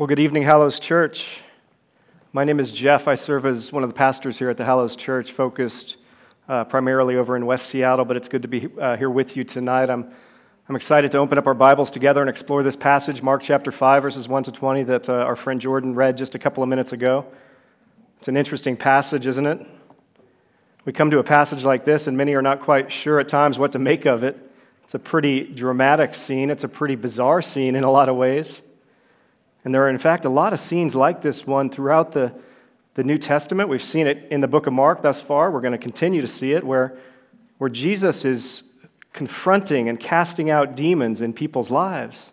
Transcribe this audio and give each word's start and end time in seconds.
Well, 0.00 0.06
good 0.06 0.18
evening, 0.18 0.44
Hallows 0.44 0.80
Church. 0.80 1.42
My 2.32 2.44
name 2.44 2.58
is 2.58 2.72
Jeff. 2.72 3.06
I 3.06 3.16
serve 3.16 3.44
as 3.44 3.70
one 3.70 3.82
of 3.82 3.90
the 3.90 3.94
pastors 3.94 4.38
here 4.38 4.48
at 4.48 4.56
the 4.56 4.64
Hallows 4.64 4.96
Church, 4.96 5.30
focused 5.30 5.98
uh, 6.48 6.64
primarily 6.64 7.16
over 7.16 7.36
in 7.36 7.44
West 7.44 7.66
Seattle, 7.66 8.06
but 8.06 8.16
it's 8.16 8.26
good 8.26 8.40
to 8.40 8.48
be 8.48 8.66
uh, 8.80 8.96
here 8.96 9.10
with 9.10 9.36
you 9.36 9.44
tonight. 9.44 9.90
I'm, 9.90 10.10
I'm 10.70 10.74
excited 10.74 11.10
to 11.10 11.18
open 11.18 11.36
up 11.36 11.46
our 11.46 11.52
Bibles 11.52 11.90
together 11.90 12.22
and 12.22 12.30
explore 12.30 12.62
this 12.62 12.76
passage, 12.76 13.20
Mark 13.20 13.42
chapter 13.42 13.70
5, 13.70 14.02
verses 14.02 14.26
1 14.26 14.44
to 14.44 14.52
20, 14.52 14.84
that 14.84 15.10
uh, 15.10 15.16
our 15.16 15.36
friend 15.36 15.60
Jordan 15.60 15.94
read 15.94 16.16
just 16.16 16.34
a 16.34 16.38
couple 16.38 16.62
of 16.62 16.70
minutes 16.70 16.92
ago. 16.92 17.26
It's 18.20 18.28
an 18.28 18.38
interesting 18.38 18.78
passage, 18.78 19.26
isn't 19.26 19.46
it? 19.46 19.66
We 20.86 20.94
come 20.94 21.10
to 21.10 21.18
a 21.18 21.24
passage 21.24 21.62
like 21.62 21.84
this, 21.84 22.06
and 22.06 22.16
many 22.16 22.32
are 22.32 22.40
not 22.40 22.60
quite 22.60 22.90
sure 22.90 23.20
at 23.20 23.28
times 23.28 23.58
what 23.58 23.72
to 23.72 23.78
make 23.78 24.06
of 24.06 24.24
it. 24.24 24.38
It's 24.82 24.94
a 24.94 24.98
pretty 24.98 25.42
dramatic 25.42 26.14
scene, 26.14 26.48
it's 26.48 26.64
a 26.64 26.68
pretty 26.68 26.94
bizarre 26.94 27.42
scene 27.42 27.76
in 27.76 27.84
a 27.84 27.90
lot 27.90 28.08
of 28.08 28.16
ways. 28.16 28.62
And 29.64 29.74
there 29.74 29.84
are, 29.84 29.90
in 29.90 29.98
fact, 29.98 30.24
a 30.24 30.30
lot 30.30 30.52
of 30.52 30.60
scenes 30.60 30.94
like 30.94 31.22
this 31.22 31.46
one 31.46 31.70
throughout 31.70 32.12
the, 32.12 32.32
the 32.94 33.04
New 33.04 33.18
Testament. 33.18 33.68
We've 33.68 33.82
seen 33.82 34.06
it 34.06 34.26
in 34.30 34.40
the 34.40 34.48
book 34.48 34.66
of 34.66 34.72
Mark 34.72 35.02
thus 35.02 35.20
far. 35.20 35.50
We're 35.50 35.60
going 35.60 35.72
to 35.72 35.78
continue 35.78 36.20
to 36.20 36.28
see 36.28 36.52
it 36.52 36.64
where, 36.64 36.96
where 37.58 37.70
Jesus 37.70 38.24
is 38.24 38.62
confronting 39.12 39.88
and 39.88 39.98
casting 39.98 40.50
out 40.50 40.76
demons 40.76 41.20
in 41.20 41.32
people's 41.32 41.70
lives. 41.70 42.32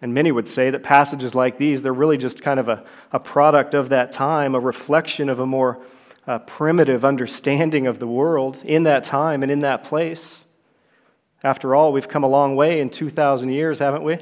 And 0.00 0.14
many 0.14 0.30
would 0.30 0.46
say 0.46 0.70
that 0.70 0.82
passages 0.82 1.34
like 1.34 1.58
these, 1.58 1.82
they're 1.82 1.92
really 1.92 2.18
just 2.18 2.42
kind 2.42 2.60
of 2.60 2.68
a, 2.68 2.84
a 3.10 3.18
product 3.18 3.74
of 3.74 3.88
that 3.88 4.12
time, 4.12 4.54
a 4.54 4.60
reflection 4.60 5.28
of 5.28 5.40
a 5.40 5.46
more 5.46 5.80
uh, 6.26 6.38
primitive 6.40 7.04
understanding 7.04 7.86
of 7.86 7.98
the 7.98 8.06
world 8.06 8.58
in 8.64 8.84
that 8.84 9.02
time 9.02 9.42
and 9.42 9.50
in 9.50 9.60
that 9.60 9.82
place. 9.82 10.38
After 11.42 11.74
all, 11.74 11.92
we've 11.92 12.08
come 12.08 12.22
a 12.22 12.28
long 12.28 12.54
way 12.54 12.80
in 12.80 12.90
2,000 12.90 13.48
years, 13.50 13.78
haven't 13.78 14.02
we? 14.02 14.18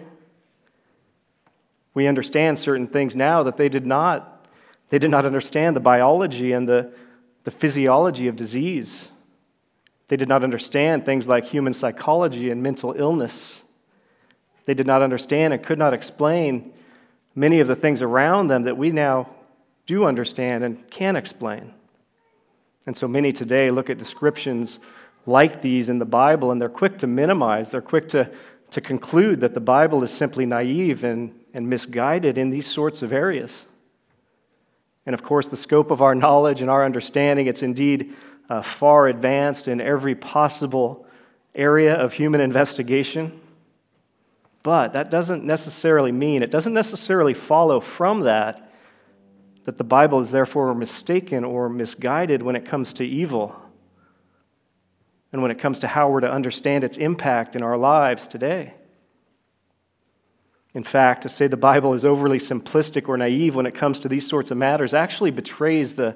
We 1.96 2.06
understand 2.06 2.58
certain 2.58 2.88
things 2.88 3.16
now 3.16 3.42
that 3.44 3.56
they 3.56 3.70
did 3.70 3.86
not. 3.86 4.46
They 4.88 4.98
did 4.98 5.10
not 5.10 5.24
understand 5.24 5.74
the 5.74 5.80
biology 5.80 6.52
and 6.52 6.68
the, 6.68 6.92
the 7.44 7.50
physiology 7.50 8.28
of 8.28 8.36
disease. 8.36 9.08
They 10.08 10.18
did 10.18 10.28
not 10.28 10.44
understand 10.44 11.06
things 11.06 11.26
like 11.26 11.46
human 11.46 11.72
psychology 11.72 12.50
and 12.50 12.62
mental 12.62 12.92
illness. 12.92 13.62
They 14.66 14.74
did 14.74 14.86
not 14.86 15.00
understand 15.00 15.54
and 15.54 15.62
could 15.62 15.78
not 15.78 15.94
explain 15.94 16.74
many 17.34 17.60
of 17.60 17.66
the 17.66 17.74
things 17.74 18.02
around 18.02 18.48
them 18.48 18.64
that 18.64 18.76
we 18.76 18.90
now 18.90 19.30
do 19.86 20.04
understand 20.04 20.64
and 20.64 20.90
can 20.90 21.16
explain. 21.16 21.72
And 22.86 22.94
so 22.94 23.08
many 23.08 23.32
today 23.32 23.70
look 23.70 23.88
at 23.88 23.96
descriptions 23.96 24.80
like 25.24 25.62
these 25.62 25.88
in 25.88 25.98
the 25.98 26.04
Bible 26.04 26.50
and 26.50 26.60
they're 26.60 26.68
quick 26.68 26.98
to 26.98 27.06
minimize, 27.06 27.70
they're 27.70 27.80
quick 27.80 28.06
to, 28.08 28.30
to 28.72 28.82
conclude 28.82 29.40
that 29.40 29.54
the 29.54 29.60
Bible 29.60 30.02
is 30.02 30.10
simply 30.10 30.44
naive 30.44 31.02
and, 31.02 31.32
and 31.56 31.70
misguided 31.70 32.36
in 32.36 32.50
these 32.50 32.66
sorts 32.66 33.00
of 33.00 33.14
areas. 33.14 33.64
And 35.06 35.14
of 35.14 35.22
course, 35.22 35.48
the 35.48 35.56
scope 35.56 35.90
of 35.90 36.02
our 36.02 36.14
knowledge 36.14 36.60
and 36.60 36.68
our 36.68 36.84
understanding, 36.84 37.46
it's 37.46 37.62
indeed 37.62 38.14
uh, 38.50 38.60
far 38.60 39.08
advanced 39.08 39.66
in 39.66 39.80
every 39.80 40.14
possible 40.14 41.06
area 41.54 41.94
of 41.94 42.12
human 42.12 42.42
investigation. 42.42 43.40
But 44.62 44.92
that 44.92 45.10
doesn't 45.10 45.44
necessarily 45.44 46.12
mean, 46.12 46.42
it 46.42 46.50
doesn't 46.50 46.74
necessarily 46.74 47.32
follow 47.32 47.80
from 47.80 48.20
that 48.20 48.70
that 49.64 49.78
the 49.78 49.84
Bible 49.84 50.20
is 50.20 50.30
therefore 50.30 50.74
mistaken 50.74 51.42
or 51.42 51.70
misguided 51.70 52.42
when 52.42 52.54
it 52.54 52.66
comes 52.66 52.92
to 52.92 53.04
evil 53.04 53.56
and 55.32 55.40
when 55.40 55.50
it 55.50 55.58
comes 55.58 55.78
to 55.78 55.88
how 55.88 56.10
we're 56.10 56.20
to 56.20 56.30
understand 56.30 56.84
its 56.84 56.98
impact 56.98 57.56
in 57.56 57.62
our 57.62 57.78
lives 57.78 58.28
today. 58.28 58.74
In 60.76 60.82
fact, 60.82 61.22
to 61.22 61.30
say 61.30 61.46
the 61.46 61.56
Bible 61.56 61.94
is 61.94 62.04
overly 62.04 62.36
simplistic 62.36 63.08
or 63.08 63.16
naive 63.16 63.56
when 63.56 63.64
it 63.64 63.74
comes 63.74 63.98
to 64.00 64.10
these 64.10 64.28
sorts 64.28 64.50
of 64.50 64.58
matters 64.58 64.92
actually 64.92 65.30
betrays 65.30 65.94
the, 65.94 66.14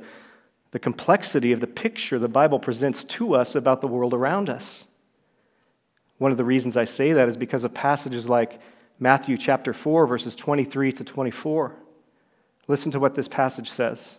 the 0.72 0.78
complexity 0.78 1.52
of 1.52 1.61
the 1.61 1.67
picture 1.67 2.19
the 2.19 2.28
Bible 2.28 2.58
presents 2.58 3.02
to 3.05 3.36
us 3.36 3.55
about 3.55 3.80
the 3.80 3.86
world 3.86 4.12
around 4.12 4.51
us. 4.51 4.85
One 6.18 6.30
of 6.30 6.36
the 6.36 6.45
reasons 6.45 6.77
I 6.77 6.85
say 6.85 7.14
that 7.14 7.27
is 7.27 7.39
because 7.39 7.64
of 7.64 7.73
passages 7.73 8.29
like 8.29 8.61
Matthew 8.98 9.39
chapter 9.39 9.73
4, 9.73 10.07
verses 10.07 10.36
23 10.36 10.92
to 10.92 11.05
24. 11.05 11.74
Listen 12.68 12.92
to 12.92 13.01
what 13.01 13.14
this 13.14 13.29
passage 13.29 13.70
says. 13.70 14.18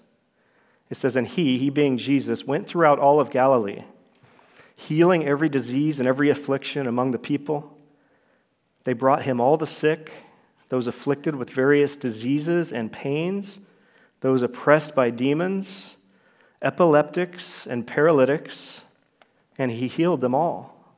It 0.90 0.98
says, 0.98 1.16
And 1.16 1.28
he, 1.28 1.60
he 1.60 1.70
being 1.70 2.00
Jesus, 2.00 2.48
went 2.48 2.68
throughout 2.68 2.98
all 2.98 3.20
of 3.20 3.30
Galilee, 3.30 3.84
healing 4.76 5.24
every 5.24 5.50
disease 5.50 6.00
and 6.00 6.08
every 6.08 6.32
affliction 6.32 6.88
among 6.88 7.12
the 7.12 7.20
people. 7.20 7.78
They 8.86 8.94
brought 8.94 9.22
him 9.22 9.40
all 9.40 9.56
the 9.56 9.68
sick 9.68 10.12
those 10.72 10.88
afflicted 10.88 11.36
with 11.36 11.50
various 11.50 11.98
diseases 11.98 12.72
and 12.72 12.94
pains, 12.94 13.60
those 14.22 14.42
oppressed 14.42 14.96
by 14.96 15.10
demons, 15.10 15.98
epileptics, 16.62 17.68
and 17.68 17.86
paralytics, 17.86 18.80
and 19.58 19.70
he 19.70 19.90
healed 19.90 20.22
them 20.22 20.34
all. 20.34 20.96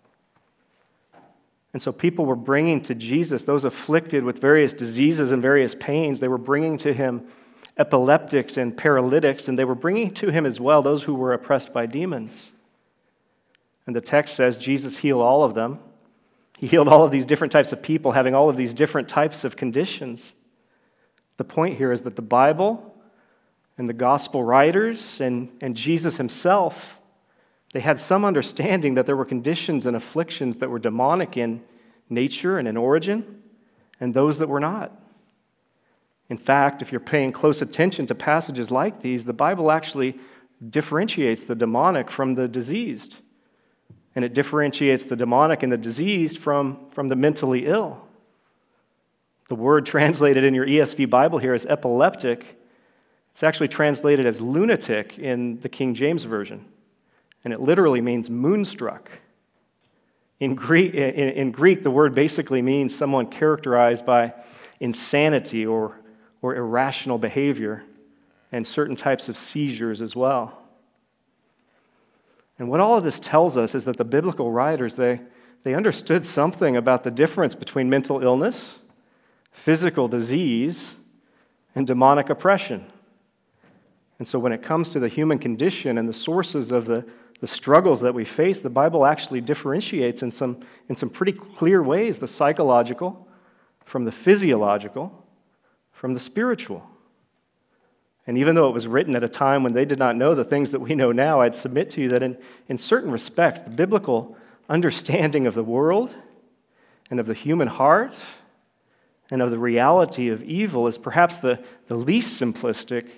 And 1.73 1.81
so 1.81 1.91
people 1.91 2.23
were 2.23 2.35
bringing 2.35 2.81
to 2.81 2.93
Jesus 2.93 3.45
those 3.45 3.65
afflicted 3.65 4.23
with 4.23 4.39
various 4.39 4.73
diseases 4.73 5.31
and 5.31 5.41
various 5.41 5.73
pains. 5.73 6.19
They 6.19 6.27
were 6.27 6.37
bringing 6.37 6.77
to 6.77 6.93
him 6.93 7.25
epileptics 7.75 8.57
and 8.57 8.77
paralytics, 8.77 9.47
and 9.47 9.57
they 9.57 9.65
were 9.65 9.73
bringing 9.73 10.13
to 10.13 10.29
him 10.29 10.45
as 10.45 10.59
well 10.59 10.83
those 10.83 11.01
who 11.01 11.15
were 11.15 11.33
oppressed 11.33 11.73
by 11.73 11.87
demons. 11.87 12.51
And 13.87 13.95
the 13.95 14.01
text 14.01 14.35
says 14.35 14.59
Jesus 14.59 14.97
healed 14.97 15.23
all 15.23 15.43
of 15.43 15.55
them. 15.55 15.79
He 16.63 16.67
healed 16.67 16.87
all 16.87 17.03
of 17.03 17.11
these 17.11 17.25
different 17.25 17.51
types 17.51 17.73
of 17.73 17.83
people 17.83 18.13
having 18.13 18.33
all 18.33 18.49
of 18.49 18.55
these 18.55 18.73
different 18.73 19.09
types 19.09 19.43
of 19.43 19.57
conditions. 19.57 20.33
The 21.35 21.43
point 21.43 21.75
here 21.75 21.91
is 21.91 22.03
that 22.03 22.15
the 22.15 22.21
Bible 22.21 22.95
and 23.77 23.89
the 23.89 23.93
gospel 23.93 24.45
writers 24.45 25.19
and, 25.19 25.49
and 25.59 25.75
Jesus 25.75 26.15
himself, 26.15 27.01
they 27.73 27.81
had 27.81 27.99
some 27.99 28.23
understanding 28.23 28.93
that 28.93 29.05
there 29.05 29.17
were 29.17 29.25
conditions 29.25 29.85
and 29.85 29.93
afflictions 29.93 30.59
that 30.59 30.69
were 30.69 30.79
demonic 30.79 31.35
in 31.35 31.61
nature 32.09 32.57
and 32.57 32.65
in 32.65 32.77
origin, 32.77 33.41
and 33.99 34.13
those 34.13 34.37
that 34.37 34.47
were 34.47 34.61
not. 34.61 34.97
In 36.29 36.37
fact, 36.37 36.81
if 36.81 36.93
you're 36.93 37.01
paying 37.01 37.33
close 37.33 37.61
attention 37.61 38.05
to 38.05 38.15
passages 38.15 38.71
like 38.71 39.01
these, 39.01 39.25
the 39.25 39.33
Bible 39.33 39.69
actually 39.69 40.17
differentiates 40.65 41.43
the 41.43 41.55
demonic 41.55 42.09
from 42.09 42.35
the 42.35 42.47
diseased 42.47 43.17
and 44.15 44.23
it 44.23 44.33
differentiates 44.33 45.05
the 45.05 45.15
demonic 45.15 45.63
and 45.63 45.71
the 45.71 45.77
diseased 45.77 46.37
from, 46.37 46.87
from 46.89 47.07
the 47.07 47.15
mentally 47.15 47.65
ill. 47.65 48.01
The 49.47 49.55
word 49.55 49.85
translated 49.85 50.43
in 50.43 50.53
your 50.53 50.65
ESV 50.65 51.09
Bible 51.09 51.39
here 51.39 51.53
is 51.53 51.65
epileptic. 51.65 52.59
It's 53.31 53.43
actually 53.43 53.67
translated 53.67 54.25
as 54.25 54.39
lunatic 54.39 55.17
in 55.17 55.59
the 55.61 55.69
King 55.69 55.93
James 55.93 56.23
Version, 56.23 56.65
and 57.43 57.53
it 57.53 57.59
literally 57.59 58.01
means 58.01 58.29
moonstruck. 58.29 59.11
In 60.39 60.55
Greek, 60.55 60.93
in, 60.93 61.51
Greek, 61.51 61.83
the 61.83 61.91
word 61.91 62.13
basically 62.15 62.61
means 62.61 62.95
someone 62.95 63.27
characterized 63.27 64.05
by 64.05 64.33
insanity 64.79 65.65
or, 65.65 65.99
or 66.41 66.55
irrational 66.55 67.17
behavior 67.17 67.83
and 68.51 68.65
certain 68.67 68.95
types 68.95 69.29
of 69.29 69.37
seizures 69.37 70.01
as 70.01 70.15
well. 70.15 70.62
And 72.59 72.69
what 72.69 72.79
all 72.79 72.97
of 72.97 73.03
this 73.03 73.19
tells 73.19 73.57
us 73.57 73.75
is 73.75 73.85
that 73.85 73.97
the 73.97 74.05
biblical 74.05 74.51
writers, 74.51 74.95
they, 74.95 75.21
they 75.63 75.73
understood 75.73 76.25
something 76.25 76.75
about 76.77 77.03
the 77.03 77.11
difference 77.11 77.55
between 77.55 77.89
mental 77.89 78.21
illness, 78.21 78.79
physical 79.51 80.07
disease, 80.07 80.95
and 81.75 81.87
demonic 81.87 82.29
oppression. 82.29 82.85
And 84.19 84.27
so 84.27 84.37
when 84.39 84.51
it 84.51 84.61
comes 84.61 84.89
to 84.91 84.99
the 84.99 85.07
human 85.07 85.39
condition 85.39 85.97
and 85.97 86.07
the 86.07 86.13
sources 86.13 86.71
of 86.71 86.85
the, 86.85 87.05
the 87.39 87.47
struggles 87.47 88.01
that 88.01 88.13
we 88.13 88.25
face, 88.25 88.61
the 88.61 88.69
Bible 88.69 89.05
actually 89.05 89.41
differentiates 89.41 90.21
in 90.21 90.31
some, 90.31 90.63
in 90.87 90.95
some 90.95 91.09
pretty 91.09 91.33
clear 91.33 91.81
ways 91.81 92.19
the 92.19 92.27
psychological 92.27 93.27
from 93.83 94.05
the 94.05 94.11
physiological 94.11 95.23
from 95.91 96.13
the 96.13 96.19
spiritual. 96.19 96.87
And 98.25 98.37
even 98.37 98.55
though 98.55 98.69
it 98.69 98.73
was 98.73 98.87
written 98.87 99.15
at 99.15 99.23
a 99.23 99.29
time 99.29 99.63
when 99.63 99.73
they 99.73 99.85
did 99.85 99.99
not 99.99 100.15
know 100.15 100.33
the 100.33 100.45
things 100.45 100.71
that 100.71 100.79
we 100.79 100.95
know 100.95 101.11
now, 101.11 101.41
I'd 101.41 101.55
submit 101.55 101.89
to 101.91 102.01
you 102.01 102.09
that 102.09 102.23
in, 102.23 102.37
in 102.67 102.77
certain 102.77 103.11
respects, 103.11 103.61
the 103.61 103.69
biblical 103.69 104.37
understanding 104.69 105.45
of 105.45 105.53
the 105.53 105.63
world 105.63 106.13
and 107.11 107.19
of 107.19 107.27
the 107.27 107.33
human 107.33 107.67
heart 107.67 108.23
and 109.29 109.41
of 109.41 109.51
the 109.51 109.57
reality 109.57 110.29
of 110.29 110.41
evil 110.43 110.87
is 110.87 110.97
perhaps 110.97 111.37
the, 111.37 111.61
the 111.87 111.95
least 111.95 112.41
simplistic, 112.41 113.09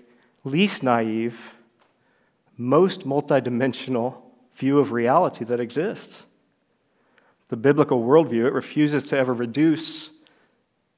least 0.44 0.81
naive, 0.81 1.56
most 2.57 3.07
multidimensional 3.07 4.16
view 4.56 4.80
of 4.80 4.92
reality 4.92 5.46
that 5.46 5.60
exists. 5.60 6.24
The 7.50 7.57
biblical 7.57 8.02
worldview, 8.02 8.46
it 8.46 8.54
refuses 8.54 9.06
to 9.06 9.18
ever 9.18 9.34
reduce 9.34 10.10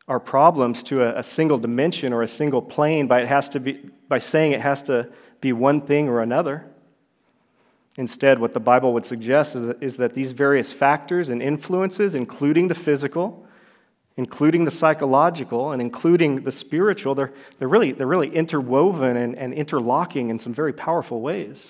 our 0.08 0.20
problems 0.20 0.84
to 0.84 1.04
a, 1.04 1.20
a, 1.20 1.24
single 1.24 1.58
dimension 1.58 2.14
or 2.14 2.22
a 2.22 2.28
single 2.28 2.62
plane 2.62 3.08
by, 3.08 3.22
it 3.22 3.28
has 3.28 3.50
to 3.50 3.60
be, 3.60 3.74
by 4.08 4.20
saying 4.20 4.54
it 4.54 4.62
has 4.62 4.84
to 4.84 5.10
be 5.42 5.52
one 5.52 5.82
thing 5.82 6.08
or 6.08 6.22
another. 6.22 6.66
Instead, 7.98 8.40
what 8.40 8.54
the 8.54 8.60
Bible 8.60 8.94
would 8.94 9.06
suggest 9.06 9.56
is 9.56 9.64
that, 9.64 9.84
is 9.84 9.98
that 9.98 10.14
these 10.14 10.32
various 10.32 10.72
factors 10.72 11.30
and 11.30 11.42
influences, 11.42 12.16
including 12.16 12.68
the 12.68 12.76
physical, 12.76 13.46
including 14.16 14.66
the 14.66 14.72
psychological 14.72 15.72
and 15.72 15.82
including 15.82 16.44
the 16.44 16.52
spiritual, 16.52 17.14
they're, 17.14 17.34
they're, 17.60 17.68
really, 17.68 17.92
they're 17.92 18.08
really 18.08 18.34
interwoven 18.34 19.18
and, 19.18 19.36
and 19.36 19.54
interlocking 19.54 20.30
in 20.30 20.40
some 20.40 20.54
very 20.54 20.74
powerful 20.74 21.22
ways. 21.22 21.66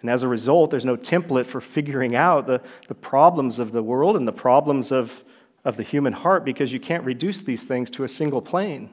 And 0.00 0.10
as 0.10 0.22
a 0.22 0.28
result, 0.28 0.70
there's 0.70 0.84
no 0.84 0.96
template 0.96 1.46
for 1.46 1.60
figuring 1.60 2.14
out 2.14 2.46
the, 2.46 2.60
the 2.88 2.94
problems 2.94 3.58
of 3.58 3.72
the 3.72 3.82
world 3.82 4.16
and 4.16 4.26
the 4.26 4.32
problems 4.32 4.92
of, 4.92 5.24
of 5.66 5.76
the 5.76 5.82
human 5.82 6.14
heart 6.14 6.46
because 6.46 6.72
you 6.72 6.80
can't 6.80 7.04
reduce 7.04 7.42
these 7.42 7.66
things 7.66 7.90
to 7.90 8.04
a 8.04 8.08
single 8.08 8.40
plane. 8.40 8.88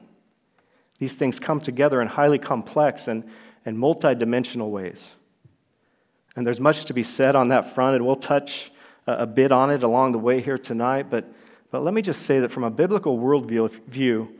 These 0.98 1.14
things 1.14 1.40
come 1.40 1.60
together 1.60 2.02
in 2.02 2.08
highly 2.08 2.38
complex 2.38 3.08
and, 3.08 3.24
and 3.64 3.78
multidimensional 3.78 4.70
ways. 4.70 5.08
And 6.36 6.44
there's 6.44 6.60
much 6.60 6.84
to 6.84 6.92
be 6.92 7.02
said 7.02 7.34
on 7.34 7.48
that 7.48 7.74
front, 7.74 7.96
and 7.96 8.04
we'll 8.04 8.16
touch 8.16 8.70
a, 9.06 9.12
a 9.12 9.26
bit 9.26 9.52
on 9.52 9.70
it 9.70 9.82
along 9.82 10.12
the 10.12 10.18
way 10.18 10.42
here 10.42 10.58
tonight. 10.58 11.08
But 11.08 11.32
but 11.74 11.82
let 11.82 11.92
me 11.92 12.02
just 12.02 12.22
say 12.22 12.38
that 12.38 12.52
from 12.52 12.62
a 12.62 12.70
biblical 12.70 13.18
worldview, 13.18 13.68
view, 13.88 14.32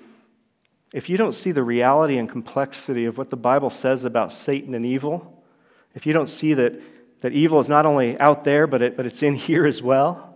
if 0.93 1.09
you 1.09 1.17
don't 1.17 1.33
see 1.33 1.51
the 1.51 1.65
reality 1.65 2.17
and 2.17 2.29
complexity 2.29 3.07
of 3.07 3.19
what 3.19 3.31
the 3.31 3.37
Bible 3.37 3.71
says 3.71 4.05
about 4.05 4.31
Satan 4.31 4.73
and 4.73 4.87
evil, 4.87 5.43
if 5.97 6.07
you 6.07 6.13
don't 6.13 6.29
see 6.29 6.55
that, 6.55 6.81
that 7.23 7.33
evil 7.33 7.59
is 7.59 7.69
not 7.69 7.87
only 7.87 8.17
out 8.21 8.45
there, 8.45 8.69
but, 8.69 8.83
it, 8.83 8.97
but 8.97 9.05
it's 9.05 9.21
in 9.21 9.35
here 9.49 9.67
as 9.67 9.83
well, 9.83 10.34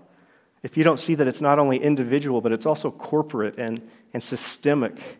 if 0.63 0.77
you 0.77 0.85
don't 0.85 1.01
see 1.01 1.15
that 1.15 1.27
it's 1.27 1.41
not 1.41 1.59
only 1.59 1.79
individual, 1.79 2.41
but 2.41 2.53
it's 2.53 2.67
also 2.67 2.91
corporate 2.91 3.59
and, 3.59 3.81
and 4.13 4.23
systemic, 4.23 5.19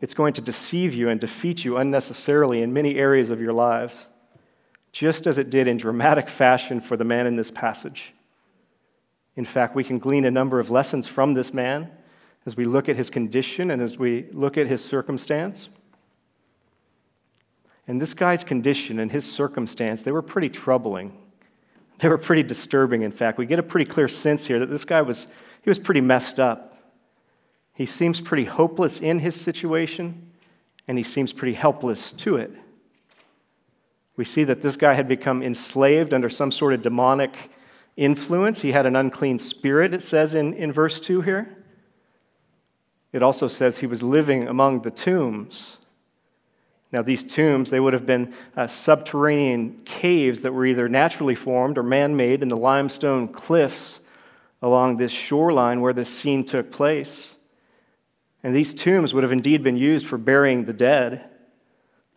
it's 0.00 0.14
going 0.14 0.32
to 0.34 0.40
deceive 0.40 0.94
you 0.94 1.08
and 1.08 1.20
defeat 1.20 1.64
you 1.64 1.76
unnecessarily 1.76 2.62
in 2.62 2.72
many 2.72 2.96
areas 2.96 3.30
of 3.30 3.40
your 3.40 3.52
lives, 3.52 4.06
just 4.92 5.26
as 5.26 5.36
it 5.36 5.50
did 5.50 5.68
in 5.68 5.76
dramatic 5.76 6.28
fashion 6.28 6.80
for 6.80 6.96
the 6.96 7.04
man 7.04 7.26
in 7.26 7.36
this 7.36 7.50
passage. 7.50 8.14
In 9.36 9.44
fact, 9.44 9.74
we 9.74 9.84
can 9.84 9.98
glean 9.98 10.24
a 10.24 10.30
number 10.30 10.58
of 10.58 10.70
lessons 10.70 11.06
from 11.06 11.34
this 11.34 11.52
man 11.52 11.90
as 12.46 12.56
we 12.56 12.64
look 12.64 12.88
at 12.88 12.96
his 12.96 13.10
condition 13.10 13.70
and 13.70 13.82
as 13.82 13.98
we 13.98 14.26
look 14.32 14.56
at 14.56 14.66
his 14.66 14.82
circumstance. 14.82 15.68
And 17.86 18.00
this 18.00 18.14
guy's 18.14 18.44
condition 18.44 18.98
and 18.98 19.12
his 19.12 19.30
circumstance, 19.30 20.02
they 20.02 20.12
were 20.12 20.22
pretty 20.22 20.48
troubling. 20.48 21.16
They 22.00 22.08
were 22.08 22.18
pretty 22.18 22.42
disturbing, 22.42 23.02
in 23.02 23.12
fact. 23.12 23.36
We 23.36 23.46
get 23.46 23.58
a 23.58 23.62
pretty 23.62 23.90
clear 23.90 24.08
sense 24.08 24.46
here 24.46 24.58
that 24.58 24.70
this 24.70 24.84
guy 24.84 25.02
was, 25.02 25.26
he 25.62 25.70
was 25.70 25.78
pretty 25.78 26.00
messed 26.00 26.40
up. 26.40 26.78
He 27.74 27.84
seems 27.86 28.20
pretty 28.20 28.44
hopeless 28.44 29.00
in 29.00 29.18
his 29.18 29.38
situation, 29.38 30.30
and 30.88 30.96
he 30.96 31.04
seems 31.04 31.32
pretty 31.32 31.54
helpless 31.54 32.12
to 32.14 32.36
it. 32.36 32.52
We 34.16 34.24
see 34.24 34.44
that 34.44 34.62
this 34.62 34.76
guy 34.76 34.94
had 34.94 35.08
become 35.08 35.42
enslaved 35.42 36.12
under 36.14 36.30
some 36.30 36.50
sort 36.50 36.72
of 36.72 36.82
demonic 36.82 37.50
influence. 37.96 38.62
He 38.62 38.72
had 38.72 38.86
an 38.86 38.96
unclean 38.96 39.38
spirit, 39.38 39.92
it 39.92 40.02
says 40.02 40.34
in, 40.34 40.54
in 40.54 40.72
verse 40.72 41.00
2 41.00 41.20
here. 41.22 41.56
It 43.12 43.22
also 43.22 43.48
says 43.48 43.78
he 43.78 43.86
was 43.86 44.02
living 44.02 44.48
among 44.48 44.82
the 44.82 44.90
tombs. 44.90 45.76
Now, 46.92 47.02
these 47.02 47.22
tombs, 47.22 47.70
they 47.70 47.78
would 47.78 47.92
have 47.92 48.06
been 48.06 48.34
uh, 48.56 48.66
subterranean 48.66 49.82
caves 49.84 50.42
that 50.42 50.52
were 50.52 50.66
either 50.66 50.88
naturally 50.88 51.36
formed 51.36 51.78
or 51.78 51.84
man 51.84 52.16
made 52.16 52.42
in 52.42 52.48
the 52.48 52.56
limestone 52.56 53.28
cliffs 53.28 54.00
along 54.60 54.96
this 54.96 55.12
shoreline 55.12 55.80
where 55.80 55.92
this 55.92 56.08
scene 56.08 56.44
took 56.44 56.72
place. 56.72 57.34
And 58.42 58.54
these 58.54 58.74
tombs 58.74 59.14
would 59.14 59.22
have 59.22 59.32
indeed 59.32 59.62
been 59.62 59.76
used 59.76 60.06
for 60.06 60.18
burying 60.18 60.64
the 60.64 60.72
dead, 60.72 61.28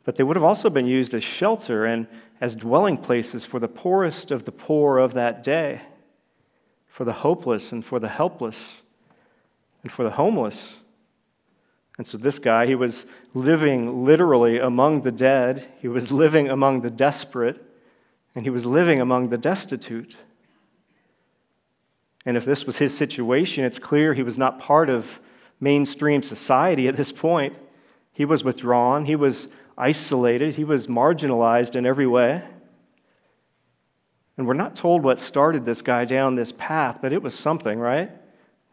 but 0.04 0.16
they 0.16 0.24
would 0.24 0.36
have 0.36 0.44
also 0.44 0.70
been 0.70 0.88
used 0.88 1.14
as 1.14 1.24
shelter 1.24 1.86
and 1.86 2.08
as 2.42 2.56
dwelling 2.56 2.98
places 2.98 3.46
for 3.46 3.60
the 3.60 3.68
poorest 3.68 4.32
of 4.32 4.46
the 4.46 4.52
poor 4.52 4.98
of 4.98 5.14
that 5.14 5.44
day, 5.44 5.82
for 6.88 7.06
the 7.06 7.14
hopeless 7.14 7.72
and 7.72 7.86
for 7.86 8.00
the 8.00 8.10
helpless 8.10 8.82
and 9.84 9.92
for 9.92 10.04
the 10.04 10.12
homeless. 10.12 10.78
And 11.98 12.08
so 12.08 12.18
this 12.18 12.40
guy, 12.40 12.66
he 12.66 12.76
was 12.76 13.06
living 13.34 14.04
literally 14.04 14.60
among 14.60 15.02
the 15.02 15.12
dead, 15.12 15.68
he 15.80 15.88
was 15.88 16.12
living 16.12 16.50
among 16.50 16.82
the 16.82 16.90
desperate, 16.90 17.64
and 18.36 18.46
he 18.46 18.50
was 18.50 18.66
living 18.66 19.00
among 19.00 19.28
the 19.28 19.38
destitute. 19.38 20.16
And 22.26 22.38
if 22.38 22.46
this 22.46 22.66
was 22.66 22.78
his 22.78 22.96
situation, 22.96 23.66
it's 23.66 23.80
clear 23.80 24.14
he 24.14 24.24
was 24.24 24.38
not 24.38 24.60
part 24.60 24.90
of 24.90 25.20
mainstream 25.60 26.22
society 26.22 26.88
at 26.88 26.96
this 26.96 27.12
point. 27.12 27.56
He 28.12 28.26
was 28.26 28.44
withdrawn, 28.44 29.06
he 29.06 29.16
was 29.16 29.48
isolated, 29.78 30.56
he 30.56 30.64
was 30.64 30.88
marginalized 30.88 31.76
in 31.76 31.86
every 31.86 32.08
way. 32.08 32.44
And 34.38 34.48
we're 34.48 34.54
not 34.54 34.76
told 34.76 35.04
what 35.04 35.20
started 35.20 35.66
this 35.66 35.82
guy 35.82 36.06
down 36.06 36.36
this 36.36 36.52
path, 36.52 37.00
but 37.02 37.14
it 37.14 37.22
was 37.22 37.36
something, 37.36 37.80
right? 37.80 38.12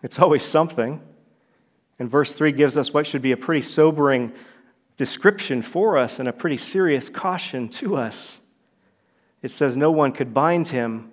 It's 0.02 0.18
always 0.18 0.44
something. 0.44 1.00
And 1.98 2.08
verse 2.08 2.32
3 2.32 2.52
gives 2.52 2.78
us 2.78 2.94
what 2.94 3.06
should 3.06 3.20
be 3.20 3.32
a 3.32 3.36
pretty 3.36 3.60
sobering 3.60 4.32
description 5.00 5.62
for 5.62 5.96
us 5.96 6.18
and 6.18 6.28
a 6.28 6.32
pretty 6.32 6.58
serious 6.58 7.08
caution 7.08 7.70
to 7.70 7.96
us. 7.96 8.38
It 9.40 9.50
says, 9.50 9.74
No 9.74 9.90
one 9.90 10.12
could 10.12 10.34
bind 10.34 10.68
him 10.68 11.10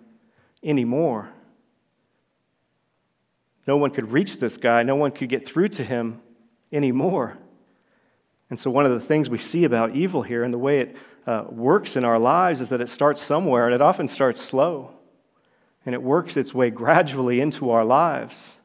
anymore. 0.61 1.29
No 3.65 3.77
one 3.77 3.91
could 3.91 4.11
reach 4.11 4.39
this 4.39 4.57
guy, 4.57 4.83
no 4.83 4.97
one 4.97 5.11
could 5.11 5.29
get 5.29 5.47
through 5.47 5.69
to 5.69 5.85
him 5.85 6.19
anymore. 6.69 7.37
And 8.49 8.59
so, 8.59 8.69
one 8.69 8.85
of 8.85 8.91
the 8.91 8.99
things 8.99 9.29
we 9.29 9.37
see 9.37 9.63
about 9.63 9.95
evil 9.95 10.21
here 10.21 10.43
and 10.43 10.53
the 10.53 10.57
way 10.57 10.79
it 10.81 10.97
uh, 11.25 11.45
works 11.47 11.95
in 11.95 12.03
our 12.03 12.19
lives 12.19 12.59
is 12.59 12.67
that 12.67 12.81
it 12.81 12.89
starts 12.89 13.21
somewhere, 13.21 13.67
and 13.67 13.73
it 13.73 13.79
often 13.79 14.09
starts 14.09 14.41
slow. 14.41 14.91
And 15.85 15.95
it 15.95 16.03
works 16.03 16.35
its 16.35 16.53
way 16.53 16.71
gradually 16.71 17.39
into 17.39 17.69
our 17.69 17.85
lives. 17.85 18.57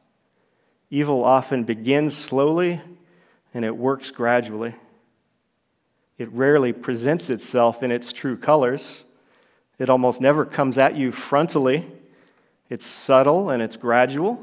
Evil 0.89 1.23
often 1.23 1.63
begins 1.63 2.13
slowly, 2.13 2.81
and 3.53 3.63
it 3.63 3.77
works 3.77 4.11
gradually. 4.11 4.75
It 6.17 6.31
rarely 6.31 6.73
presents 6.73 7.29
itself 7.29 7.83
in 7.83 7.91
its 7.91 8.13
true 8.13 8.37
colors. 8.37 9.03
It 9.79 9.89
almost 9.89 10.21
never 10.21 10.45
comes 10.45 10.77
at 10.77 10.95
you 10.95 11.11
frontally. 11.11 11.89
It's 12.69 12.85
subtle 12.85 13.49
and 13.49 13.61
it's 13.61 13.77
gradual. 13.77 14.39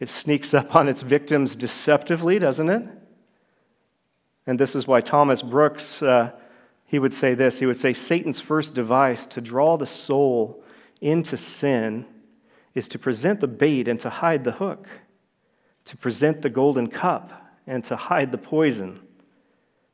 It 0.00 0.08
sneaks 0.08 0.54
up 0.54 0.76
on 0.76 0.88
its 0.88 1.02
victims 1.02 1.56
deceptively, 1.56 2.38
doesn't 2.38 2.68
it? 2.68 2.82
And 4.46 4.58
this 4.58 4.74
is 4.76 4.86
why 4.86 5.00
Thomas 5.00 5.42
Brooks, 5.42 6.02
uh, 6.02 6.32
he 6.86 6.98
would 6.98 7.12
say 7.12 7.34
this. 7.34 7.58
He 7.58 7.66
would 7.66 7.76
say, 7.76 7.92
Satan's 7.92 8.40
first 8.40 8.74
device 8.74 9.26
to 9.26 9.40
draw 9.40 9.76
the 9.76 9.86
soul 9.86 10.62
into 11.00 11.36
sin 11.36 12.06
is 12.74 12.88
to 12.88 12.98
present 12.98 13.40
the 13.40 13.48
bait 13.48 13.88
and 13.88 13.98
to 14.00 14.08
hide 14.08 14.44
the 14.44 14.52
hook, 14.52 14.86
to 15.84 15.96
present 15.96 16.42
the 16.42 16.50
golden 16.50 16.86
cup 16.86 17.52
and 17.66 17.82
to 17.84 17.96
hide 17.96 18.32
the 18.32 18.38
poison, 18.38 19.00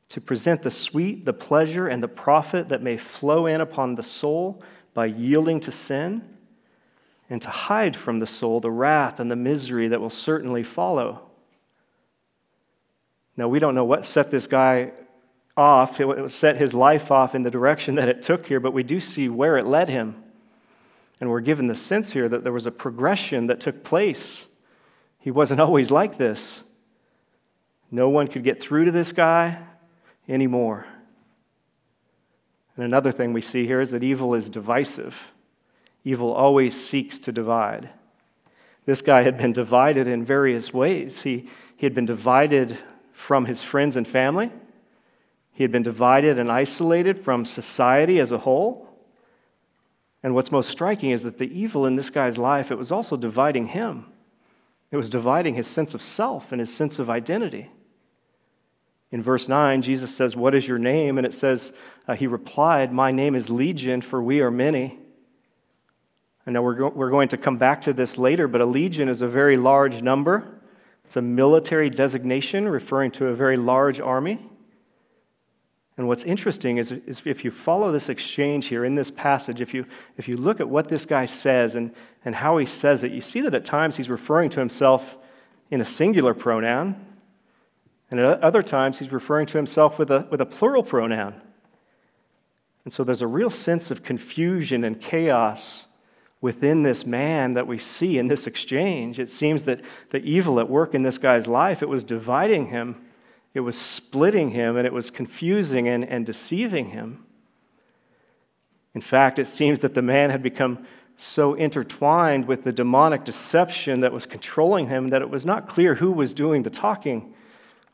to 0.09 0.21
present 0.21 0.61
the 0.61 0.71
sweet, 0.71 1.25
the 1.25 1.33
pleasure, 1.33 1.87
and 1.87 2.01
the 2.01 2.07
profit 2.07 2.69
that 2.69 2.81
may 2.81 2.97
flow 2.97 3.45
in 3.45 3.61
upon 3.61 3.95
the 3.95 4.03
soul 4.03 4.61
by 4.93 5.05
yielding 5.05 5.59
to 5.61 5.71
sin, 5.71 6.23
and 7.29 7.41
to 7.41 7.49
hide 7.49 7.95
from 7.95 8.19
the 8.19 8.25
soul 8.25 8.59
the 8.59 8.71
wrath 8.71 9.19
and 9.19 9.31
the 9.31 9.35
misery 9.35 9.87
that 9.87 9.99
will 9.99 10.11
certainly 10.11 10.63
follow. 10.63 11.23
Now, 13.35 13.47
we 13.47 13.59
don't 13.59 13.75
know 13.75 13.83
what 13.83 14.05
set 14.05 14.31
this 14.31 14.47
guy 14.47 14.91
off, 15.57 15.99
it 15.99 16.31
set 16.31 16.57
his 16.57 16.73
life 16.73 17.11
off 17.11 17.33
in 17.33 17.43
the 17.43 17.51
direction 17.51 17.95
that 17.95 18.09
it 18.09 18.21
took 18.21 18.45
here, 18.45 18.59
but 18.59 18.73
we 18.73 18.83
do 18.83 18.99
see 18.99 19.27
where 19.27 19.57
it 19.57 19.65
led 19.65 19.89
him. 19.89 20.21
And 21.19 21.29
we're 21.29 21.41
given 21.41 21.67
the 21.67 21.75
sense 21.75 22.11
here 22.11 22.27
that 22.29 22.43
there 22.43 22.53
was 22.53 22.65
a 22.65 22.71
progression 22.71 23.47
that 23.47 23.61
took 23.61 23.83
place. 23.83 24.45
He 25.19 25.31
wasn't 25.31 25.61
always 25.61 25.91
like 25.91 26.17
this. 26.17 26.63
No 27.89 28.09
one 28.09 28.27
could 28.27 28.43
get 28.43 28.61
through 28.61 28.85
to 28.85 28.91
this 28.91 29.11
guy 29.11 29.61
anymore. 30.27 30.85
And 32.75 32.85
another 32.85 33.11
thing 33.11 33.33
we 33.33 33.41
see 33.41 33.65
here 33.65 33.79
is 33.79 33.91
that 33.91 34.03
evil 34.03 34.33
is 34.33 34.49
divisive. 34.49 35.31
Evil 36.03 36.33
always 36.33 36.79
seeks 36.79 37.19
to 37.19 37.31
divide. 37.31 37.89
This 38.85 39.01
guy 39.01 39.23
had 39.23 39.37
been 39.37 39.53
divided 39.53 40.07
in 40.07 40.23
various 40.23 40.73
ways. 40.73 41.23
He, 41.23 41.49
he 41.75 41.85
had 41.85 41.95
been 41.95 42.05
divided 42.05 42.77
from 43.11 43.45
his 43.45 43.61
friends 43.61 43.95
and 43.95 44.07
family. 44.07 44.51
He 45.53 45.63
had 45.63 45.71
been 45.71 45.83
divided 45.83 46.37
and 46.37 46.51
isolated 46.51 47.17
from 47.17 47.45
society 47.45 48.19
as 48.19 48.31
a 48.31 48.39
whole. 48.39 48.89
And 50.21 50.35
what's 50.35 50.51
most 50.51 50.69
striking 50.69 51.11
is 51.11 51.23
that 51.23 51.37
the 51.37 51.57
evil 51.57 51.85
in 51.85 51.95
this 51.95 52.09
guy's 52.09 52.37
life, 52.37 52.71
it 52.71 52.77
was 52.77 52.91
also 52.91 53.15
dividing 53.15 53.67
him. 53.67 54.05
It 54.91 54.97
was 54.97 55.09
dividing 55.09 55.55
his 55.55 55.67
sense 55.67 55.93
of 55.93 56.01
self 56.01 56.51
and 56.51 56.59
his 56.59 56.73
sense 56.73 56.99
of 56.99 57.09
identity. 57.09 57.71
In 59.11 59.21
verse 59.21 59.47
9, 59.47 59.81
Jesus 59.81 60.15
says, 60.15 60.35
What 60.35 60.55
is 60.55 60.67
your 60.67 60.79
name? 60.79 61.17
And 61.17 61.25
it 61.25 61.33
says, 61.33 61.71
uh, 62.07 62.15
He 62.15 62.27
replied, 62.27 62.91
My 62.91 63.11
name 63.11 63.35
is 63.35 63.49
Legion, 63.49 64.01
for 64.01 64.21
we 64.21 64.41
are 64.41 64.51
many. 64.51 64.99
I 66.47 66.51
know 66.51 66.61
we're, 66.61 66.75
go- 66.75 66.93
we're 66.93 67.09
going 67.09 67.29
to 67.29 67.37
come 67.37 67.57
back 67.57 67.81
to 67.81 67.93
this 67.93 68.17
later, 68.17 68.47
but 68.47 68.61
a 68.61 68.65
legion 68.65 69.09
is 69.09 69.21
a 69.21 69.27
very 69.27 69.57
large 69.57 70.01
number. 70.01 70.61
It's 71.03 71.17
a 71.17 71.21
military 71.21 71.89
designation 71.89 72.67
referring 72.67 73.11
to 73.11 73.27
a 73.27 73.35
very 73.35 73.57
large 73.57 73.99
army. 73.99 74.39
And 75.97 76.07
what's 76.07 76.23
interesting 76.23 76.77
is, 76.77 76.91
is, 76.91 77.21
if 77.25 77.45
you 77.45 77.51
follow 77.51 77.91
this 77.91 78.09
exchange 78.09 78.67
here 78.67 78.83
in 78.83 78.95
this 78.95 79.09
passage, 79.09 79.61
if 79.61 79.73
you, 79.73 79.85
if 80.17 80.27
you 80.27 80.35
look 80.35 80.59
at 80.59 80.67
what 80.67 80.89
this 80.89 81.05
guy 81.05 81.25
says 81.25 81.75
and, 81.75 81.93
and 82.25 82.35
how 82.35 82.57
he 82.57 82.65
says 82.65 83.03
it, 83.03 83.11
you 83.11 83.21
see 83.21 83.41
that 83.41 83.53
at 83.53 83.63
times 83.63 83.95
he's 83.95 84.09
referring 84.09 84.49
to 84.51 84.59
himself 84.59 85.17
in 85.71 85.79
a 85.79 85.85
singular 85.85 86.33
pronoun, 86.33 87.03
and 88.11 88.19
at 88.19 88.41
other 88.41 88.61
times 88.61 88.99
he's 88.99 89.11
referring 89.11 89.45
to 89.47 89.57
himself 89.57 89.97
with 89.97 90.11
a, 90.11 90.27
with 90.29 90.41
a 90.41 90.45
plural 90.45 90.83
pronoun. 90.83 91.41
And 92.83 92.93
so 92.93 93.03
there's 93.03 93.21
a 93.21 93.27
real 93.27 93.49
sense 93.49 93.89
of 93.89 94.03
confusion 94.03 94.83
and 94.83 95.01
chaos 95.01 95.87
within 96.39 96.83
this 96.83 97.05
man 97.05 97.55
that 97.55 97.65
we 97.65 97.79
see 97.79 98.19
in 98.19 98.27
this 98.27 98.45
exchange. 98.45 99.19
It 99.19 99.29
seems 99.29 99.63
that 99.63 99.81
the 100.11 100.19
evil 100.19 100.59
at 100.59 100.69
work 100.69 100.93
in 100.93 101.01
this 101.01 101.17
guy's 101.17 101.47
life, 101.47 101.81
it 101.81 101.89
was 101.89 102.03
dividing 102.03 102.67
him 102.67 103.01
it 103.55 103.61
was 103.61 103.79
splitting 103.79 104.51
him 104.51 104.75
and 104.75 104.85
it 104.85 104.93
was 104.93 105.09
confusing 105.09 105.87
and, 105.87 106.03
and 106.03 106.25
deceiving 106.25 106.89
him. 106.89 107.25
In 108.93 109.01
fact, 109.01 109.39
it 109.39 109.47
seems 109.47 109.79
that 109.79 109.93
the 109.93 110.01
man 110.01 110.29
had 110.29 110.43
become 110.43 110.85
so 111.15 111.53
intertwined 111.53 112.47
with 112.47 112.65
the 112.65 112.73
demonic 112.73 113.23
deception 113.23 114.01
that 114.01 114.11
was 114.11 114.25
controlling 114.25 114.87
him 114.87 115.07
that 115.07 115.21
it 115.21 115.29
was 115.29 115.45
not 115.45 115.69
clear 115.69 115.95
who 115.95 116.11
was 116.11 116.33
doing 116.33 116.63
the 116.63 116.69
talking 116.69 117.33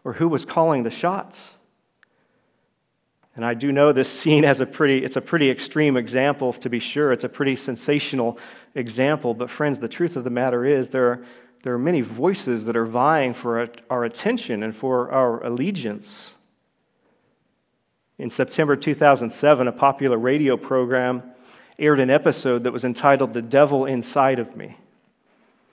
or 0.03 0.13
who 0.13 0.27
was 0.27 0.45
calling 0.45 0.83
the 0.83 0.89
shots. 0.89 1.55
And 3.35 3.45
I 3.45 3.53
do 3.53 3.71
know 3.71 3.93
this 3.93 4.11
scene 4.11 4.43
has 4.43 4.59
a 4.59 4.65
pretty, 4.65 5.03
it's 5.03 5.15
a 5.15 5.21
pretty 5.21 5.49
extreme 5.49 5.95
example, 5.95 6.51
to 6.53 6.69
be 6.69 6.79
sure. 6.79 7.11
It's 7.13 7.23
a 7.23 7.29
pretty 7.29 7.55
sensational 7.55 8.37
example. 8.75 9.33
But, 9.33 9.49
friends, 9.49 9.79
the 9.79 9.87
truth 9.87 10.17
of 10.17 10.23
the 10.23 10.29
matter 10.29 10.65
is 10.65 10.89
there 10.89 11.07
are, 11.07 11.25
there 11.63 11.73
are 11.73 11.79
many 11.79 12.01
voices 12.01 12.65
that 12.65 12.75
are 12.75 12.85
vying 12.85 13.33
for 13.33 13.69
our 13.89 14.03
attention 14.03 14.63
and 14.63 14.75
for 14.75 15.11
our 15.11 15.43
allegiance. 15.45 16.35
In 18.17 18.29
September 18.29 18.75
2007, 18.75 19.67
a 19.67 19.71
popular 19.71 20.17
radio 20.17 20.57
program 20.57 21.23
aired 21.79 21.99
an 21.99 22.09
episode 22.09 22.65
that 22.65 22.73
was 22.73 22.83
entitled 22.83 23.33
The 23.33 23.41
Devil 23.41 23.85
Inside 23.85 24.39
of 24.39 24.55
Me. 24.55 24.77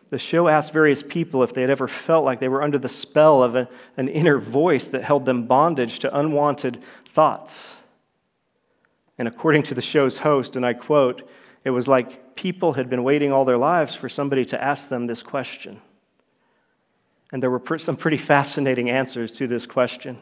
The 0.09 0.19
show 0.19 0.49
asked 0.49 0.73
various 0.73 1.03
people 1.03 1.43
if 1.43 1.53
they 1.53 1.61
had 1.61 1.71
ever 1.71 1.87
felt 1.87 2.25
like 2.25 2.41
they 2.41 2.49
were 2.49 2.63
under 2.63 2.79
the 2.79 2.89
spell 2.89 3.43
of 3.43 3.55
a, 3.55 3.69
an 3.97 4.09
inner 4.09 4.39
voice 4.39 4.87
that 4.87 5.05
held 5.05 5.27
them 5.27 5.47
bondage 5.47 5.99
to 6.01 6.19
unwanted 6.19 6.83
thoughts. 7.05 7.77
And 9.19 9.29
according 9.29 9.65
to 9.65 9.75
the 9.75 9.83
show's 9.83 10.19
host, 10.19 10.57
and 10.57 10.65
I 10.65 10.73
quote, 10.73 11.29
it 11.65 11.71
was 11.71 11.89
like 11.89 12.37
people 12.37 12.75
had 12.75 12.89
been 12.89 13.05
waiting 13.05 13.33
all 13.33 13.45
their 13.45 13.59
lives 13.59 13.95
for 13.95 14.09
somebody 14.09 14.45
to 14.47 14.63
ask 14.63 14.89
them 14.89 15.07
this 15.07 15.23
question. 15.23 15.81
And 17.31 17.43
there 17.43 17.51
were 17.51 17.79
some 17.79 17.97
pretty 17.97 18.17
fascinating 18.17 18.89
answers 18.89 19.33
to 19.35 19.47
this 19.47 19.67
question. 19.67 20.19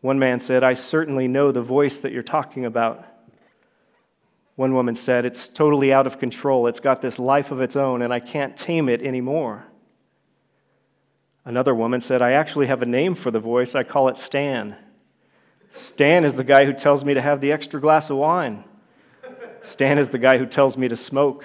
One 0.00 0.18
man 0.18 0.40
said, 0.40 0.64
I 0.64 0.74
certainly 0.74 1.28
know 1.28 1.52
the 1.52 1.60
voice 1.62 1.98
that 1.98 2.12
you're 2.12 2.22
talking 2.22 2.64
about. 2.64 3.04
One 4.56 4.74
woman 4.74 4.94
said, 4.94 5.24
It's 5.24 5.48
totally 5.48 5.92
out 5.92 6.06
of 6.06 6.18
control. 6.18 6.66
It's 6.66 6.80
got 6.80 7.00
this 7.00 7.18
life 7.18 7.50
of 7.50 7.60
its 7.60 7.76
own, 7.76 8.02
and 8.02 8.12
I 8.12 8.20
can't 8.20 8.56
tame 8.56 8.88
it 8.88 9.02
anymore. 9.02 9.66
Another 11.44 11.74
woman 11.74 12.00
said, 12.00 12.22
I 12.22 12.32
actually 12.32 12.66
have 12.66 12.82
a 12.82 12.86
name 12.86 13.14
for 13.14 13.30
the 13.30 13.40
voice. 13.40 13.74
I 13.74 13.82
call 13.82 14.08
it 14.08 14.16
Stan. 14.16 14.76
Stan 15.70 16.24
is 16.24 16.36
the 16.36 16.44
guy 16.44 16.64
who 16.64 16.72
tells 16.72 17.04
me 17.04 17.14
to 17.14 17.20
have 17.20 17.40
the 17.40 17.52
extra 17.52 17.80
glass 17.80 18.08
of 18.08 18.16
wine. 18.16 18.64
Stan 19.60 19.98
is 19.98 20.10
the 20.10 20.18
guy 20.18 20.38
who 20.38 20.46
tells 20.46 20.76
me 20.76 20.88
to 20.88 20.96
smoke. 20.96 21.44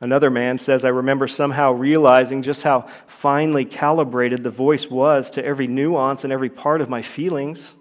Another 0.00 0.30
man 0.30 0.56
says, 0.56 0.84
I 0.84 0.88
remember 0.88 1.28
somehow 1.28 1.72
realizing 1.72 2.40
just 2.42 2.62
how 2.62 2.88
finely 3.06 3.66
calibrated 3.66 4.42
the 4.42 4.50
voice 4.50 4.88
was 4.88 5.30
to 5.32 5.44
every 5.44 5.66
nuance 5.66 6.24
and 6.24 6.32
every 6.32 6.48
part 6.48 6.80
of 6.80 6.88
my 6.88 7.02
feelings. 7.02 7.72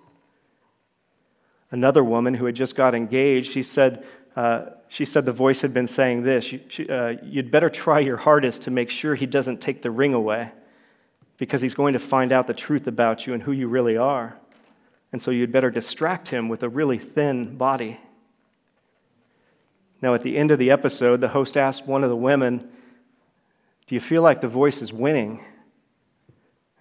Another 1.72 2.04
woman 2.04 2.34
who 2.34 2.46
had 2.46 2.56
just 2.56 2.76
got 2.76 2.96
engaged, 2.96 3.52
she 3.52 3.64
said, 3.64 4.06
uh, 4.36 4.66
she 4.88 5.06
said 5.06 5.26
the 5.26 5.32
voice 5.32 5.62
had 5.62 5.74
been 5.74 5.88
saying 5.88 6.24
this 6.24 6.54
uh, 6.90 7.16
You'd 7.24 7.52
better 7.52 7.70
try 7.70 8.00
your 8.00 8.18
hardest 8.18 8.64
to 8.64 8.72
make 8.72 8.90
sure 8.90 9.16
he 9.16 9.26
doesn't 9.26 9.62
take 9.62 9.82
the 9.82 9.92
ring 9.92 10.14
away 10.14 10.52
because 11.38 11.62
he's 11.62 11.74
going 11.74 11.94
to 11.94 12.00
find 12.00 12.32
out 12.32 12.48
the 12.48 12.54
truth 12.54 12.88
about 12.88 13.28
you 13.28 13.34
and 13.34 13.44
who 13.44 13.52
you 13.52 13.68
really 13.68 13.98
are. 13.98 14.38
And 15.12 15.22
so 15.22 15.32
you'd 15.32 15.52
better 15.52 15.72
distract 15.72 16.30
him 16.30 16.50
with 16.50 16.64
a 16.64 16.70
really 16.70 16.98
thin 16.98 17.58
body. 17.58 18.00
Now, 20.02 20.14
at 20.14 20.22
the 20.22 20.38
end 20.38 20.52
of 20.52 20.60
the 20.60 20.72
episode, 20.72 21.22
the 21.22 21.30
host 21.30 21.58
asked 21.58 21.88
one 21.88 22.04
of 22.04 22.10
the 22.10 22.16
women, 22.16 22.70
Do 23.88 23.96
you 23.96 24.02
feel 24.02 24.22
like 24.22 24.42
the 24.42 24.48
voice 24.48 24.82
is 24.82 24.94
winning? 24.94 25.44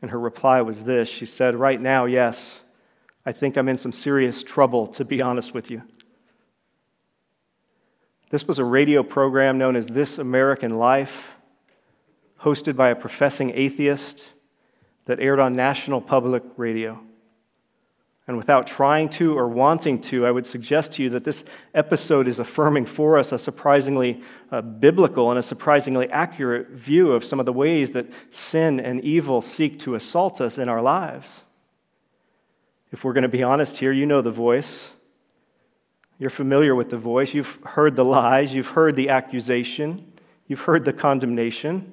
And 0.01 0.11
her 0.11 0.21
reply 0.21 0.61
was 0.61 0.85
this 0.85 1.09
She 1.09 1.27
said, 1.27 1.57
Right 1.57 1.81
now, 1.81 2.05
yes. 2.05 2.61
I 3.29 3.33
think 3.33 3.59
I'm 3.59 3.69
in 3.69 3.77
some 3.77 3.93
serious 3.93 4.43
trouble, 4.43 4.87
to 4.87 5.05
be 5.05 5.21
honest 5.21 5.53
with 5.53 5.71
you. 5.71 5.83
This 8.31 8.49
was 8.49 8.59
a 8.59 8.65
radio 8.65 9.03
program 9.03 9.59
known 9.59 9.77
as 9.77 9.89
This 9.89 10.17
American 10.17 10.77
Life, 10.77 11.37
hosted 12.41 12.75
by 12.75 12.89
a 12.89 12.97
professing 12.97 13.51
atheist 13.55 14.33
that 15.05 15.21
aired 15.21 15.41
on 15.41 15.53
National 15.53 16.01
Public 16.01 16.43
Radio. 16.57 17.01
And 18.27 18.39
without 18.39 18.67
trying 18.67 19.11
to 19.11 19.37
or 19.37 19.47
wanting 19.47 20.01
to, 20.03 20.25
I 20.25 20.31
would 20.31 20.47
suggest 20.47 20.93
to 20.93 21.03
you 21.03 21.11
that 21.11 21.25
this 21.25 21.45
episode 21.75 22.29
is 22.29 22.39
affirming 22.39 22.87
for 22.87 23.19
us 23.19 23.31
a 23.33 23.39
surprisingly 23.39 24.23
uh, 24.51 24.63
biblical 24.63 25.29
and 25.29 25.39
a 25.39 25.43
surprisingly 25.43 26.09
accurate 26.09 26.71
view 26.71 27.13
of 27.13 27.27
some 27.27 27.41
of 27.41 27.45
the 27.45 27.53
ways 27.53 27.91
that 27.91 28.07
sin 28.31 28.81
and 28.81 29.05
evil 29.05 29.43
seek 29.43 29.79
to 29.81 29.97
assault 29.97 30.41
us 30.41 30.57
in 30.57 30.67
our 30.67 30.81
lives. 30.81 31.43
If 32.91 33.05
we're 33.05 33.13
going 33.13 33.23
to 33.23 33.29
be 33.29 33.43
honest 33.43 33.79
here, 33.79 33.93
you 33.93 34.07
know 34.07 34.23
the 34.23 34.31
voice. 34.31 34.93
You're 36.19 36.31
familiar 36.31 36.75
with 36.75 36.91
the 36.91 36.97
voice. 36.97 37.35
You've 37.35 37.59
heard 37.65 37.97
the 37.97 38.05
lies. 38.05 38.55
You've 38.55 38.71
heard 38.71 38.95
the 38.95 39.11
accusation. 39.11 40.13
You've 40.47 40.63
heard 40.63 40.85
the 40.85 40.93
condemnation. 40.93 41.93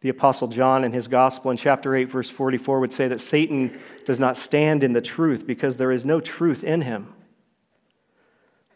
The 0.00 0.08
Apostle 0.08 0.48
John 0.48 0.84
in 0.84 0.92
his 0.92 1.08
Gospel 1.08 1.50
in 1.50 1.56
chapter 1.56 1.94
8, 1.94 2.04
verse 2.04 2.30
44, 2.30 2.80
would 2.80 2.92
say 2.92 3.08
that 3.08 3.20
Satan 3.20 3.78
does 4.04 4.20
not 4.20 4.36
stand 4.36 4.84
in 4.84 4.92
the 4.92 5.00
truth 5.00 5.46
because 5.46 5.76
there 5.76 5.90
is 5.90 6.04
no 6.04 6.20
truth 6.20 6.62
in 6.62 6.82
him. 6.82 7.12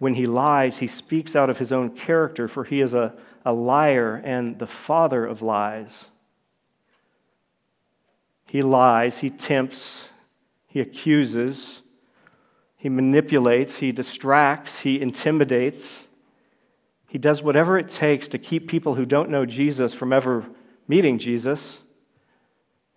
When 0.00 0.14
he 0.14 0.26
lies, 0.26 0.78
he 0.78 0.88
speaks 0.88 1.36
out 1.36 1.48
of 1.48 1.58
his 1.58 1.70
own 1.70 1.90
character, 1.90 2.48
for 2.48 2.64
he 2.64 2.80
is 2.80 2.92
a, 2.92 3.14
a 3.46 3.52
liar 3.52 4.20
and 4.24 4.58
the 4.58 4.66
father 4.66 5.24
of 5.24 5.42
lies. 5.42 6.06
He 8.48 8.62
lies, 8.62 9.18
he 9.18 9.30
tempts, 9.30 10.08
he 10.72 10.80
accuses, 10.80 11.82
he 12.78 12.88
manipulates, 12.88 13.76
he 13.76 13.92
distracts, 13.92 14.80
he 14.80 14.98
intimidates. 14.98 16.04
He 17.08 17.18
does 17.18 17.42
whatever 17.42 17.76
it 17.76 17.90
takes 17.90 18.26
to 18.28 18.38
keep 18.38 18.68
people 18.68 18.94
who 18.94 19.04
don't 19.04 19.28
know 19.28 19.44
Jesus 19.44 19.92
from 19.92 20.14
ever 20.14 20.46
meeting 20.88 21.18
Jesus. 21.18 21.80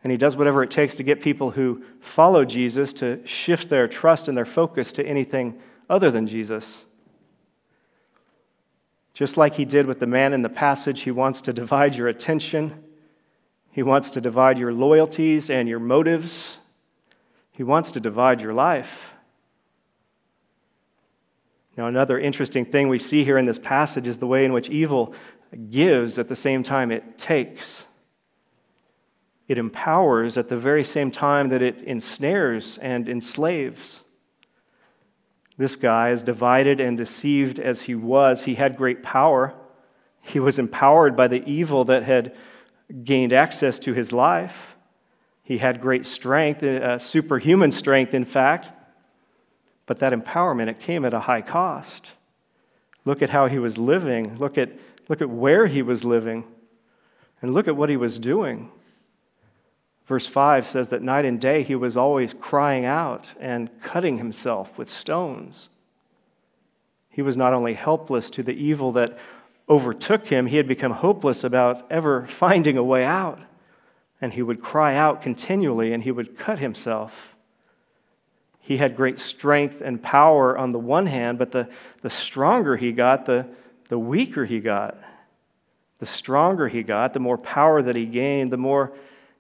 And 0.02 0.10
he 0.10 0.18
does 0.18 0.38
whatever 0.38 0.64
it 0.64 0.72
takes 0.72 0.96
to 0.96 1.04
get 1.04 1.22
people 1.22 1.52
who 1.52 1.84
follow 2.00 2.46
Jesus 2.46 2.94
to 2.94 3.20
shift 3.28 3.68
their 3.70 3.90
trust 3.90 4.30
and 4.30 4.38
their 4.38 4.46
focus 4.46 4.94
to 4.94 5.06
anything 5.06 5.60
other 5.90 6.10
than 6.10 6.28
Jesus. 6.28 6.86
Just 9.14 9.36
like 9.36 9.56
he 9.56 9.66
did 9.66 9.86
with 9.86 10.00
the 10.00 10.08
man 10.08 10.32
in 10.32 10.44
the 10.44 10.50
passage, 10.50 11.02
he 11.02 11.12
wants 11.12 11.42
to 11.42 11.52
divide 11.52 11.98
your 11.98 12.08
attention. 12.08 12.86
He 13.70 13.84
wants 13.84 14.12
to 14.12 14.22
divide 14.22 14.60
your 14.60 14.72
loyalties 14.72 15.50
and 15.50 15.68
your 15.68 15.80
motives. 15.80 16.60
He 17.56 17.64
wants 17.64 17.92
to 17.92 18.02
divide 18.02 18.42
your 18.42 18.54
life. 18.54 19.14
Now, 21.78 21.88
another 21.88 22.20
interesting 22.20 22.66
thing 22.66 22.90
we 22.90 23.00
see 23.00 23.24
here 23.24 23.38
in 23.38 23.46
this 23.46 23.60
passage 23.60 24.08
is 24.08 24.18
the 24.18 24.28
way 24.28 24.44
in 24.44 24.52
which 24.52 24.70
evil 24.70 25.14
gives 25.70 26.20
at 26.20 26.28
the 26.28 26.36
same 26.36 26.64
time 26.64 26.92
it 26.92 27.18
takes. 27.18 27.86
It 29.48 29.58
empowers 29.58 30.38
at 30.38 30.50
the 30.50 30.58
very 30.58 30.84
same 30.84 31.12
time 31.12 31.50
that 31.50 31.62
it 31.62 31.82
ensnares 31.82 32.78
and 32.80 33.08
enslaves. 33.08 34.04
This 35.58 35.78
guy, 35.78 36.10
as 36.10 36.24
divided 36.24 36.82
and 36.82 36.98
deceived 36.98 37.60
as 37.60 37.84
he 37.84 37.96
was, 37.96 38.44
he 38.44 38.56
had 38.56 38.76
great 38.76 39.02
power. 39.02 39.54
He 40.22 40.42
was 40.42 40.60
empowered 40.60 41.16
by 41.16 41.30
the 41.30 41.46
evil 41.46 41.86
that 41.86 42.04
had 42.04 42.36
gained 43.04 43.32
access 43.32 43.80
to 43.80 43.94
his 43.94 44.12
life. 44.12 44.75
He 45.46 45.60
had 45.60 45.80
great 45.80 46.06
strength, 46.06 46.62
uh, 46.62 46.98
superhuman 46.98 47.72
strength, 47.72 48.14
in 48.14 48.26
fact. 48.26 48.70
But 49.86 50.00
that 50.00 50.12
empowerment, 50.12 50.68
it 50.68 50.82
came 50.82 51.06
at 51.06 51.14
a 51.14 51.22
high 51.22 51.42
cost. 51.42 52.14
Look 53.06 53.22
at 53.22 53.30
how 53.30 53.48
he 53.48 53.60
was 53.60 53.78
living. 53.78 54.36
Look 54.38 54.58
at 54.58 54.72
Look 55.08 55.22
at 55.22 55.30
where 55.30 55.68
he 55.68 55.82
was 55.82 56.04
living 56.04 56.46
and 57.42 57.54
look 57.54 57.68
at 57.68 57.76
what 57.76 57.90
he 57.90 57.98
was 57.98 58.18
doing. 58.18 58.72
Verse 60.06 60.28
5 60.28 60.68
says 60.68 60.88
that 60.90 61.02
night 61.02 61.26
and 61.26 61.40
day 61.40 61.64
he 61.64 61.76
was 61.76 61.98
always 61.98 62.34
crying 62.34 62.86
out 62.86 63.34
and 63.40 63.70
cutting 63.82 64.18
himself 64.18 64.78
with 64.78 64.90
stones. 64.90 65.70
He 67.10 67.22
was 67.22 67.38
not 67.38 67.54
only 67.54 67.74
helpless 67.74 68.30
to 68.32 68.44
the 68.44 68.54
evil 68.54 68.92
that 68.94 69.18
overtook 69.70 70.28
him, 70.28 70.48
he 70.48 70.58
had 70.58 70.68
become 70.68 70.92
hopeless 70.92 71.44
about 71.44 71.90
ever 71.90 72.26
finding 72.28 72.78
a 72.78 72.84
way 72.84 73.04
out. 73.04 73.40
And 74.26 74.34
he 74.34 74.42
would 74.42 74.60
cry 74.60 74.96
out 74.96 75.22
continually 75.22 75.94
and 75.94 76.02
he 76.02 76.10
would 76.12 76.36
cut 76.36 76.58
himself 76.58 77.36
he 78.66 78.78
had 78.78 78.96
great 78.96 79.20
strength 79.20 79.80
and 79.80 80.02
power 80.02 80.58
on 80.58 80.72
the 80.72 80.80
one 80.80 81.06
hand, 81.06 81.38
but 81.38 81.52
the, 81.52 81.70
the 82.02 82.10
stronger 82.10 82.78
he 82.78 82.92
got, 82.92 83.28
the, 83.28 83.48
the 83.90 84.00
weaker 84.00 84.44
he 84.44 84.60
got. 84.60 84.98
The 86.00 86.08
stronger 86.08 86.68
he 86.68 86.82
got, 86.82 87.14
the 87.14 87.20
more 87.20 87.38
power 87.38 87.84
that 87.84 87.96
he 87.96 88.08
gained, 88.08 88.52
the 88.52 88.58
more 88.58 88.92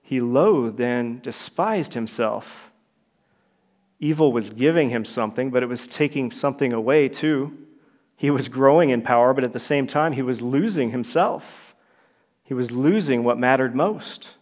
he 0.03 0.21
loathed 0.21 0.79
and 0.79 1.23
despised 1.23 1.95
himself. 1.95 2.69
Evil 3.99 4.31
was 4.31 4.51
giving 4.51 4.91
him 4.91 5.03
something, 5.03 5.49
but 5.49 5.63
it 5.63 5.69
was 5.69 5.87
taking 5.87 6.29
something 6.29 6.71
away 6.71 7.09
too. 7.09 7.57
He 8.15 8.29
was 8.29 8.47
growing 8.47 8.91
in 8.91 9.01
power, 9.01 9.33
but 9.33 9.43
at 9.43 9.53
the 9.53 9.59
same 9.59 9.87
time, 9.87 10.13
he 10.13 10.21
was 10.21 10.43
losing 10.43 10.91
himself. 10.91 11.75
He 12.43 12.53
was 12.53 12.71
losing 12.71 13.23
what 13.23 13.39
mattered 13.39 13.73
most. 13.73 14.35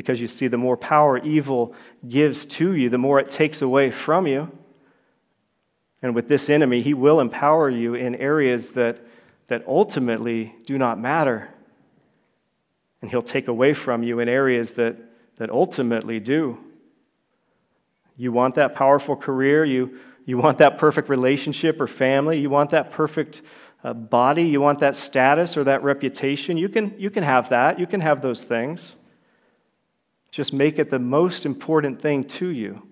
Because 0.00 0.18
you 0.18 0.28
see, 0.28 0.48
the 0.48 0.56
more 0.56 0.78
power 0.78 1.18
evil 1.18 1.74
gives 2.08 2.46
to 2.46 2.74
you, 2.74 2.88
the 2.88 2.96
more 2.96 3.20
it 3.20 3.30
takes 3.30 3.60
away 3.60 3.90
from 3.90 4.26
you. 4.26 4.50
And 6.00 6.14
with 6.14 6.26
this 6.26 6.48
enemy, 6.48 6.80
he 6.80 6.94
will 6.94 7.20
empower 7.20 7.68
you 7.68 7.94
in 7.94 8.14
areas 8.14 8.70
that, 8.70 8.96
that 9.48 9.62
ultimately 9.68 10.54
do 10.64 10.78
not 10.78 10.98
matter. 10.98 11.50
And 13.02 13.10
he'll 13.10 13.20
take 13.20 13.46
away 13.46 13.74
from 13.74 14.02
you 14.02 14.20
in 14.20 14.28
areas 14.30 14.72
that, 14.72 14.96
that 15.36 15.50
ultimately 15.50 16.18
do. 16.18 16.56
You 18.16 18.32
want 18.32 18.54
that 18.54 18.74
powerful 18.74 19.16
career, 19.16 19.66
you, 19.66 19.98
you 20.24 20.38
want 20.38 20.56
that 20.58 20.78
perfect 20.78 21.10
relationship 21.10 21.78
or 21.78 21.86
family, 21.86 22.40
you 22.40 22.48
want 22.48 22.70
that 22.70 22.90
perfect 22.90 23.42
uh, 23.84 23.92
body, 23.92 24.44
you 24.44 24.62
want 24.62 24.78
that 24.78 24.96
status 24.96 25.58
or 25.58 25.64
that 25.64 25.82
reputation. 25.82 26.56
You 26.56 26.70
can, 26.70 26.94
you 26.98 27.10
can 27.10 27.22
have 27.22 27.50
that, 27.50 27.78
you 27.78 27.86
can 27.86 28.00
have 28.00 28.22
those 28.22 28.44
things. 28.44 28.94
Just 30.30 30.52
make 30.52 30.78
it 30.78 30.90
the 30.90 30.98
most 30.98 31.44
important 31.44 32.00
thing 32.00 32.24
to 32.24 32.48
you. 32.48 32.86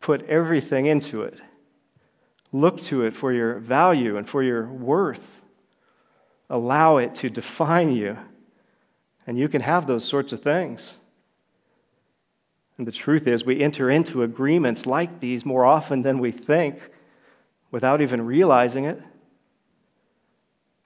Put 0.00 0.24
everything 0.28 0.86
into 0.86 1.22
it. 1.22 1.40
Look 2.52 2.80
to 2.82 3.04
it 3.04 3.14
for 3.14 3.32
your 3.32 3.58
value 3.58 4.16
and 4.16 4.26
for 4.26 4.42
your 4.42 4.66
worth. 4.68 5.42
Allow 6.48 6.98
it 6.98 7.14
to 7.16 7.28
define 7.28 7.92
you. 7.92 8.16
And 9.26 9.38
you 9.38 9.48
can 9.48 9.60
have 9.60 9.86
those 9.86 10.04
sorts 10.04 10.32
of 10.32 10.40
things. 10.40 10.94
And 12.78 12.86
the 12.86 12.92
truth 12.92 13.26
is, 13.26 13.44
we 13.44 13.60
enter 13.60 13.90
into 13.90 14.22
agreements 14.22 14.86
like 14.86 15.20
these 15.20 15.44
more 15.44 15.66
often 15.66 16.02
than 16.02 16.20
we 16.20 16.30
think 16.30 16.78
without 17.70 18.00
even 18.00 18.24
realizing 18.24 18.84
it. 18.84 19.02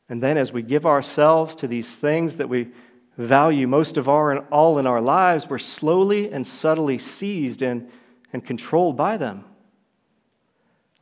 And 0.09 0.23
then, 0.23 0.37
as 0.37 0.53
we 0.53 0.63
give 0.63 0.87
ourselves 0.87 1.55
to 1.57 1.69
these 1.69 1.95
things 1.95 2.37
that 2.37 2.49
we 2.49 2.71
value 3.17 3.67
most 3.67 3.97
of 3.97 4.09
our, 4.09 4.33
and 4.33 4.47
all 4.51 4.79
in 4.79 4.87
our 4.87 5.01
lives, 5.01 5.49
we're 5.49 5.59
slowly 5.59 6.31
and 6.31 6.47
subtly 6.47 6.99
seized 6.99 7.63
and, 7.63 7.91
and 8.33 8.45
controlled 8.45 8.97
by 8.97 9.17
them. 9.17 9.45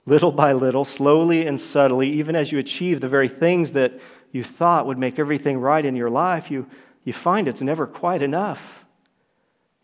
Little 0.07 0.33
by 0.33 0.53
little, 0.53 0.85
slowly 0.85 1.47
and 1.47 1.61
subtly, 1.61 2.11
even 2.11 2.35
as 2.35 2.51
you 2.51 2.59
achieve 2.59 3.01
the 3.01 3.09
very 3.09 3.29
things 3.29 3.73
that 3.73 4.01
you 4.33 4.43
thought 4.43 4.87
would 4.87 4.99
make 4.99 5.19
everything 5.19 5.59
right 5.59 5.85
in 5.85 5.95
your 5.95 6.11
life, 6.11 6.51
you, 6.51 6.67
you 7.05 7.13
find 7.13 7.47
it's 7.47 7.61
never 7.61 7.87
quite 7.87 8.23
enough. 8.23 8.85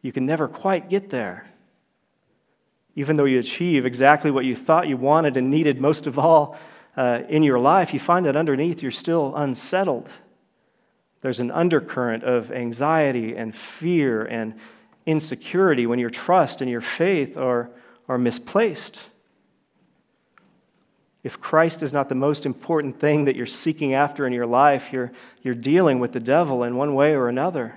You 0.03 0.13
can 0.13 0.27
never 0.27 0.49
quite 0.49 0.89
get 0.89 1.11
there. 1.11 1.47
Even 2.95 3.17
though 3.17 3.25
you 3.25 3.39
achieve 3.39 3.85
exactly 3.85 4.31
what 4.31 4.45
you 4.45 4.57
thought 4.57 4.89
you 4.89 4.97
wanted 4.97 5.37
and 5.37 5.51
needed 5.51 5.81
most 5.81 6.07
of 6.07 6.19
all 6.19 6.57
uh, 6.97 7.23
in 7.29 7.43
your 7.43 7.59
life, 7.59 7.93
you 7.93 8.01
find 8.01 8.25
that 8.25 8.37
underneath 8.37 8.83
you're 8.83 8.91
still 8.91 9.35
unsettled. 9.37 10.09
There's 11.21 11.41
an 11.41 11.51
undercurrent 11.51 12.25
of 12.25 12.53
anxiety 12.53 13.37
and 13.37 13.55
fear 13.55 14.23
and 14.23 14.55
insecurity 15.07 15.87
when 15.87 15.99
your 15.99 16.11
trust 16.11 16.61
and 16.61 16.71
your 16.71 16.81
faith 16.81 17.37
are, 17.37 17.71
are 18.09 18.19
misplaced. 18.19 19.01
If 21.23 21.41
Christ 21.41 21.83
is 21.83 21.93
not 21.93 22.09
the 22.09 22.15
most 22.15 22.47
important 22.47 23.01
thing 23.01 23.25
that 23.25 23.37
you're 23.37 23.47
seeking 23.47 23.95
after 23.95 24.27
in 24.27 24.33
your 24.33 24.47
life, 24.47 24.93
you're, 24.93 25.11
you're 25.43 25.55
dealing 25.55 25.99
with 25.99 26.13
the 26.13 26.21
devil 26.21 26.63
in 26.63 26.77
one 26.77 26.95
way 26.95 27.15
or 27.15 27.29
another. 27.29 27.75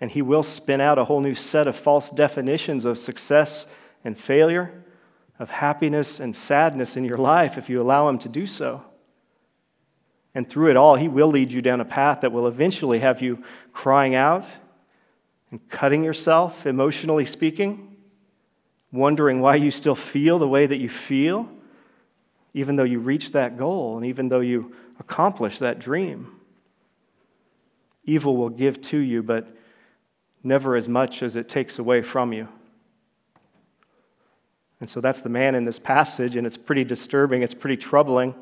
And 0.00 0.10
he 0.10 0.22
will 0.22 0.42
spin 0.42 0.80
out 0.80 0.98
a 0.98 1.04
whole 1.04 1.20
new 1.20 1.34
set 1.34 1.66
of 1.66 1.76
false 1.76 2.10
definitions 2.10 2.84
of 2.84 2.98
success 2.98 3.66
and 4.04 4.18
failure, 4.18 4.82
of 5.38 5.50
happiness 5.50 6.18
and 6.18 6.34
sadness 6.34 6.96
in 6.96 7.04
your 7.04 7.18
life 7.18 7.56
if 7.56 7.68
you 7.68 7.80
allow 7.80 8.08
him 8.08 8.18
to 8.18 8.28
do 8.28 8.46
so. 8.46 8.82
And 10.34 10.48
through 10.48 10.70
it 10.70 10.76
all, 10.76 10.96
He 10.96 11.08
will 11.08 11.28
lead 11.28 11.52
you 11.52 11.62
down 11.62 11.80
a 11.80 11.84
path 11.84 12.22
that 12.22 12.32
will 12.32 12.48
eventually 12.48 12.98
have 12.98 13.22
you 13.22 13.42
crying 13.72 14.14
out 14.14 14.46
and 15.50 15.66
cutting 15.68 16.02
yourself, 16.02 16.66
emotionally 16.66 17.24
speaking, 17.24 17.96
wondering 18.90 19.40
why 19.40 19.56
you 19.56 19.70
still 19.70 19.94
feel 19.94 20.38
the 20.38 20.48
way 20.48 20.66
that 20.66 20.78
you 20.78 20.88
feel, 20.88 21.48
even 22.52 22.76
though 22.76 22.84
you 22.84 22.98
reach 22.98 23.32
that 23.32 23.56
goal 23.56 23.96
and 23.96 24.06
even 24.06 24.28
though 24.28 24.40
you 24.40 24.74
accomplish 24.98 25.58
that 25.58 25.78
dream. 25.78 26.40
Evil 28.04 28.36
will 28.36 28.50
give 28.50 28.80
to 28.82 28.98
you, 28.98 29.22
but 29.22 29.56
never 30.42 30.76
as 30.76 30.88
much 30.88 31.22
as 31.22 31.36
it 31.36 31.48
takes 31.48 31.78
away 31.78 32.02
from 32.02 32.32
you. 32.32 32.48
And 34.80 34.90
so 34.90 35.00
that's 35.00 35.22
the 35.22 35.30
man 35.30 35.54
in 35.54 35.64
this 35.64 35.78
passage, 35.78 36.36
and 36.36 36.46
it's 36.46 36.56
pretty 36.56 36.84
disturbing, 36.84 37.42
it's 37.42 37.54
pretty 37.54 37.76
troubling 37.76 38.34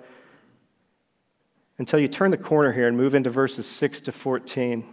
until 1.83 1.99
you 1.99 2.07
turn 2.07 2.31
the 2.31 2.37
corner 2.37 2.71
here 2.71 2.87
and 2.87 2.97
move 2.97 3.13
into 3.13 3.29
verses 3.29 3.67
6 3.67 4.03
to 4.03 4.13
14, 4.13 4.85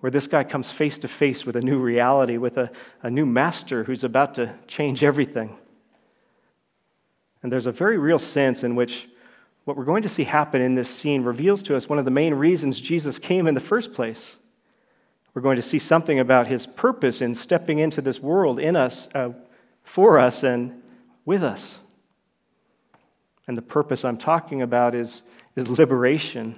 where 0.00 0.10
this 0.10 0.26
guy 0.26 0.42
comes 0.42 0.68
face 0.68 0.98
to 0.98 1.06
face 1.06 1.46
with 1.46 1.54
a 1.54 1.60
new 1.60 1.78
reality, 1.78 2.38
with 2.38 2.58
a, 2.58 2.72
a 3.04 3.08
new 3.08 3.24
master 3.24 3.84
who's 3.84 4.02
about 4.02 4.34
to 4.34 4.52
change 4.66 5.04
everything. 5.04 5.56
And 7.40 7.52
there's 7.52 7.66
a 7.66 7.70
very 7.70 7.98
real 7.98 8.18
sense 8.18 8.64
in 8.64 8.74
which 8.74 9.08
what 9.64 9.76
we're 9.76 9.84
going 9.84 10.02
to 10.02 10.08
see 10.08 10.24
happen 10.24 10.60
in 10.60 10.74
this 10.74 10.90
scene 10.90 11.22
reveals 11.22 11.62
to 11.62 11.76
us 11.76 11.88
one 11.88 12.00
of 12.00 12.04
the 12.04 12.10
main 12.10 12.34
reasons 12.34 12.80
Jesus 12.80 13.20
came 13.20 13.46
in 13.46 13.54
the 13.54 13.60
first 13.60 13.94
place. 13.94 14.38
We're 15.34 15.42
going 15.42 15.54
to 15.54 15.62
see 15.62 15.78
something 15.78 16.18
about 16.18 16.48
his 16.48 16.66
purpose 16.66 17.20
in 17.20 17.36
stepping 17.36 17.78
into 17.78 18.02
this 18.02 18.18
world 18.18 18.58
in 18.58 18.74
us, 18.74 19.06
uh, 19.14 19.34
for 19.84 20.18
us, 20.18 20.42
and 20.42 20.82
with 21.24 21.44
us. 21.44 21.78
And 23.46 23.56
the 23.56 23.62
purpose 23.62 24.04
I'm 24.04 24.18
talking 24.18 24.62
about 24.62 24.96
is 24.96 25.22
is 25.58 25.68
liberation. 25.68 26.54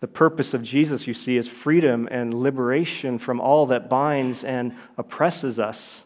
The 0.00 0.06
purpose 0.06 0.54
of 0.54 0.62
Jesus, 0.62 1.06
you 1.06 1.14
see, 1.14 1.36
is 1.36 1.48
freedom 1.48 2.06
and 2.10 2.34
liberation 2.34 3.18
from 3.18 3.40
all 3.40 3.66
that 3.66 3.88
binds 3.88 4.44
and 4.44 4.76
oppresses 4.98 5.58
us. 5.58 6.04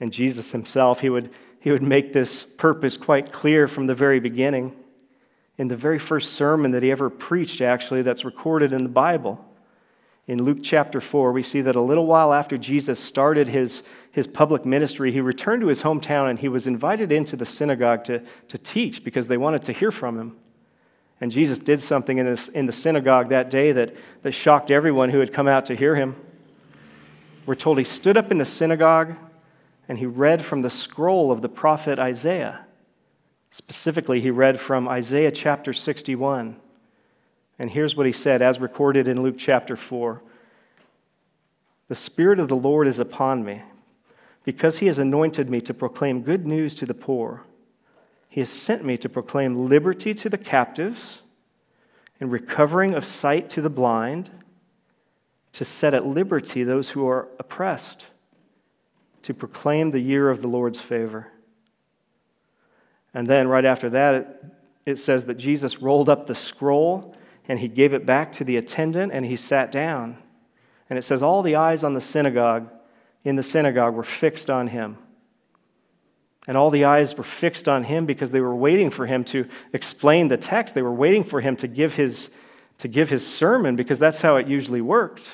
And 0.00 0.12
Jesus 0.12 0.52
himself, 0.52 1.00
he 1.00 1.08
would, 1.08 1.30
he 1.60 1.70
would 1.70 1.82
make 1.82 2.12
this 2.12 2.44
purpose 2.44 2.96
quite 2.96 3.32
clear 3.32 3.66
from 3.68 3.86
the 3.86 3.94
very 3.94 4.20
beginning. 4.20 4.76
In 5.56 5.68
the 5.68 5.76
very 5.76 5.98
first 5.98 6.34
sermon 6.34 6.72
that 6.72 6.82
he 6.82 6.90
ever 6.90 7.08
preached, 7.10 7.60
actually, 7.60 8.02
that's 8.02 8.24
recorded 8.24 8.72
in 8.72 8.82
the 8.82 8.90
Bible. 8.90 9.42
In 10.26 10.42
Luke 10.42 10.58
chapter 10.62 11.00
4, 11.00 11.30
we 11.30 11.44
see 11.44 11.60
that 11.60 11.76
a 11.76 11.80
little 11.80 12.06
while 12.06 12.32
after 12.32 12.58
Jesus 12.58 12.98
started 12.98 13.46
his, 13.46 13.84
his 14.10 14.26
public 14.26 14.66
ministry, 14.66 15.12
he 15.12 15.20
returned 15.20 15.62
to 15.62 15.68
his 15.68 15.82
hometown 15.82 16.28
and 16.28 16.40
he 16.40 16.48
was 16.48 16.66
invited 16.66 17.12
into 17.12 17.36
the 17.36 17.46
synagogue 17.46 18.02
to, 18.04 18.20
to 18.48 18.58
teach 18.58 19.04
because 19.04 19.28
they 19.28 19.36
wanted 19.36 19.62
to 19.62 19.72
hear 19.72 19.92
from 19.92 20.18
him. 20.18 20.36
And 21.20 21.30
Jesus 21.30 21.58
did 21.58 21.80
something 21.80 22.18
in, 22.18 22.26
this, 22.26 22.48
in 22.48 22.66
the 22.66 22.72
synagogue 22.72 23.30
that 23.30 23.50
day 23.50 23.72
that, 23.72 23.94
that 24.22 24.32
shocked 24.32 24.70
everyone 24.70 25.10
who 25.10 25.20
had 25.20 25.32
come 25.32 25.48
out 25.48 25.66
to 25.66 25.74
hear 25.74 25.94
him. 25.94 26.16
We're 27.46 27.54
told 27.54 27.78
he 27.78 27.84
stood 27.84 28.16
up 28.16 28.30
in 28.30 28.38
the 28.38 28.44
synagogue 28.44 29.14
and 29.88 29.98
he 29.98 30.06
read 30.06 30.44
from 30.44 30.62
the 30.62 30.70
scroll 30.70 31.30
of 31.30 31.42
the 31.42 31.48
prophet 31.48 31.98
Isaiah. 31.98 32.66
Specifically, 33.50 34.20
he 34.20 34.30
read 34.30 34.60
from 34.60 34.88
Isaiah 34.88 35.30
chapter 35.30 35.72
61. 35.72 36.56
And 37.58 37.70
here's 37.70 37.96
what 37.96 38.06
he 38.06 38.12
said, 38.12 38.42
as 38.42 38.60
recorded 38.60 39.08
in 39.08 39.22
Luke 39.22 39.36
chapter 39.38 39.76
4 39.76 40.20
The 41.88 41.94
Spirit 41.94 42.38
of 42.38 42.48
the 42.48 42.56
Lord 42.56 42.86
is 42.86 42.98
upon 42.98 43.44
me, 43.44 43.62
because 44.44 44.78
he 44.78 44.86
has 44.86 44.98
anointed 44.98 45.48
me 45.48 45.60
to 45.62 45.72
proclaim 45.72 46.22
good 46.22 46.46
news 46.46 46.74
to 46.74 46.86
the 46.86 46.94
poor. 46.94 47.44
He 48.36 48.42
has 48.42 48.50
sent 48.50 48.84
me 48.84 48.98
to 48.98 49.08
proclaim 49.08 49.56
liberty 49.56 50.12
to 50.12 50.28
the 50.28 50.36
captives 50.36 51.22
and 52.20 52.30
recovering 52.30 52.92
of 52.92 53.02
sight 53.02 53.48
to 53.48 53.62
the 53.62 53.70
blind, 53.70 54.28
to 55.52 55.64
set 55.64 55.94
at 55.94 56.04
liberty 56.04 56.62
those 56.62 56.90
who 56.90 57.08
are 57.08 57.28
oppressed, 57.38 58.08
to 59.22 59.32
proclaim 59.32 59.90
the 59.90 60.00
year 60.00 60.28
of 60.28 60.42
the 60.42 60.48
Lord's 60.48 60.78
favor. 60.78 61.32
And 63.14 63.26
then, 63.26 63.48
right 63.48 63.64
after 63.64 63.88
that, 63.88 64.14
it, 64.14 64.44
it 64.84 64.98
says 64.98 65.24
that 65.24 65.38
Jesus 65.38 65.80
rolled 65.80 66.10
up 66.10 66.26
the 66.26 66.34
scroll 66.34 67.16
and 67.48 67.58
he 67.58 67.68
gave 67.68 67.94
it 67.94 68.04
back 68.04 68.32
to 68.32 68.44
the 68.44 68.58
attendant 68.58 69.12
and 69.14 69.24
he 69.24 69.36
sat 69.36 69.72
down. 69.72 70.18
And 70.90 70.98
it 70.98 71.04
says, 71.04 71.22
All 71.22 71.40
the 71.40 71.56
eyes 71.56 71.82
on 71.82 71.94
the 71.94 72.02
synagogue, 72.02 72.68
in 73.24 73.36
the 73.36 73.42
synagogue, 73.42 73.94
were 73.94 74.04
fixed 74.04 74.50
on 74.50 74.66
him. 74.66 74.98
And 76.46 76.56
all 76.56 76.70
the 76.70 76.84
eyes 76.84 77.16
were 77.16 77.24
fixed 77.24 77.68
on 77.68 77.84
him 77.84 78.06
because 78.06 78.30
they 78.30 78.40
were 78.40 78.54
waiting 78.54 78.90
for 78.90 79.06
him 79.06 79.24
to 79.24 79.48
explain 79.72 80.28
the 80.28 80.36
text. 80.36 80.74
They 80.74 80.82
were 80.82 80.92
waiting 80.92 81.24
for 81.24 81.40
him 81.40 81.56
to 81.56 81.66
give 81.66 81.94
his, 81.94 82.30
to 82.78 82.88
give 82.88 83.10
his 83.10 83.26
sermon 83.26 83.74
because 83.74 83.98
that's 83.98 84.22
how 84.22 84.36
it 84.36 84.46
usually 84.46 84.80
worked. 84.80 85.28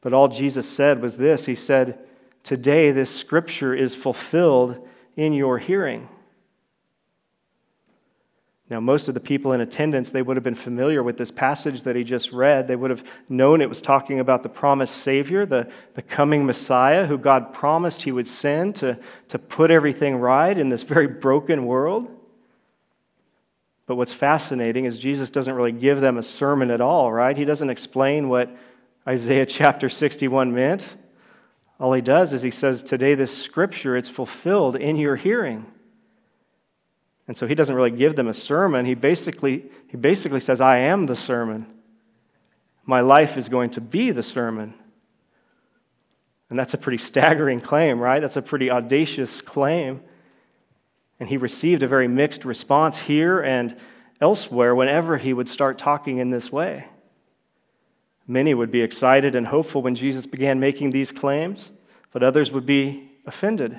But 0.00 0.12
all 0.12 0.28
Jesus 0.28 0.68
said 0.68 1.00
was 1.00 1.16
this 1.16 1.46
He 1.46 1.54
said, 1.54 1.98
Today, 2.42 2.90
this 2.90 3.14
scripture 3.14 3.74
is 3.74 3.94
fulfilled 3.94 4.86
in 5.16 5.32
your 5.32 5.58
hearing. 5.58 6.08
Now, 8.70 8.78
most 8.78 9.08
of 9.08 9.14
the 9.14 9.20
people 9.20 9.52
in 9.52 9.60
attendance, 9.60 10.12
they 10.12 10.22
would 10.22 10.36
have 10.36 10.44
been 10.44 10.54
familiar 10.54 11.02
with 11.02 11.16
this 11.16 11.32
passage 11.32 11.82
that 11.82 11.96
he 11.96 12.04
just 12.04 12.30
read. 12.30 12.68
They 12.68 12.76
would 12.76 12.90
have 12.90 13.02
known 13.28 13.60
it 13.60 13.68
was 13.68 13.82
talking 13.82 14.20
about 14.20 14.44
the 14.44 14.48
promised 14.48 14.98
Savior, 14.98 15.44
the, 15.44 15.68
the 15.94 16.02
coming 16.02 16.46
Messiah, 16.46 17.04
who 17.04 17.18
God 17.18 17.52
promised 17.52 18.02
he 18.02 18.12
would 18.12 18.28
send 18.28 18.76
to, 18.76 18.96
to 19.26 19.40
put 19.40 19.72
everything 19.72 20.16
right 20.16 20.56
in 20.56 20.68
this 20.68 20.84
very 20.84 21.08
broken 21.08 21.66
world. 21.66 22.08
But 23.86 23.96
what's 23.96 24.12
fascinating 24.12 24.84
is 24.84 24.98
Jesus 24.98 25.30
doesn't 25.30 25.54
really 25.54 25.72
give 25.72 25.98
them 25.98 26.16
a 26.16 26.22
sermon 26.22 26.70
at 26.70 26.80
all, 26.80 27.12
right? 27.12 27.36
He 27.36 27.44
doesn't 27.44 27.70
explain 27.70 28.28
what 28.28 28.56
Isaiah 29.04 29.46
chapter 29.46 29.88
61 29.88 30.54
meant. 30.54 30.86
All 31.80 31.92
he 31.92 32.02
does 32.02 32.32
is 32.32 32.42
he 32.42 32.52
says, 32.52 32.84
Today, 32.84 33.16
this 33.16 33.36
scripture, 33.36 33.96
it's 33.96 34.08
fulfilled 34.08 34.76
in 34.76 34.94
your 34.94 35.16
hearing. 35.16 35.66
And 37.30 37.36
so 37.36 37.46
he 37.46 37.54
doesn't 37.54 37.76
really 37.76 37.92
give 37.92 38.16
them 38.16 38.26
a 38.26 38.34
sermon. 38.34 38.86
He 38.86 38.94
basically, 38.94 39.70
he 39.86 39.96
basically 39.96 40.40
says, 40.40 40.60
I 40.60 40.78
am 40.78 41.06
the 41.06 41.14
sermon. 41.14 41.64
My 42.84 43.02
life 43.02 43.36
is 43.36 43.48
going 43.48 43.70
to 43.70 43.80
be 43.80 44.10
the 44.10 44.24
sermon. 44.24 44.74
And 46.48 46.58
that's 46.58 46.74
a 46.74 46.78
pretty 46.78 46.98
staggering 46.98 47.60
claim, 47.60 48.00
right? 48.00 48.18
That's 48.18 48.36
a 48.36 48.42
pretty 48.42 48.68
audacious 48.68 49.42
claim. 49.42 50.00
And 51.20 51.28
he 51.28 51.36
received 51.36 51.84
a 51.84 51.86
very 51.86 52.08
mixed 52.08 52.44
response 52.44 52.98
here 52.98 53.38
and 53.38 53.76
elsewhere 54.20 54.74
whenever 54.74 55.16
he 55.16 55.32
would 55.32 55.48
start 55.48 55.78
talking 55.78 56.18
in 56.18 56.30
this 56.30 56.50
way. 56.50 56.86
Many 58.26 58.54
would 58.54 58.72
be 58.72 58.80
excited 58.80 59.36
and 59.36 59.46
hopeful 59.46 59.82
when 59.82 59.94
Jesus 59.94 60.26
began 60.26 60.58
making 60.58 60.90
these 60.90 61.12
claims, 61.12 61.70
but 62.10 62.24
others 62.24 62.50
would 62.50 62.66
be 62.66 63.08
offended. 63.24 63.78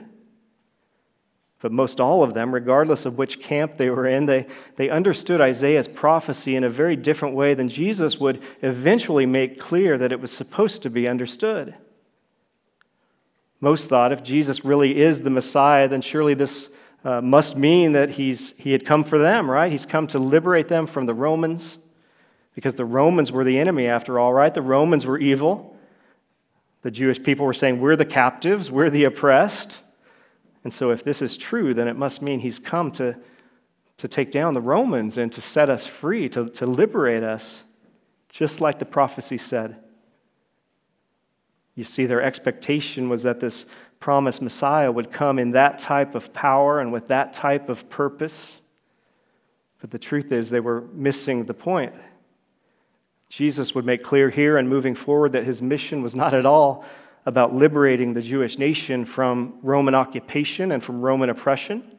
But 1.61 1.71
most 1.71 2.01
all 2.01 2.23
of 2.23 2.33
them, 2.33 2.53
regardless 2.53 3.05
of 3.05 3.17
which 3.17 3.39
camp 3.39 3.77
they 3.77 3.89
were 3.91 4.07
in, 4.07 4.25
they, 4.25 4.47
they 4.77 4.89
understood 4.89 5.39
Isaiah's 5.39 5.87
prophecy 5.87 6.55
in 6.55 6.63
a 6.63 6.69
very 6.69 6.95
different 6.95 7.35
way 7.35 7.53
than 7.53 7.69
Jesus 7.69 8.19
would 8.19 8.41
eventually 8.63 9.27
make 9.27 9.59
clear 9.59 9.97
that 9.99 10.11
it 10.11 10.19
was 10.19 10.31
supposed 10.31 10.81
to 10.81 10.89
be 10.89 11.07
understood. 11.07 11.75
Most 13.59 13.89
thought 13.89 14.11
if 14.11 14.23
Jesus 14.23 14.65
really 14.65 14.99
is 14.99 15.21
the 15.21 15.29
Messiah, 15.29 15.87
then 15.87 16.01
surely 16.01 16.33
this 16.33 16.69
uh, 17.05 17.21
must 17.21 17.55
mean 17.55 17.91
that 17.91 18.11
he's, 18.11 18.55
he 18.57 18.71
had 18.71 18.83
come 18.83 19.03
for 19.03 19.19
them, 19.19 19.49
right? 19.49 19.71
He's 19.71 19.85
come 19.85 20.07
to 20.07 20.19
liberate 20.19 20.67
them 20.67 20.87
from 20.87 21.05
the 21.05 21.13
Romans, 21.13 21.77
because 22.55 22.73
the 22.73 22.85
Romans 22.85 23.31
were 23.31 23.43
the 23.43 23.59
enemy, 23.59 23.85
after 23.85 24.19
all, 24.19 24.33
right? 24.33 24.53
The 24.53 24.63
Romans 24.63 25.05
were 25.05 25.19
evil. 25.19 25.77
The 26.81 26.91
Jewish 26.91 27.21
people 27.21 27.45
were 27.45 27.53
saying, 27.53 27.79
We're 27.79 27.95
the 27.95 28.03
captives, 28.03 28.71
we're 28.71 28.89
the 28.89 29.03
oppressed. 29.03 29.77
And 30.63 30.73
so, 30.73 30.91
if 30.91 31.03
this 31.03 31.21
is 31.21 31.37
true, 31.37 31.73
then 31.73 31.87
it 31.87 31.95
must 31.95 32.21
mean 32.21 32.39
he's 32.39 32.59
come 32.59 32.91
to, 32.91 33.15
to 33.97 34.07
take 34.07 34.31
down 34.31 34.53
the 34.53 34.61
Romans 34.61 35.17
and 35.17 35.31
to 35.31 35.41
set 35.41 35.69
us 35.69 35.87
free, 35.87 36.29
to, 36.29 36.47
to 36.49 36.65
liberate 36.65 37.23
us, 37.23 37.63
just 38.29 38.61
like 38.61 38.79
the 38.79 38.85
prophecy 38.85 39.37
said. 39.37 39.77
You 41.75 41.83
see, 41.83 42.05
their 42.05 42.21
expectation 42.21 43.09
was 43.09 43.23
that 43.23 43.39
this 43.39 43.65
promised 43.99 44.41
Messiah 44.41 44.91
would 44.91 45.11
come 45.11 45.39
in 45.39 45.51
that 45.51 45.79
type 45.79 46.15
of 46.15 46.33
power 46.33 46.79
and 46.79 46.91
with 46.91 47.07
that 47.07 47.33
type 47.33 47.69
of 47.69 47.89
purpose. 47.89 48.59
But 49.79 49.91
the 49.91 49.99
truth 49.99 50.31
is, 50.31 50.49
they 50.49 50.59
were 50.59 50.81
missing 50.93 51.45
the 51.45 51.53
point. 51.53 51.93
Jesus 53.29 53.73
would 53.73 53.85
make 53.85 54.03
clear 54.03 54.29
here 54.29 54.57
and 54.57 54.67
moving 54.67 54.93
forward 54.93 55.31
that 55.31 55.45
his 55.45 55.61
mission 55.61 56.03
was 56.03 56.13
not 56.13 56.33
at 56.33 56.45
all 56.45 56.83
about 57.25 57.53
liberating 57.53 58.13
the 58.13 58.21
Jewish 58.21 58.57
nation 58.57 59.05
from 59.05 59.59
Roman 59.61 59.93
occupation 59.93 60.71
and 60.71 60.83
from 60.83 61.01
Roman 61.01 61.29
oppression. 61.29 61.97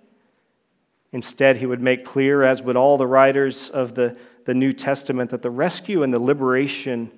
Instead, 1.12 1.56
he 1.58 1.66
would 1.66 1.80
make 1.80 2.04
clear, 2.04 2.42
as 2.42 2.62
would 2.62 2.76
all 2.76 2.96
the 2.96 3.06
writers 3.06 3.68
of 3.68 3.94
the, 3.94 4.16
the 4.46 4.54
New 4.54 4.72
Testament, 4.72 5.30
that 5.30 5.42
the 5.42 5.50
rescue 5.50 6.02
and 6.02 6.12
the 6.12 6.18
liberation 6.18 7.12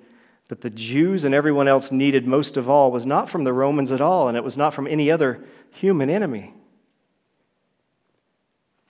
that 0.47 0.61
the 0.61 0.69
Jews 0.69 1.23
and 1.23 1.33
everyone 1.33 1.67
else 1.67 1.91
needed 1.91 2.27
most 2.27 2.55
of 2.55 2.69
all 2.69 2.91
was 2.91 3.05
not 3.05 3.27
from 3.27 3.45
the 3.45 3.53
Romans 3.53 3.89
at 3.89 4.01
all, 4.01 4.27
and 4.27 4.37
it 4.37 4.43
was 4.43 4.57
not 4.57 4.73
from 4.75 4.85
any 4.85 5.09
other 5.09 5.43
human 5.71 6.09
enemy. 6.09 6.53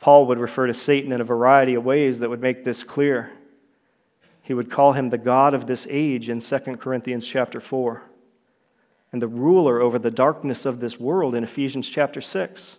Paul 0.01 0.25
would 0.27 0.37
refer 0.37 0.67
to 0.67 0.73
Satan 0.73 1.13
in 1.13 1.21
a 1.21 1.25
variety 1.25 1.75
of 1.75 1.85
ways 1.85 2.19
that 2.19 2.29
would 2.29 2.41
make 2.41 2.65
this 2.65 2.83
clear. 2.83 3.31
He 4.41 4.53
would 4.53 4.69
call 4.69 4.93
him 4.93 5.07
the 5.07 5.17
God 5.17 5.53
of 5.53 5.65
this 5.65 5.87
age 5.89 6.29
in 6.29 6.41
2 6.41 6.57
Corinthians 6.77 7.25
chapter 7.25 7.61
4 7.61 8.03
and 9.15 9.21
the 9.21 9.27
ruler 9.29 9.81
over 9.81 9.97
the 9.97 10.11
darkness 10.11 10.65
of 10.65 10.81
this 10.81 10.99
world 10.99 11.35
in 11.35 11.43
Ephesians 11.45 11.87
chapter 11.87 12.19
6. 12.19 12.75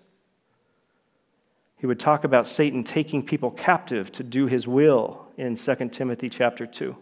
He 1.79 1.87
would 1.87 1.99
talk 1.99 2.25
about 2.25 2.46
Satan 2.46 2.85
taking 2.85 3.25
people 3.25 3.51
captive 3.51 4.12
to 4.12 4.22
do 4.22 4.46
his 4.46 4.68
will 4.68 5.29
in 5.38 5.55
2 5.55 5.88
Timothy 5.88 6.29
chapter 6.29 6.66
2. 6.66 6.94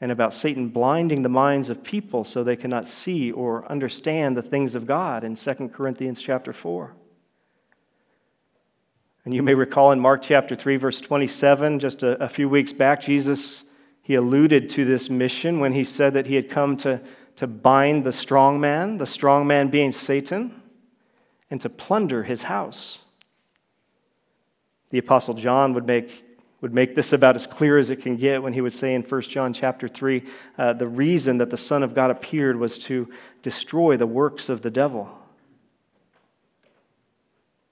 And 0.00 0.10
about 0.10 0.34
Satan 0.34 0.70
blinding 0.70 1.22
the 1.22 1.28
minds 1.28 1.70
of 1.70 1.84
people 1.84 2.24
so 2.24 2.42
they 2.42 2.56
cannot 2.56 2.88
see 2.88 3.30
or 3.30 3.70
understand 3.70 4.36
the 4.36 4.42
things 4.42 4.74
of 4.74 4.84
God 4.84 5.22
in 5.22 5.36
2 5.36 5.68
Corinthians 5.68 6.20
chapter 6.20 6.52
4. 6.52 6.92
And 9.24 9.32
you 9.32 9.44
may 9.44 9.54
recall 9.54 9.92
in 9.92 10.00
Mark 10.00 10.22
chapter 10.22 10.56
3, 10.56 10.74
verse 10.74 11.00
27, 11.00 11.78
just 11.78 12.02
a, 12.02 12.20
a 12.20 12.28
few 12.28 12.48
weeks 12.48 12.72
back, 12.72 13.00
Jesus, 13.00 13.62
he 14.02 14.16
alluded 14.16 14.68
to 14.70 14.84
this 14.84 15.08
mission 15.08 15.60
when 15.60 15.72
he 15.72 15.84
said 15.84 16.14
that 16.14 16.26
he 16.26 16.34
had 16.34 16.50
come 16.50 16.76
to 16.78 17.00
to 17.36 17.46
bind 17.46 18.04
the 18.04 18.12
strong 18.12 18.60
man, 18.60 18.98
the 18.98 19.06
strong 19.06 19.46
man 19.46 19.68
being 19.68 19.92
Satan, 19.92 20.62
and 21.50 21.60
to 21.60 21.68
plunder 21.68 22.22
his 22.22 22.44
house. 22.44 22.98
The 24.90 24.98
apostle 24.98 25.34
John 25.34 25.74
would 25.74 25.86
make 25.86 26.24
would 26.62 26.72
make 26.72 26.94
this 26.94 27.12
about 27.12 27.34
as 27.34 27.44
clear 27.44 27.76
as 27.76 27.90
it 27.90 28.00
can 28.00 28.16
get 28.16 28.40
when 28.40 28.52
he 28.52 28.60
would 28.60 28.72
say 28.72 28.94
in 28.94 29.02
1 29.02 29.22
John 29.22 29.52
chapter 29.52 29.88
3 29.88 30.22
uh, 30.56 30.72
the 30.74 30.86
reason 30.86 31.38
that 31.38 31.50
the 31.50 31.56
Son 31.56 31.82
of 31.82 31.92
God 31.92 32.12
appeared 32.12 32.56
was 32.56 32.78
to 32.80 33.08
destroy 33.42 33.96
the 33.96 34.06
works 34.06 34.48
of 34.48 34.62
the 34.62 34.70
devil. 34.70 35.10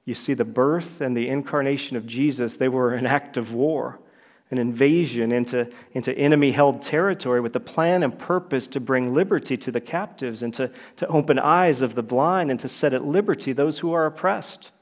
You 0.05 0.15
see, 0.15 0.35
the 0.35 0.45
birth 0.45 1.01
and 1.01 1.17
the 1.17 1.29
incarnation 1.29 1.97
of 1.97 2.05
Jesus, 2.05 2.57
they 2.57 2.69
were 2.69 2.93
an 2.93 3.07
act 3.07 3.37
of 3.37 3.55
war 3.55 4.01
an 4.51 4.59
invasion 4.59 5.31
into, 5.31 5.69
into 5.93 6.17
enemy 6.17 6.51
held 6.51 6.83
territory 6.83 7.41
with 7.41 7.53
the 7.53 7.61
plan 7.61 8.03
and 8.03 8.19
purpose 8.19 8.67
to 8.67 8.81
bring 8.81 9.15
liberty 9.15 9.57
to 9.57 9.71
the 9.71 9.81
captives 9.81 10.43
and 10.43 10.53
to, 10.55 10.71
to 10.97 11.07
open 11.07 11.39
eyes 11.39 11.83
of 11.83 11.95
the 11.95 12.03
blind 12.03 12.51
and 12.51 12.59
to 12.61 12.69
set 12.69 12.93
at 12.93 13.05
liberty 13.05 13.53
those 13.53 13.79
who 13.79 13.93
are 13.93 14.07
oppressed. 14.07 14.73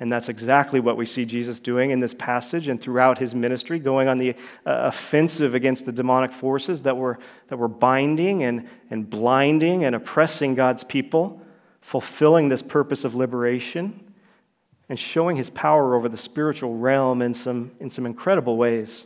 And 0.00 0.10
that's 0.10 0.28
exactly 0.28 0.80
what 0.80 0.96
we 0.96 1.04
see 1.04 1.26
Jesus 1.26 1.60
doing 1.60 1.90
in 1.90 1.98
this 1.98 2.14
passage 2.14 2.68
and 2.68 2.80
throughout 2.80 3.18
his 3.18 3.34
ministry, 3.34 3.80
going 3.80 4.08
on 4.08 4.16
the 4.16 4.30
uh, 4.30 4.34
offensive 4.64 5.54
against 5.54 5.86
the 5.86 5.92
demonic 5.92 6.32
forces 6.32 6.82
that 6.82 6.96
were, 6.96 7.18
that 7.48 7.56
were 7.56 7.68
binding 7.68 8.44
and, 8.44 8.68
and 8.90 9.10
blinding 9.10 9.84
and 9.84 9.96
oppressing 9.96 10.54
God's 10.54 10.84
people, 10.84 11.42
fulfilling 11.80 12.48
this 12.48 12.62
purpose 12.62 13.04
of 13.04 13.14
liberation 13.14 14.07
and 14.88 14.98
showing 14.98 15.36
his 15.36 15.50
power 15.50 15.94
over 15.94 16.08
the 16.08 16.16
spiritual 16.16 16.76
realm 16.76 17.20
in 17.20 17.34
some, 17.34 17.72
in 17.80 17.90
some 17.90 18.06
incredible 18.06 18.56
ways. 18.56 19.04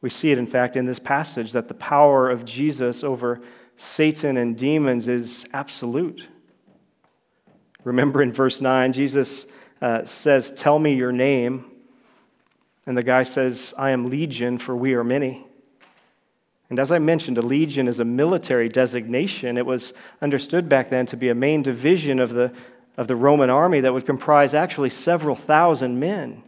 We 0.00 0.10
see 0.10 0.30
it, 0.30 0.38
in 0.38 0.46
fact, 0.46 0.76
in 0.76 0.86
this 0.86 0.98
passage 0.98 1.52
that 1.52 1.68
the 1.68 1.74
power 1.74 2.30
of 2.30 2.44
Jesus 2.44 3.02
over 3.02 3.40
Satan 3.76 4.36
and 4.36 4.56
demons 4.56 5.08
is 5.08 5.44
absolute. 5.52 6.26
Remember 7.84 8.22
in 8.22 8.32
verse 8.32 8.60
9, 8.60 8.92
Jesus 8.92 9.46
uh, 9.82 10.04
says, 10.04 10.50
Tell 10.52 10.78
me 10.78 10.94
your 10.94 11.12
name. 11.12 11.64
And 12.86 12.96
the 12.96 13.02
guy 13.02 13.22
says, 13.22 13.74
I 13.76 13.90
am 13.90 14.06
Legion, 14.06 14.58
for 14.58 14.74
we 14.74 14.94
are 14.94 15.04
many. 15.04 15.44
And 16.70 16.78
as 16.78 16.92
I 16.92 16.98
mentioned, 16.98 17.38
a 17.38 17.42
legion 17.42 17.88
is 17.88 17.98
a 17.98 18.04
military 18.04 18.68
designation. 18.68 19.56
It 19.56 19.64
was 19.64 19.94
understood 20.20 20.68
back 20.68 20.90
then 20.90 21.06
to 21.06 21.16
be 21.16 21.30
a 21.30 21.34
main 21.34 21.62
division 21.62 22.18
of 22.18 22.30
the, 22.30 22.52
of 22.98 23.06
the 23.06 23.16
Roman 23.16 23.48
army 23.48 23.80
that 23.80 23.94
would 23.94 24.04
comprise 24.04 24.52
actually 24.52 24.90
several 24.90 25.36
thousand 25.36 26.00
men, 26.00 26.42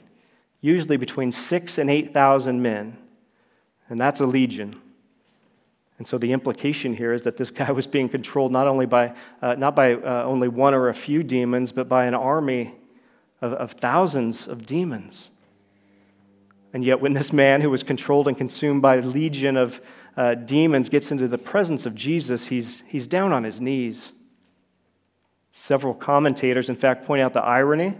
usually 0.61 0.97
between 0.97 1.31
six 1.31 1.79
and 1.79 1.89
8,000 1.89 2.61
men. 2.61 2.99
And 3.89 4.01
that's 4.01 4.21
a 4.21 4.27
legion. 4.27 4.75
And 5.97 6.09
so 6.09 6.19
the 6.19 6.33
implication 6.33 6.95
here 6.95 7.13
is 7.13 7.23
that 7.23 7.37
this 7.37 7.51
guy 7.63 7.71
was 7.71 7.87
being 7.87 8.09
controlled 8.09 8.51
not 8.51 8.67
only 8.67 8.85
by, 8.85 9.15
uh, 9.41 9.55
not 9.55 9.77
by 9.77 9.95
uh, 9.95 10.25
only 10.25 10.49
one 10.49 10.75
or 10.75 10.89
a 10.89 10.95
few 10.95 11.23
demons, 11.23 11.71
but 11.71 11.89
by 11.89 12.07
an 12.07 12.15
army 12.15 12.75
of, 13.41 13.53
of 13.53 13.73
thousands 13.73 14.49
of 14.49 14.67
demons. 14.67 15.31
And 16.73 16.85
yet, 16.85 17.01
when 17.01 17.13
this 17.13 17.33
man 17.33 17.61
who 17.61 17.71
was 17.71 17.85
controlled 17.85 18.27
and 18.27 18.37
consumed 18.37 18.83
by 18.83 18.97
a 18.97 19.03
legion 19.03 19.57
of 19.57 19.81
uh, 20.17 20.35
demons 20.35 20.89
gets 20.89 21.13
into 21.13 21.29
the 21.29 21.39
presence 21.39 21.87
of 21.87 21.95
Jesus, 21.95 22.49
he's, 22.49 22.83
he's 22.89 23.07
down 23.07 23.33
on 23.33 23.45
his 23.45 23.61
knees. 23.61 24.13
Several 25.53 25.95
commentators, 25.95 26.69
in 26.69 26.77
fact, 26.77 27.05
point 27.05 27.23
out 27.23 27.33
the 27.33 27.43
irony 27.43 27.95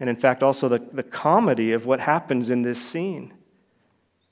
and, 0.00 0.10
in 0.10 0.16
fact, 0.16 0.42
also 0.42 0.68
the, 0.68 0.80
the 0.92 1.02
comedy 1.02 1.72
of 1.72 1.86
what 1.86 2.00
happens 2.00 2.50
in 2.50 2.62
this 2.62 2.80
scene. 2.82 3.32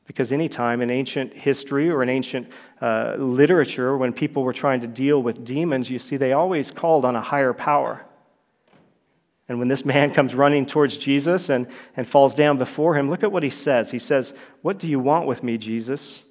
Because 0.05 0.33
anytime 0.33 0.81
in 0.83 0.91
ancient 0.91 1.33
history 1.33 1.89
or 1.89 2.03
in 2.03 2.09
ancient 2.09 2.51
uh, 2.81 3.15
literature, 3.17 3.97
when 3.97 4.13
people 4.13 4.43
were 4.43 4.53
trying 4.53 4.81
to 4.81 4.89
deal 4.89 5.23
with 5.23 5.45
demons, 5.45 5.89
you 5.89 6.01
see 6.01 6.17
they 6.17 6.33
always 6.33 6.73
called 6.73 7.05
on 7.05 7.15
a 7.15 7.21
higher 7.21 7.53
power. 7.53 8.05
And 9.49 9.61
when 9.61 9.69
this 9.69 9.85
man 9.95 10.13
comes 10.13 10.35
running 10.35 10.67
towards 10.67 10.97
Jesus 10.97 11.49
and, 11.49 11.69
and 11.97 12.09
falls 12.09 12.35
down 12.35 12.59
before 12.59 12.97
him, 12.97 13.09
look 13.09 13.23
at 13.23 13.31
what 13.31 13.45
he 13.45 13.51
says. 13.51 13.93
He 13.93 14.01
says, 14.01 14.35
What 14.63 14.81
do 14.81 14.89
you 14.89 14.99
want 14.99 15.29
with 15.29 15.45
me, 15.45 15.57
Jesus? 15.57 16.25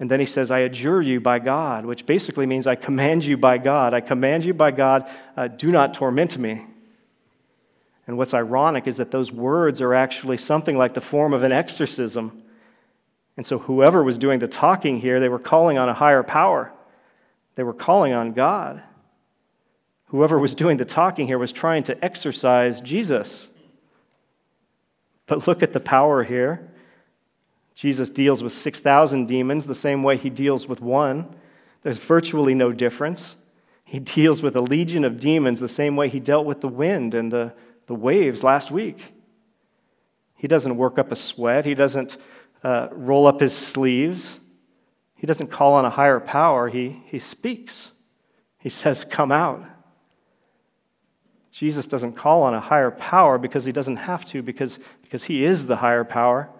And 0.00 0.10
then 0.10 0.20
he 0.20 0.26
says, 0.26 0.50
I 0.50 0.60
adjure 0.60 1.02
you 1.02 1.20
by 1.20 1.40
God, 1.40 1.84
which 1.84 2.06
basically 2.06 2.46
means 2.46 2.66
I 2.66 2.76
command 2.76 3.24
you 3.24 3.36
by 3.36 3.58
God. 3.58 3.94
I 3.94 4.00
command 4.00 4.44
you 4.44 4.54
by 4.54 4.70
God, 4.70 5.10
uh, 5.36 5.48
do 5.48 5.72
not 5.72 5.94
torment 5.94 6.38
me. 6.38 6.66
And 8.06 8.16
what's 8.16 8.32
ironic 8.32 8.86
is 8.86 8.96
that 8.96 9.10
those 9.10 9.32
words 9.32 9.80
are 9.80 9.94
actually 9.94 10.38
something 10.38 10.78
like 10.78 10.94
the 10.94 11.00
form 11.00 11.34
of 11.34 11.42
an 11.42 11.52
exorcism. 11.52 12.42
And 13.36 13.44
so, 13.44 13.58
whoever 13.58 14.02
was 14.02 14.18
doing 14.18 14.38
the 14.38 14.48
talking 14.48 15.00
here, 15.00 15.20
they 15.20 15.28
were 15.28 15.38
calling 15.38 15.78
on 15.78 15.88
a 15.88 15.94
higher 15.94 16.22
power, 16.22 16.72
they 17.56 17.62
were 17.62 17.74
calling 17.74 18.12
on 18.12 18.32
God. 18.32 18.82
Whoever 20.06 20.38
was 20.38 20.54
doing 20.54 20.78
the 20.78 20.86
talking 20.86 21.26
here 21.26 21.38
was 21.38 21.52
trying 21.52 21.82
to 21.84 22.04
exorcise 22.04 22.80
Jesus. 22.80 23.46
But 25.26 25.46
look 25.46 25.62
at 25.62 25.74
the 25.74 25.80
power 25.80 26.24
here. 26.24 26.66
Jesus 27.78 28.10
deals 28.10 28.42
with 28.42 28.52
6,000 28.52 29.28
demons 29.28 29.64
the 29.64 29.72
same 29.72 30.02
way 30.02 30.16
he 30.16 30.30
deals 30.30 30.66
with 30.66 30.80
one. 30.80 31.32
There's 31.82 31.96
virtually 31.96 32.52
no 32.52 32.72
difference. 32.72 33.36
He 33.84 34.00
deals 34.16 34.42
with 34.42 34.56
a 34.56 34.60
legion 34.60 35.04
of 35.04 35.20
demons 35.20 35.60
the 35.60 35.68
same 35.68 35.94
way 35.94 36.08
he 36.08 36.18
dealt 36.18 36.44
with 36.44 36.60
the 36.60 36.66
wind 36.66 37.14
and 37.14 37.30
the, 37.30 37.54
the 37.86 37.94
waves 37.94 38.42
last 38.42 38.72
week. 38.72 39.14
He 40.34 40.48
doesn't 40.48 40.76
work 40.76 40.98
up 40.98 41.12
a 41.12 41.14
sweat, 41.14 41.64
he 41.64 41.74
doesn't 41.74 42.16
uh, 42.64 42.88
roll 42.90 43.28
up 43.28 43.38
his 43.38 43.54
sleeves, 43.54 44.40
he 45.14 45.28
doesn't 45.28 45.46
call 45.46 45.74
on 45.74 45.84
a 45.84 45.90
higher 45.90 46.18
power. 46.18 46.66
He, 46.66 47.00
he 47.06 47.20
speaks. 47.20 47.92
He 48.58 48.70
says, 48.70 49.04
Come 49.04 49.30
out. 49.30 49.64
Jesus 51.52 51.86
doesn't 51.86 52.14
call 52.14 52.42
on 52.42 52.54
a 52.54 52.60
higher 52.60 52.90
power 52.90 53.38
because 53.38 53.64
he 53.64 53.70
doesn't 53.70 53.96
have 53.98 54.24
to, 54.24 54.42
because, 54.42 54.80
because 55.02 55.24
he 55.24 55.44
is 55.44 55.66
the 55.66 55.76
higher 55.76 56.02
power. 56.02 56.50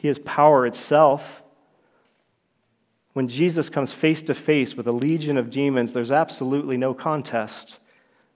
He 0.00 0.08
is 0.08 0.18
power 0.20 0.64
itself. 0.64 1.42
When 3.12 3.28
Jesus 3.28 3.68
comes 3.68 3.92
face 3.92 4.22
to 4.22 4.34
face 4.34 4.74
with 4.74 4.88
a 4.88 4.92
legion 4.92 5.36
of 5.36 5.50
demons, 5.50 5.92
there's 5.92 6.10
absolutely 6.10 6.78
no 6.78 6.94
contest, 6.94 7.78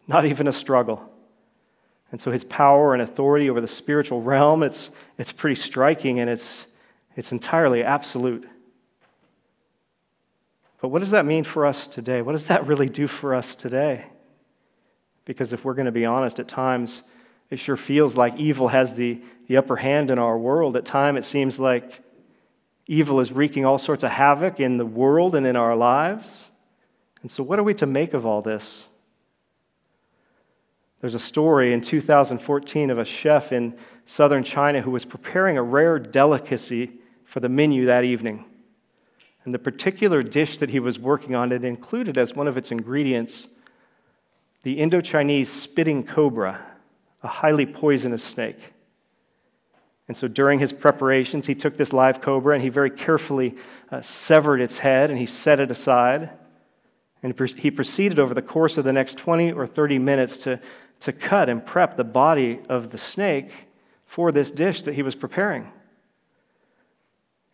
not 0.06 0.26
even 0.26 0.46
a 0.46 0.52
struggle. 0.52 1.10
And 2.12 2.20
so 2.20 2.30
his 2.30 2.44
power 2.44 2.92
and 2.92 3.00
authority 3.00 3.48
over 3.48 3.62
the 3.62 3.66
spiritual 3.66 4.20
realm, 4.20 4.62
it's, 4.62 4.90
it's 5.16 5.32
pretty 5.32 5.54
striking 5.54 6.20
and 6.20 6.28
it's, 6.28 6.66
it's 7.16 7.32
entirely 7.32 7.82
absolute. 7.82 8.46
But 10.82 10.88
what 10.88 10.98
does 10.98 11.12
that 11.12 11.24
mean 11.24 11.44
for 11.44 11.64
us 11.64 11.86
today? 11.86 12.20
What 12.20 12.32
does 12.32 12.48
that 12.48 12.66
really 12.66 12.90
do 12.90 13.06
for 13.06 13.34
us 13.34 13.56
today? 13.56 14.04
Because 15.24 15.54
if 15.54 15.64
we're 15.64 15.72
going 15.72 15.86
to 15.86 15.92
be 15.92 16.04
honest, 16.04 16.38
at 16.40 16.46
times 16.46 17.02
it 17.50 17.58
sure 17.58 17.76
feels 17.76 18.16
like 18.16 18.36
evil 18.36 18.68
has 18.68 18.94
the, 18.94 19.20
the 19.46 19.56
upper 19.56 19.76
hand 19.76 20.10
in 20.10 20.18
our 20.18 20.38
world. 20.38 20.76
At 20.76 20.84
times 20.84 21.18
it 21.18 21.24
seems 21.24 21.60
like 21.60 22.00
evil 22.86 23.20
is 23.20 23.32
wreaking 23.32 23.64
all 23.64 23.78
sorts 23.78 24.04
of 24.04 24.10
havoc 24.10 24.60
in 24.60 24.76
the 24.76 24.86
world 24.86 25.34
and 25.34 25.46
in 25.46 25.56
our 25.56 25.76
lives. 25.76 26.44
And 27.22 27.30
so, 27.30 27.42
what 27.42 27.58
are 27.58 27.62
we 27.62 27.74
to 27.74 27.86
make 27.86 28.12
of 28.14 28.26
all 28.26 28.42
this? 28.42 28.86
There's 31.00 31.14
a 31.14 31.20
story 31.20 31.72
in 31.72 31.80
2014 31.80 32.90
of 32.90 32.98
a 32.98 33.04
chef 33.04 33.52
in 33.52 33.76
southern 34.06 34.42
China 34.42 34.80
who 34.80 34.90
was 34.90 35.04
preparing 35.04 35.58
a 35.58 35.62
rare 35.62 35.98
delicacy 35.98 36.92
for 37.24 37.40
the 37.40 37.48
menu 37.48 37.86
that 37.86 38.04
evening. 38.04 38.44
And 39.44 39.52
the 39.52 39.58
particular 39.58 40.22
dish 40.22 40.56
that 40.58 40.70
he 40.70 40.80
was 40.80 40.98
working 40.98 41.34
on, 41.34 41.52
it 41.52 41.64
included 41.64 42.16
as 42.16 42.34
one 42.34 42.48
of 42.48 42.56
its 42.56 42.70
ingredients 42.70 43.48
the 44.62 44.78
Indo-Chinese 44.78 45.50
spitting 45.50 46.04
cobra, 46.04 46.58
a 47.24 47.28
highly 47.28 47.66
poisonous 47.66 48.22
snake. 48.22 48.58
And 50.06 50.16
so 50.16 50.28
during 50.28 50.58
his 50.58 50.72
preparations, 50.72 51.46
he 51.46 51.54
took 51.54 51.76
this 51.76 51.92
live 51.92 52.20
cobra 52.20 52.54
and 52.54 52.62
he 52.62 52.68
very 52.68 52.90
carefully 52.90 53.56
uh, 53.90 54.02
severed 54.02 54.60
its 54.60 54.78
head 54.78 55.10
and 55.10 55.18
he 55.18 55.26
set 55.26 55.60
it 55.60 55.70
aside. 55.70 56.30
And 57.22 57.34
he 57.58 57.70
proceeded 57.70 58.18
over 58.18 58.34
the 58.34 58.42
course 58.42 58.76
of 58.76 58.84
the 58.84 58.92
next 58.92 59.16
20 59.16 59.52
or 59.52 59.66
30 59.66 59.98
minutes 59.98 60.38
to, 60.40 60.60
to 61.00 61.12
cut 61.12 61.48
and 61.48 61.64
prep 61.64 61.96
the 61.96 62.04
body 62.04 62.60
of 62.68 62.90
the 62.90 62.98
snake 62.98 63.50
for 64.04 64.30
this 64.30 64.50
dish 64.50 64.82
that 64.82 64.94
he 64.94 65.02
was 65.02 65.16
preparing. 65.16 65.72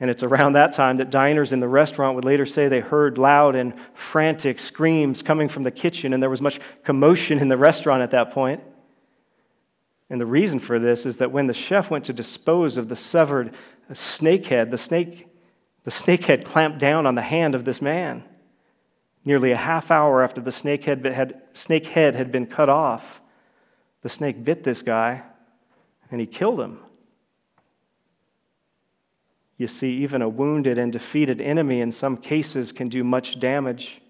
And 0.00 0.10
it's 0.10 0.24
around 0.24 0.54
that 0.54 0.72
time 0.72 0.96
that 0.96 1.10
diners 1.10 1.52
in 1.52 1.60
the 1.60 1.68
restaurant 1.68 2.16
would 2.16 2.24
later 2.24 2.46
say 2.46 2.66
they 2.66 2.80
heard 2.80 3.16
loud 3.18 3.54
and 3.54 3.74
frantic 3.94 4.58
screams 4.58 5.22
coming 5.22 5.46
from 5.46 5.62
the 5.62 5.70
kitchen, 5.70 6.14
and 6.14 6.22
there 6.22 6.30
was 6.30 6.40
much 6.40 6.58
commotion 6.82 7.38
in 7.38 7.48
the 7.48 7.56
restaurant 7.56 8.02
at 8.02 8.10
that 8.10 8.32
point. 8.32 8.62
And 10.10 10.20
the 10.20 10.26
reason 10.26 10.58
for 10.58 10.78
this 10.78 11.06
is 11.06 11.18
that 11.18 11.30
when 11.30 11.46
the 11.46 11.54
chef 11.54 11.90
went 11.90 12.04
to 12.06 12.12
dispose 12.12 12.76
of 12.76 12.88
the 12.88 12.96
severed 12.96 13.54
snake 13.92 14.46
head, 14.46 14.70
the 14.70 14.78
snake, 14.78 15.28
the 15.84 15.90
snake 15.90 16.24
head 16.24 16.44
clamped 16.44 16.78
down 16.78 17.06
on 17.06 17.14
the 17.14 17.22
hand 17.22 17.54
of 17.54 17.64
this 17.64 17.80
man. 17.80 18.24
Nearly 19.24 19.52
a 19.52 19.56
half 19.56 19.90
hour 19.90 20.22
after 20.22 20.40
the 20.40 20.52
snake 20.52 20.84
head 20.84 21.04
had, 21.06 21.40
snake 21.52 21.86
head 21.86 22.16
had 22.16 22.32
been 22.32 22.46
cut 22.46 22.68
off, 22.68 23.20
the 24.02 24.08
snake 24.08 24.44
bit 24.44 24.64
this 24.64 24.82
guy 24.82 25.22
and 26.10 26.20
he 26.20 26.26
killed 26.26 26.60
him. 26.60 26.80
You 29.56 29.66
see, 29.66 29.92
even 29.98 30.22
a 30.22 30.28
wounded 30.28 30.78
and 30.78 30.92
defeated 30.92 31.40
enemy 31.40 31.80
in 31.80 31.92
some 31.92 32.16
cases 32.16 32.72
can 32.72 32.88
do 32.88 33.04
much 33.04 33.38
damage. 33.38 34.00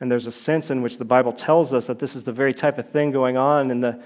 And 0.00 0.10
there's 0.10 0.26
a 0.26 0.32
sense 0.32 0.70
in 0.70 0.80
which 0.80 0.96
the 0.96 1.04
Bible 1.04 1.32
tells 1.32 1.74
us 1.74 1.86
that 1.86 1.98
this 1.98 2.16
is 2.16 2.24
the 2.24 2.32
very 2.32 2.54
type 2.54 2.78
of 2.78 2.88
thing 2.88 3.10
going 3.10 3.36
on 3.36 3.70
in 3.70 3.82
the, 3.82 4.02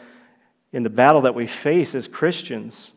in 0.74 0.82
the 0.82 0.90
battle 0.90 1.20
that 1.20 1.36
we 1.36 1.46
face 1.46 1.94
as 1.94 2.08
Christians. 2.08 2.90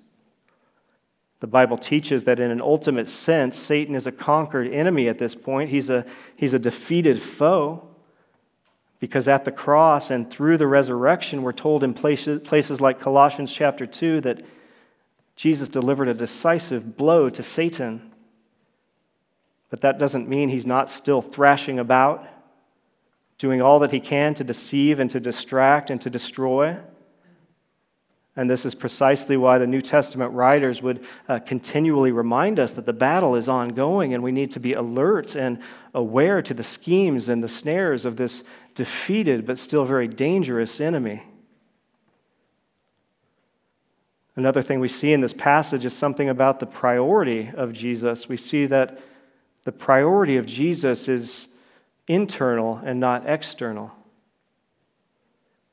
The 1.41 1.47
Bible 1.47 1.77
teaches 1.77 2.23
that 2.23 2.39
in 2.39 2.49
an 2.49 2.59
ultimate 2.59 3.07
sense, 3.07 3.55
Satan 3.55 3.93
is 3.93 4.07
a 4.07 4.11
conquered 4.11 4.67
enemy 4.73 5.07
at 5.07 5.19
this 5.19 5.35
point. 5.35 5.69
He's 5.69 5.91
a, 5.91 6.03
he's 6.35 6.55
a 6.55 6.59
defeated 6.59 7.21
foe. 7.21 7.87
Because 8.99 9.27
at 9.27 9.45
the 9.45 9.51
cross 9.51 10.09
and 10.09 10.27
through 10.27 10.57
the 10.57 10.65
resurrection, 10.65 11.43
we're 11.43 11.53
told 11.53 11.83
in 11.83 11.93
places, 11.93 12.41
places 12.41 12.81
like 12.81 12.99
Colossians 12.99 13.53
chapter 13.53 13.85
2 13.85 14.21
that 14.21 14.41
Jesus 15.35 15.69
delivered 15.69 16.07
a 16.07 16.15
decisive 16.15 16.97
blow 16.97 17.29
to 17.29 17.43
Satan. 17.43 18.11
But 19.69 19.81
that 19.81 19.99
doesn't 19.99 20.27
mean 20.27 20.49
he's 20.49 20.65
not 20.65 20.89
still 20.89 21.21
thrashing 21.21 21.77
about, 21.77 22.27
doing 23.37 23.61
all 23.61 23.77
that 23.79 23.91
he 23.91 23.99
can 23.99 24.33
to 24.33 24.43
deceive 24.43 24.99
and 24.99 25.11
to 25.11 25.19
distract 25.19 25.91
and 25.91 26.01
to 26.01 26.09
destroy. 26.09 26.79
And 28.37 28.47
this 28.47 28.65
is 28.65 28.75
precisely 28.75 29.35
why 29.35 29.57
the 29.57 29.65
New 29.65 29.81
Testament 29.81 30.31
writers 30.31 30.79
would 30.83 31.03
uh, 31.27 31.39
continually 31.39 32.11
remind 32.11 32.59
us 32.59 32.71
that 32.73 32.85
the 32.85 32.93
battle 32.93 33.35
is 33.35 33.49
ongoing 33.49 34.13
and 34.13 34.21
we 34.21 34.31
need 34.31 34.51
to 34.51 34.59
be 34.59 34.73
alert 34.73 35.35
and 35.35 35.59
aware 35.95 36.43
to 36.43 36.53
the 36.53 36.63
schemes 36.63 37.29
and 37.29 37.43
the 37.43 37.49
snares 37.49 38.05
of 38.05 38.15
this 38.15 38.43
defeated 38.75 39.47
but 39.47 39.57
still 39.57 39.85
very 39.85 40.07
dangerous 40.07 40.79
enemy. 40.79 41.23
Another 44.35 44.61
thing 44.61 44.79
we 44.79 44.87
see 44.87 45.13
in 45.13 45.21
this 45.21 45.33
passage 45.33 45.83
is 45.83 45.95
something 45.95 46.29
about 46.29 46.59
the 46.59 46.67
priority 46.67 47.49
of 47.55 47.73
Jesus. 47.73 48.29
We 48.29 48.37
see 48.37 48.67
that 48.67 48.99
the 49.63 49.71
priority 49.71 50.37
of 50.37 50.45
Jesus 50.45 51.07
is 51.07 51.47
internal 52.07 52.79
and 52.85 52.99
not 52.99 53.27
external. 53.27 53.91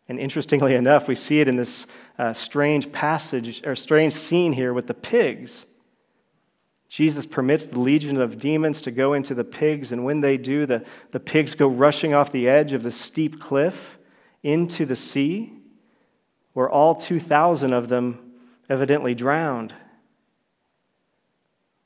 And 0.08 0.18
interestingly 0.18 0.74
enough, 0.74 1.08
we 1.08 1.14
see 1.14 1.40
it 1.40 1.48
in 1.48 1.56
this 1.56 1.86
uh, 2.18 2.32
strange 2.32 2.92
passage 2.92 3.66
or 3.66 3.74
strange 3.74 4.12
scene 4.12 4.52
here 4.52 4.72
with 4.72 4.86
the 4.86 4.94
pigs. 4.94 5.66
Jesus 6.88 7.26
permits 7.26 7.66
the 7.66 7.80
legion 7.80 8.20
of 8.20 8.38
demons 8.38 8.80
to 8.82 8.90
go 8.90 9.14
into 9.14 9.34
the 9.34 9.42
pigs, 9.42 9.90
and 9.90 10.04
when 10.04 10.20
they 10.20 10.36
do, 10.36 10.64
the, 10.64 10.84
the 11.10 11.18
pigs 11.18 11.54
go 11.54 11.66
rushing 11.66 12.14
off 12.14 12.30
the 12.30 12.48
edge 12.48 12.72
of 12.72 12.82
the 12.82 12.90
steep 12.90 13.40
cliff 13.40 13.98
into 14.44 14.86
the 14.86 14.94
sea, 14.94 15.52
where 16.52 16.70
all 16.70 16.94
2,000 16.94 17.72
of 17.72 17.88
them 17.88 18.32
evidently 18.68 19.14
drowned. 19.14 19.74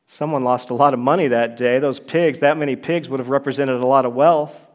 Someone 0.07 0.45
lost 0.45 0.71
a 0.71 0.75
lot 0.75 0.95
of 0.95 1.01
money 1.01 1.29
that 1.29 1.57
day. 1.57 1.79
Those 1.79 2.01
pigs, 2.01 2.41
that 2.41 2.57
many 2.57 2.77
pigs, 2.77 3.09
would 3.09 3.21
have 3.21 3.29
represented 3.31 3.81
a 3.81 3.87
lot 3.87 4.05
of 4.05 4.14
wealth. 4.14 4.69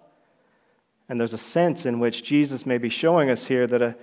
And 1.10 1.20
there's 1.20 1.34
a 1.34 1.39
sense 1.39 1.86
in 1.86 2.00
which 2.00 2.24
Jesus 2.24 2.66
may 2.66 2.78
be 2.78 2.89
showing 2.89 3.30
us 3.30 3.46
here 3.46 3.68
that 3.68 3.82
a, 3.82 3.96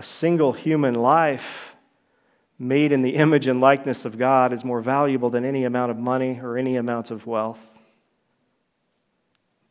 a 0.00 0.02
single 0.02 0.54
human 0.54 0.94
life 0.94 1.76
made 2.58 2.90
in 2.90 3.02
the 3.02 3.16
image 3.16 3.48
and 3.48 3.60
likeness 3.60 4.06
of 4.06 4.16
God 4.16 4.50
is 4.50 4.64
more 4.64 4.80
valuable 4.80 5.28
than 5.28 5.44
any 5.44 5.64
amount 5.64 5.90
of 5.90 5.98
money 5.98 6.40
or 6.42 6.56
any 6.56 6.76
amount 6.76 7.10
of 7.10 7.26
wealth. 7.26 7.78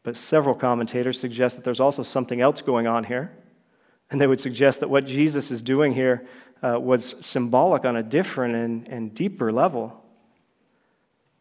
But 0.04 0.16
several 0.16 0.54
commentators 0.54 1.20
suggest 1.20 1.56
that 1.56 1.66
there's 1.66 1.80
also 1.80 2.04
something 2.04 2.42
else 2.42 2.62
going 2.62 2.86
on 2.86 3.06
here. 3.06 3.32
And 4.12 4.22
they 4.22 4.28
would 4.28 4.40
suggest 4.40 4.82
that 4.82 4.90
what 4.92 5.08
Jesus 5.08 5.50
is 5.50 5.64
doing 5.64 5.96
here 5.96 6.28
uh, 6.62 6.80
was 6.80 7.16
symbolic 7.22 7.84
on 7.84 7.96
a 7.96 8.04
different 8.04 8.54
and, 8.54 8.88
and 8.88 9.16
deeper 9.16 9.52
level. 9.52 10.00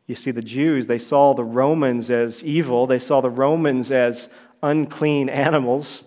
You 0.07 0.15
see, 0.15 0.31
the 0.31 0.41
Jews, 0.41 0.87
they 0.87 0.97
saw 0.97 1.35
the 1.35 1.45
Romans 1.45 2.09
as 2.09 2.43
evil, 2.43 2.87
they 2.87 2.99
saw 2.99 3.21
the 3.21 3.29
Romans 3.29 3.91
as 3.91 4.31
unclean 4.63 5.29
animals 5.47 6.05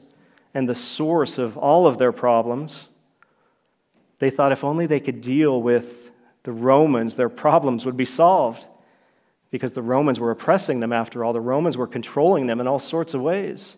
and 0.53 0.67
the 0.67 0.75
source 0.75 1.37
of 1.37 1.57
all 1.57 1.87
of 1.87 1.97
their 1.97 2.11
problems. 2.11 2.87
They 4.19 4.29
thought 4.29 4.51
if 4.51 4.63
only 4.63 4.85
they 4.85 4.99
could 4.99 5.21
deal 5.21 5.61
with 5.61 6.11
the 6.43 6.51
Romans, 6.51 7.15
their 7.15 7.29
problems 7.29 7.85
would 7.85 7.97
be 7.97 8.05
solved 8.05 8.65
because 9.49 9.73
the 9.73 9.81
Romans 9.81 10.19
were 10.19 10.31
oppressing 10.31 10.79
them 10.79 10.93
after 10.93 11.23
all. 11.23 11.33
The 11.33 11.41
Romans 11.41 11.77
were 11.77 11.87
controlling 11.87 12.47
them 12.47 12.59
in 12.59 12.67
all 12.67 12.79
sorts 12.79 13.13
of 13.13 13.21
ways. 13.21 13.75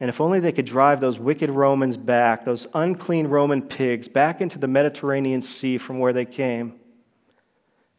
And 0.00 0.08
if 0.08 0.20
only 0.20 0.40
they 0.40 0.52
could 0.52 0.64
drive 0.64 1.00
those 1.00 1.18
wicked 1.18 1.50
Romans 1.50 1.96
back, 1.96 2.44
those 2.44 2.66
unclean 2.72 3.26
Roman 3.26 3.62
pigs, 3.62 4.08
back 4.08 4.40
into 4.40 4.58
the 4.58 4.68
Mediterranean 4.68 5.40
Sea 5.40 5.76
from 5.76 5.98
where 5.98 6.12
they 6.12 6.24
came, 6.24 6.74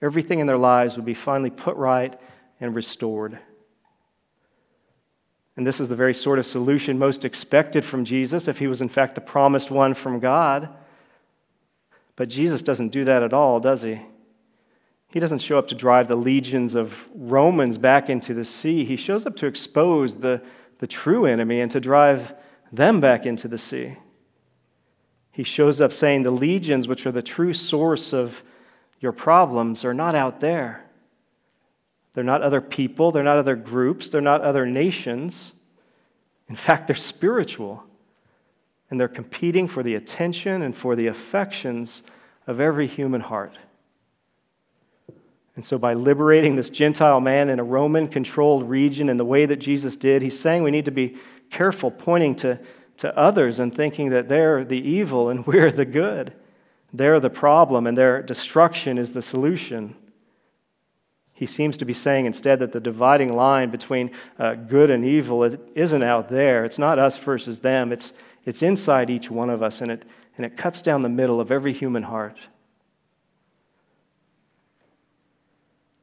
everything 0.01 0.39
in 0.39 0.47
their 0.47 0.57
lives 0.57 0.95
would 0.95 1.05
be 1.05 1.13
finally 1.13 1.49
put 1.49 1.75
right 1.75 2.17
and 2.59 2.73
restored. 2.73 3.37
And 5.59 5.67
this 5.67 5.81
is 5.81 5.89
the 5.89 5.95
very 5.97 6.13
sort 6.13 6.39
of 6.39 6.45
solution 6.45 6.97
most 6.97 7.25
expected 7.25 7.83
from 7.83 8.05
Jesus 8.05 8.47
if 8.47 8.59
he 8.59 8.67
was, 8.67 8.81
in 8.81 8.87
fact, 8.87 9.15
the 9.15 9.19
promised 9.19 9.69
one 9.69 9.93
from 9.93 10.21
God. 10.21 10.69
But 12.15 12.29
Jesus 12.29 12.61
doesn't 12.61 12.93
do 12.93 13.03
that 13.03 13.23
at 13.23 13.33
all, 13.33 13.59
does 13.59 13.81
he? 13.81 13.99
He 15.11 15.19
doesn't 15.19 15.39
show 15.39 15.59
up 15.59 15.67
to 15.67 15.75
drive 15.75 16.07
the 16.07 16.15
legions 16.15 16.75
of 16.75 17.09
Romans 17.13 17.77
back 17.77 18.09
into 18.09 18.33
the 18.33 18.45
sea. 18.45 18.85
He 18.85 18.95
shows 18.95 19.25
up 19.25 19.35
to 19.35 19.47
expose 19.47 20.15
the, 20.15 20.41
the 20.77 20.87
true 20.87 21.25
enemy 21.25 21.59
and 21.59 21.69
to 21.71 21.81
drive 21.81 22.33
them 22.71 23.01
back 23.01 23.25
into 23.25 23.49
the 23.49 23.57
sea. 23.57 23.97
He 25.29 25.43
shows 25.43 25.81
up 25.81 25.91
saying, 25.91 26.23
The 26.23 26.31
legions, 26.31 26.87
which 26.87 27.05
are 27.05 27.11
the 27.11 27.21
true 27.21 27.51
source 27.51 28.13
of 28.13 28.45
your 29.01 29.11
problems, 29.11 29.83
are 29.83 29.93
not 29.93 30.15
out 30.15 30.39
there. 30.39 30.88
They're 32.13 32.23
not 32.23 32.41
other 32.41 32.61
people, 32.61 33.11
they're 33.11 33.23
not 33.23 33.37
other 33.37 33.55
groups, 33.55 34.07
they're 34.07 34.21
not 34.21 34.41
other 34.41 34.65
nations. 34.65 35.51
In 36.47 36.55
fact, 36.55 36.87
they're 36.87 36.95
spiritual. 36.95 37.83
And 38.89 38.99
they're 38.99 39.07
competing 39.07 39.67
for 39.67 39.83
the 39.83 39.93
attention 39.93 40.63
and 40.63 40.75
for 40.75 40.95
the 40.95 41.07
affections 41.07 42.01
of 42.47 42.59
every 42.59 42.87
human 42.87 43.21
heart. 43.21 43.55
And 45.55 45.63
so, 45.63 45.77
by 45.77 45.93
liberating 45.93 46.55
this 46.55 46.69
Gentile 46.69 47.19
man 47.19 47.49
in 47.49 47.59
a 47.59 47.63
Roman 47.63 48.07
controlled 48.07 48.67
region 48.69 49.09
in 49.09 49.17
the 49.17 49.25
way 49.25 49.45
that 49.45 49.57
Jesus 49.57 49.95
did, 49.95 50.21
he's 50.21 50.39
saying 50.39 50.63
we 50.63 50.71
need 50.71 50.85
to 50.85 50.91
be 50.91 51.17
careful 51.49 51.91
pointing 51.91 52.33
to, 52.35 52.59
to 52.97 53.15
others 53.17 53.59
and 53.59 53.73
thinking 53.73 54.09
that 54.09 54.29
they're 54.29 54.63
the 54.63 54.79
evil 54.79 55.29
and 55.29 55.45
we're 55.47 55.71
the 55.71 55.85
good. 55.85 56.33
They're 56.93 57.19
the 57.19 57.29
problem 57.29 57.85
and 57.85 57.97
their 57.97 58.21
destruction 58.21 58.97
is 58.97 59.11
the 59.11 59.21
solution. 59.21 59.95
He 61.39 61.45
seems 61.45 61.77
to 61.77 61.85
be 61.85 61.93
saying 61.93 62.25
instead 62.25 62.59
that 62.59 62.73
the 62.73 62.81
dividing 62.81 63.31
line 63.31 63.69
between 63.69 64.11
uh, 64.37 64.55
good 64.55 64.89
and 64.89 65.05
evil 65.05 65.45
isn't 65.73 66.03
out 66.03 66.27
there. 66.27 66.65
It's 66.65 66.77
not 66.77 66.99
us 66.99 67.17
versus 67.17 67.59
them, 67.59 67.93
it's, 67.93 68.11
it's 68.43 68.61
inside 68.61 69.09
each 69.09 69.31
one 69.31 69.49
of 69.49 69.63
us, 69.63 69.79
and 69.79 69.89
it, 69.89 70.03
and 70.35 70.45
it 70.45 70.57
cuts 70.57 70.81
down 70.81 71.01
the 71.01 71.07
middle 71.07 71.39
of 71.39 71.49
every 71.49 71.71
human 71.71 72.03
heart. 72.03 72.37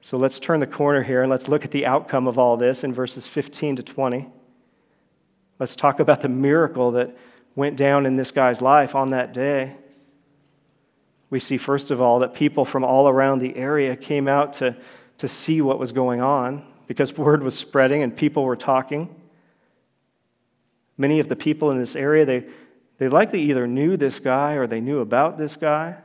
So 0.01 0.17
let's 0.17 0.41
turn 0.41 0.61
the 0.61 0.67
corner 0.67 1.03
here 1.03 1.21
and 1.21 1.31
let's 1.31 1.49
look 1.49 1.67
at 1.67 1.71
the 1.71 1.85
outcome 1.85 2.27
of 2.27 2.39
all 2.39 2.57
this 2.57 2.83
in 2.83 2.95
verses 2.95 3.27
15 3.27 3.77
to 3.77 3.83
20. 3.83 4.29
Let's 5.59 5.77
talk 5.77 6.01
about 6.01 6.23
the 6.23 6.31
miracle 6.31 6.93
that 6.93 7.15
went 7.55 7.77
down 7.77 8.07
in 8.07 8.17
this 8.17 8.31
guy's 8.31 8.63
life 8.63 8.95
on 8.95 9.11
that 9.11 9.35
day. 9.35 9.77
We 11.29 11.41
see, 11.41 11.59
first 11.59 11.91
of 11.91 12.01
all, 12.01 12.21
that 12.21 12.33
people 12.33 12.65
from 12.65 12.85
all 12.85 13.07
around 13.07 13.41
the 13.41 13.59
area 13.59 13.97
came 13.97 14.29
out 14.29 14.55
to, 14.55 14.77
to 15.19 15.29
see 15.29 15.61
what 15.61 15.79
was 15.79 15.93
going 15.93 16.21
on 16.21 16.65
because 16.87 17.17
word 17.17 17.43
was 17.43 17.57
spreading 17.57 18.03
and 18.03 18.17
people 18.17 18.45
were 18.45 18.57
talking. 18.57 19.15
Many 20.97 21.21
of 21.21 21.29
the 21.29 21.37
people 21.37 21.71
in 21.71 21.79
this 21.79 21.97
area, 21.97 22.25
they, 22.25 22.47
they 22.99 23.09
likely 23.09 23.43
either 23.43 23.67
knew 23.67 23.97
this 23.97 24.19
guy 24.19 24.55
or 24.55 24.67
they 24.67 24.81
knew 24.81 25.01
about 25.01 25.39
this 25.39 25.57
guy. 25.57 25.97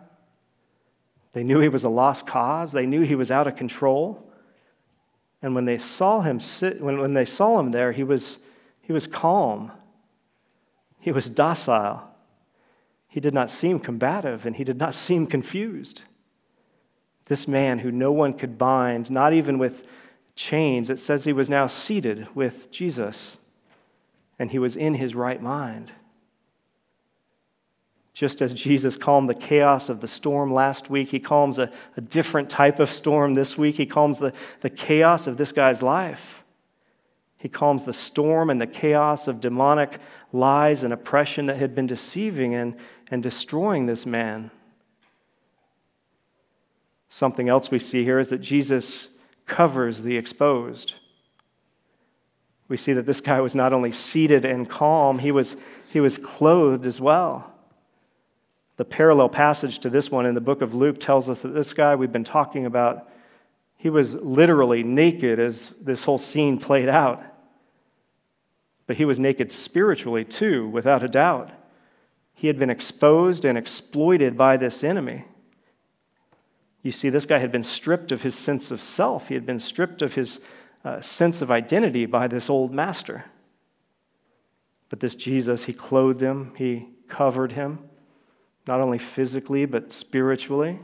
They 1.33 1.43
knew 1.43 1.59
he 1.59 1.69
was 1.69 1.83
a 1.83 1.89
lost 1.89 2.27
cause. 2.27 2.71
They 2.71 2.85
knew 2.85 3.01
he 3.01 3.15
was 3.15 3.31
out 3.31 3.47
of 3.47 3.55
control. 3.55 4.31
And 5.41 5.55
when 5.55 5.65
they 5.65 5.77
saw 5.77 6.21
him 6.21 6.39
sit, 6.39 6.81
when, 6.81 6.99
when 6.99 7.13
they 7.13 7.25
saw 7.25 7.59
him 7.59 7.71
there, 7.71 7.91
he 7.91 8.03
was, 8.03 8.39
he 8.81 8.91
was 8.91 9.07
calm. 9.07 9.71
He 10.99 11.11
was 11.11 11.29
docile. 11.29 12.07
He 13.07 13.19
did 13.19 13.33
not 13.33 13.49
seem 13.49 13.79
combative 13.79 14.45
and 14.45 14.55
he 14.55 14.63
did 14.63 14.77
not 14.77 14.93
seem 14.93 15.25
confused. 15.25 16.01
This 17.25 17.47
man 17.47 17.79
who 17.79 17.91
no 17.91 18.11
one 18.11 18.33
could 18.33 18.57
bind, 18.57 19.09
not 19.09 19.33
even 19.33 19.57
with 19.57 19.87
chains, 20.35 20.89
it 20.89 20.99
says 20.99 21.23
he 21.23 21.33
was 21.33 21.49
now 21.49 21.67
seated 21.67 22.27
with 22.35 22.71
Jesus 22.71 23.37
and 24.39 24.51
he 24.51 24.59
was 24.59 24.75
in 24.75 24.95
his 24.95 25.13
right 25.13 25.41
mind. 25.41 25.91
Just 28.13 28.41
as 28.41 28.53
Jesus 28.53 28.97
calmed 28.97 29.29
the 29.29 29.33
chaos 29.33 29.87
of 29.87 30.01
the 30.01 30.07
storm 30.07 30.53
last 30.53 30.89
week, 30.89 31.09
he 31.09 31.19
calms 31.19 31.57
a, 31.57 31.71
a 31.95 32.01
different 32.01 32.49
type 32.49 32.79
of 32.79 32.89
storm 32.89 33.35
this 33.35 33.57
week. 33.57 33.75
He 33.75 33.85
calms 33.85 34.19
the, 34.19 34.33
the 34.59 34.69
chaos 34.69 35.27
of 35.27 35.37
this 35.37 35.51
guy's 35.51 35.81
life. 35.81 36.43
He 37.37 37.49
calms 37.49 37.85
the 37.85 37.93
storm 37.93 38.49
and 38.49 38.61
the 38.61 38.67
chaos 38.67 39.27
of 39.27 39.39
demonic 39.39 39.97
lies 40.31 40.83
and 40.83 40.93
oppression 40.93 41.45
that 41.45 41.57
had 41.57 41.73
been 41.73 41.87
deceiving 41.87 42.53
and, 42.53 42.75
and 43.09 43.23
destroying 43.23 43.85
this 43.85 44.05
man. 44.05 44.51
Something 47.13 47.49
else 47.49 47.69
we 47.69 47.77
see 47.77 48.05
here 48.05 48.19
is 48.19 48.29
that 48.29 48.39
Jesus 48.39 49.09
covers 49.45 50.01
the 50.01 50.15
exposed. 50.15 50.93
We 52.69 52.77
see 52.77 52.93
that 52.93 53.05
this 53.05 53.19
guy 53.19 53.41
was 53.41 53.53
not 53.53 53.73
only 53.73 53.91
seated 53.91 54.45
and 54.45 54.67
calm, 54.67 55.19
he 55.19 55.33
was, 55.33 55.57
he 55.91 55.99
was 55.99 56.17
clothed 56.17 56.85
as 56.85 57.01
well. 57.01 57.53
The 58.77 58.85
parallel 58.85 59.27
passage 59.27 59.79
to 59.79 59.89
this 59.89 60.09
one 60.09 60.25
in 60.25 60.35
the 60.35 60.41
book 60.41 60.61
of 60.61 60.73
Luke 60.73 61.01
tells 61.01 61.29
us 61.29 61.41
that 61.41 61.53
this 61.53 61.73
guy 61.73 61.95
we've 61.95 62.13
been 62.13 62.23
talking 62.23 62.65
about, 62.65 63.09
he 63.75 63.89
was 63.89 64.15
literally 64.15 64.81
naked 64.81 65.37
as 65.37 65.67
this 65.81 66.05
whole 66.05 66.17
scene 66.17 66.59
played 66.59 66.87
out. 66.87 67.21
But 68.87 68.95
he 68.95 69.03
was 69.03 69.19
naked 69.19 69.51
spiritually 69.51 70.23
too, 70.23 70.65
without 70.69 71.03
a 71.03 71.09
doubt. 71.09 71.51
He 72.33 72.47
had 72.47 72.57
been 72.57 72.69
exposed 72.69 73.43
and 73.43 73.57
exploited 73.57 74.37
by 74.37 74.55
this 74.55 74.81
enemy. 74.81 75.25
You 76.83 76.91
see, 76.91 77.09
this 77.09 77.25
guy 77.25 77.39
had 77.39 77.51
been 77.51 77.63
stripped 77.63 78.11
of 78.11 78.23
his 78.23 78.35
sense 78.35 78.71
of 78.71 78.81
self, 78.81 79.27
he 79.27 79.35
had 79.35 79.45
been 79.45 79.59
stripped 79.59 80.01
of 80.01 80.15
his 80.15 80.39
uh, 80.83 80.99
sense 80.99 81.41
of 81.41 81.51
identity 81.51 82.05
by 82.05 82.27
this 82.27 82.49
old 82.49 82.73
master. 82.73 83.25
But 84.89 84.99
this 84.99 85.15
Jesus, 85.15 85.65
he 85.65 85.73
clothed 85.73 86.21
him, 86.21 86.53
he 86.57 86.89
covered 87.07 87.51
him 87.53 87.79
not 88.67 88.79
only 88.79 88.97
physically, 88.97 89.65
but 89.65 89.91
spiritually, 89.91 90.79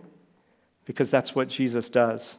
because 0.85 1.11
that's 1.11 1.35
what 1.35 1.47
Jesus 1.47 1.89
does. 1.89 2.37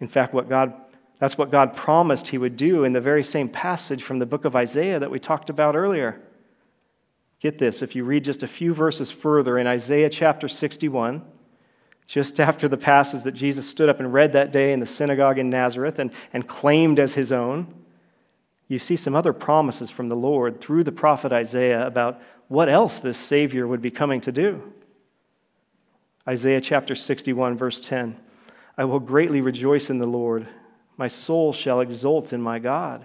In 0.00 0.06
fact, 0.06 0.32
what 0.32 0.48
God, 0.48 0.72
that's 1.18 1.36
what 1.36 1.50
God 1.50 1.74
promised 1.74 2.28
he 2.28 2.38
would 2.38 2.56
do 2.56 2.84
in 2.84 2.92
the 2.92 3.00
very 3.00 3.22
same 3.22 3.48
passage 3.48 4.02
from 4.02 4.18
the 4.18 4.26
book 4.26 4.44
of 4.44 4.56
Isaiah 4.56 4.98
that 4.98 5.10
we 5.10 5.18
talked 5.18 5.50
about 5.50 5.76
earlier. 5.76 6.20
Get 7.40 7.58
this, 7.58 7.82
if 7.82 7.94
you 7.94 8.04
read 8.04 8.24
just 8.24 8.42
a 8.42 8.48
few 8.48 8.72
verses 8.72 9.10
further 9.10 9.58
in 9.58 9.66
Isaiah 9.66 10.10
chapter 10.10 10.48
61, 10.48 11.22
just 12.10 12.40
after 12.40 12.66
the 12.66 12.76
passage 12.76 13.22
that 13.22 13.36
Jesus 13.36 13.68
stood 13.68 13.88
up 13.88 14.00
and 14.00 14.12
read 14.12 14.32
that 14.32 14.50
day 14.50 14.72
in 14.72 14.80
the 14.80 14.86
synagogue 14.86 15.38
in 15.38 15.48
Nazareth 15.48 16.00
and, 16.00 16.10
and 16.32 16.48
claimed 16.48 16.98
as 16.98 17.14
his 17.14 17.30
own, 17.30 17.72
you 18.66 18.80
see 18.80 18.96
some 18.96 19.14
other 19.14 19.32
promises 19.32 19.90
from 19.90 20.08
the 20.08 20.16
Lord 20.16 20.60
through 20.60 20.82
the 20.82 20.90
prophet 20.90 21.30
Isaiah 21.30 21.86
about 21.86 22.20
what 22.48 22.68
else 22.68 22.98
this 22.98 23.16
Savior 23.16 23.64
would 23.64 23.80
be 23.80 23.90
coming 23.90 24.20
to 24.22 24.32
do. 24.32 24.72
Isaiah 26.26 26.60
chapter 26.60 26.96
61, 26.96 27.56
verse 27.56 27.80
10 27.80 28.18
I 28.76 28.84
will 28.86 28.98
greatly 28.98 29.40
rejoice 29.40 29.88
in 29.88 29.98
the 29.98 30.06
Lord. 30.06 30.48
My 30.96 31.06
soul 31.06 31.52
shall 31.52 31.80
exult 31.80 32.32
in 32.32 32.42
my 32.42 32.58
God, 32.58 33.04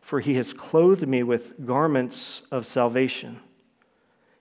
for 0.00 0.20
he 0.20 0.34
has 0.34 0.52
clothed 0.52 1.08
me 1.08 1.24
with 1.24 1.66
garments 1.66 2.42
of 2.52 2.64
salvation. 2.64 3.40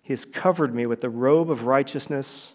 He 0.03 0.13
has 0.13 0.25
covered 0.25 0.75
me 0.75 0.85
with 0.85 1.01
the 1.01 1.09
robe 1.09 1.49
of 1.49 1.65
righteousness, 1.65 2.53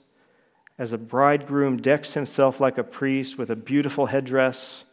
as 0.78 0.92
a 0.92 0.98
bridegroom 0.98 1.76
decks 1.76 2.14
himself 2.14 2.60
like 2.60 2.78
a 2.78 2.84
priest 2.84 3.38
with 3.38 3.50
a 3.50 3.56
beautiful 3.56 4.06
headdress, 4.06 4.84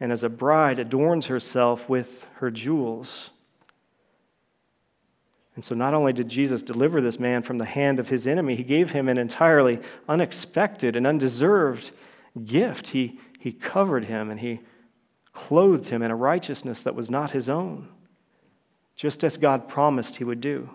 and 0.00 0.10
as 0.10 0.22
a 0.22 0.28
bride 0.28 0.78
adorns 0.78 1.26
herself 1.26 1.88
with 1.88 2.26
her 2.36 2.50
jewels. 2.50 3.30
And 5.54 5.62
so, 5.62 5.74
not 5.74 5.92
only 5.92 6.14
did 6.14 6.28
Jesus 6.28 6.62
deliver 6.62 7.00
this 7.00 7.20
man 7.20 7.42
from 7.42 7.58
the 7.58 7.66
hand 7.66 7.98
of 7.98 8.08
his 8.08 8.26
enemy, 8.26 8.56
he 8.56 8.62
gave 8.62 8.92
him 8.92 9.08
an 9.08 9.18
entirely 9.18 9.80
unexpected 10.08 10.96
and 10.96 11.06
undeserved 11.06 11.90
gift. 12.44 12.88
He, 12.88 13.20
he 13.38 13.52
covered 13.52 14.04
him 14.04 14.30
and 14.30 14.40
he 14.40 14.60
clothed 15.34 15.88
him 15.88 16.02
in 16.02 16.10
a 16.10 16.16
righteousness 16.16 16.82
that 16.82 16.94
was 16.94 17.10
not 17.10 17.32
his 17.32 17.50
own, 17.50 17.88
just 18.96 19.22
as 19.22 19.36
God 19.36 19.68
promised 19.68 20.16
he 20.16 20.24
would 20.24 20.40
do. 20.40 20.70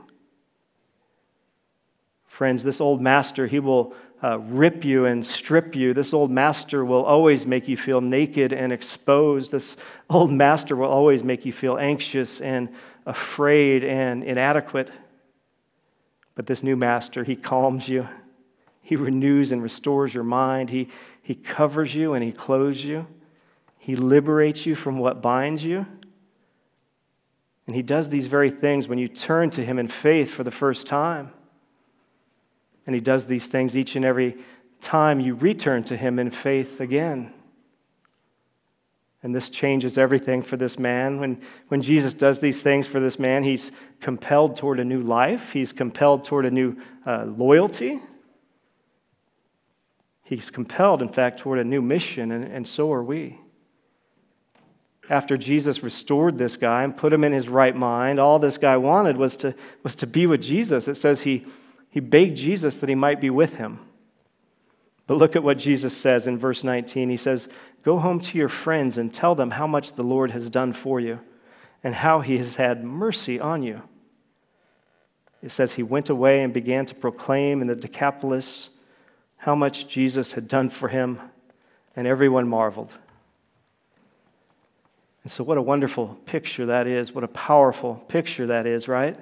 Friends, 2.25 2.61
this 2.61 2.79
old 2.79 3.01
master, 3.01 3.47
he 3.47 3.59
will 3.59 3.95
uh, 4.23 4.39
rip 4.39 4.83
you 4.83 5.05
and 5.05 5.25
strip 5.25 5.75
you. 5.75 5.93
This 5.93 6.13
old 6.13 6.31
master 6.31 6.83
will 6.83 7.03
always 7.03 7.45
make 7.45 7.67
you 7.67 7.77
feel 7.77 8.01
naked 8.01 8.51
and 8.51 8.73
exposed. 8.73 9.51
This 9.51 9.77
old 10.09 10.31
master 10.31 10.75
will 10.75 10.89
always 10.89 11.23
make 11.23 11.45
you 11.45 11.53
feel 11.53 11.77
anxious 11.77 12.41
and 12.41 12.69
afraid 13.05 13.83
and 13.83 14.23
inadequate. 14.23 14.89
But 16.35 16.47
this 16.47 16.63
new 16.63 16.75
master, 16.75 17.23
he 17.23 17.35
calms 17.35 17.87
you. 17.87 18.07
He 18.81 18.95
renews 18.95 19.51
and 19.51 19.61
restores 19.61 20.13
your 20.13 20.23
mind. 20.23 20.69
He, 20.69 20.89
he 21.21 21.35
covers 21.35 21.93
you 21.93 22.13
and 22.13 22.23
he 22.23 22.31
clothes 22.31 22.83
you. 22.83 23.07
He 23.77 23.95
liberates 23.95 24.65
you 24.65 24.75
from 24.75 24.97
what 24.97 25.21
binds 25.21 25.63
you. 25.63 25.85
And 27.67 27.75
he 27.75 27.81
does 27.81 28.09
these 28.09 28.27
very 28.27 28.49
things 28.49 28.87
when 28.87 28.97
you 28.97 29.09
turn 29.09 29.49
to 29.51 29.63
him 29.63 29.77
in 29.77 29.87
faith 29.87 30.31
for 30.31 30.43
the 30.43 30.51
first 30.51 30.87
time. 30.87 31.31
And 32.87 32.95
He 32.95 33.01
does 33.01 33.27
these 33.27 33.45
things 33.45 33.77
each 33.77 33.95
and 33.95 34.03
every 34.03 34.37
time 34.81 35.19
you 35.19 35.35
return 35.35 35.83
to 35.83 35.95
Him 35.95 36.17
in 36.17 36.31
faith 36.31 36.81
again. 36.81 37.33
And 39.23 39.35
this 39.35 39.49
changes 39.49 39.97
everything 39.97 40.41
for 40.41 40.57
this 40.57 40.77
man. 40.77 41.19
When, 41.19 41.41
when 41.67 41.81
Jesus 41.81 42.13
does 42.13 42.39
these 42.39 42.61
things 42.61 42.87
for 42.87 42.99
this 42.99 43.17
man, 43.17 43.43
he's 43.43 43.71
compelled 43.99 44.55
toward 44.55 44.79
a 44.79 44.85
new 44.85 45.01
life, 45.01 45.53
he's 45.53 45.73
compelled 45.73 46.23
toward 46.23 46.45
a 46.45 46.51
new 46.51 46.77
uh, 47.05 47.25
loyalty. 47.25 47.99
He's 50.23 50.51
compelled, 50.51 51.01
in 51.01 51.07
fact, 51.07 51.39
toward 51.39 51.59
a 51.59 51.63
new 51.63 51.81
mission, 51.81 52.31
and, 52.31 52.43
and 52.43 52.67
so 52.67 52.91
are 52.91 53.03
we. 53.03 53.39
After 55.09 55.37
Jesus 55.37 55.83
restored 55.83 56.37
this 56.37 56.57
guy 56.57 56.83
and 56.83 56.95
put 56.95 57.13
him 57.13 57.23
in 57.23 57.31
his 57.31 57.47
right 57.47 57.73
mind, 57.73 58.19
all 58.19 58.37
this 58.37 58.57
guy 58.57 58.75
wanted 58.75 59.15
was 59.15 59.37
to, 59.37 59.55
was 59.83 59.95
to 59.95 60.05
be 60.05 60.25
with 60.25 60.41
Jesus. 60.41 60.89
It 60.89 60.95
says 60.95 61.21
he, 61.21 61.45
he 61.97 62.01
begged 62.01 62.37
Jesus 62.37 62.77
that 62.77 62.89
he 62.89 62.93
might 62.93 63.19
be 63.19 63.31
with 63.31 63.55
him. 63.55 63.79
But 65.07 65.17
look 65.17 65.35
at 65.35 65.41
what 65.41 65.57
Jesus 65.57 65.97
says 65.97 66.27
in 66.27 66.37
verse 66.37 66.63
19. 66.63 67.09
He 67.09 67.17
says, 67.17 67.49
Go 67.81 67.97
home 67.97 68.19
to 68.19 68.37
your 68.37 68.49
friends 68.49 68.99
and 68.99 69.11
tell 69.11 69.33
them 69.33 69.49
how 69.49 69.65
much 69.65 69.93
the 69.93 70.03
Lord 70.03 70.29
has 70.29 70.51
done 70.51 70.73
for 70.73 70.99
you 70.99 71.19
and 71.83 71.95
how 71.95 72.21
he 72.21 72.37
has 72.37 72.57
had 72.57 72.83
mercy 72.83 73.39
on 73.39 73.63
you. 73.63 73.81
It 75.41 75.49
says 75.49 75.73
he 75.73 75.81
went 75.81 76.07
away 76.07 76.43
and 76.43 76.53
began 76.53 76.85
to 76.85 76.93
proclaim 76.93 77.63
in 77.63 77.67
the 77.67 77.75
Decapolis 77.75 78.69
how 79.37 79.55
much 79.55 79.87
Jesus 79.87 80.33
had 80.33 80.47
done 80.47 80.69
for 80.69 80.89
him, 80.89 81.19
and 81.95 82.05
everyone 82.05 82.47
marveled. 82.47 82.93
And 85.23 85.31
so, 85.31 85.43
what 85.43 85.57
a 85.57 85.63
wonderful 85.63 86.19
picture 86.27 86.67
that 86.67 86.85
is. 86.85 87.11
What 87.11 87.23
a 87.23 87.27
powerful 87.29 87.95
picture 88.07 88.45
that 88.45 88.67
is, 88.67 88.87
right? 88.87 89.17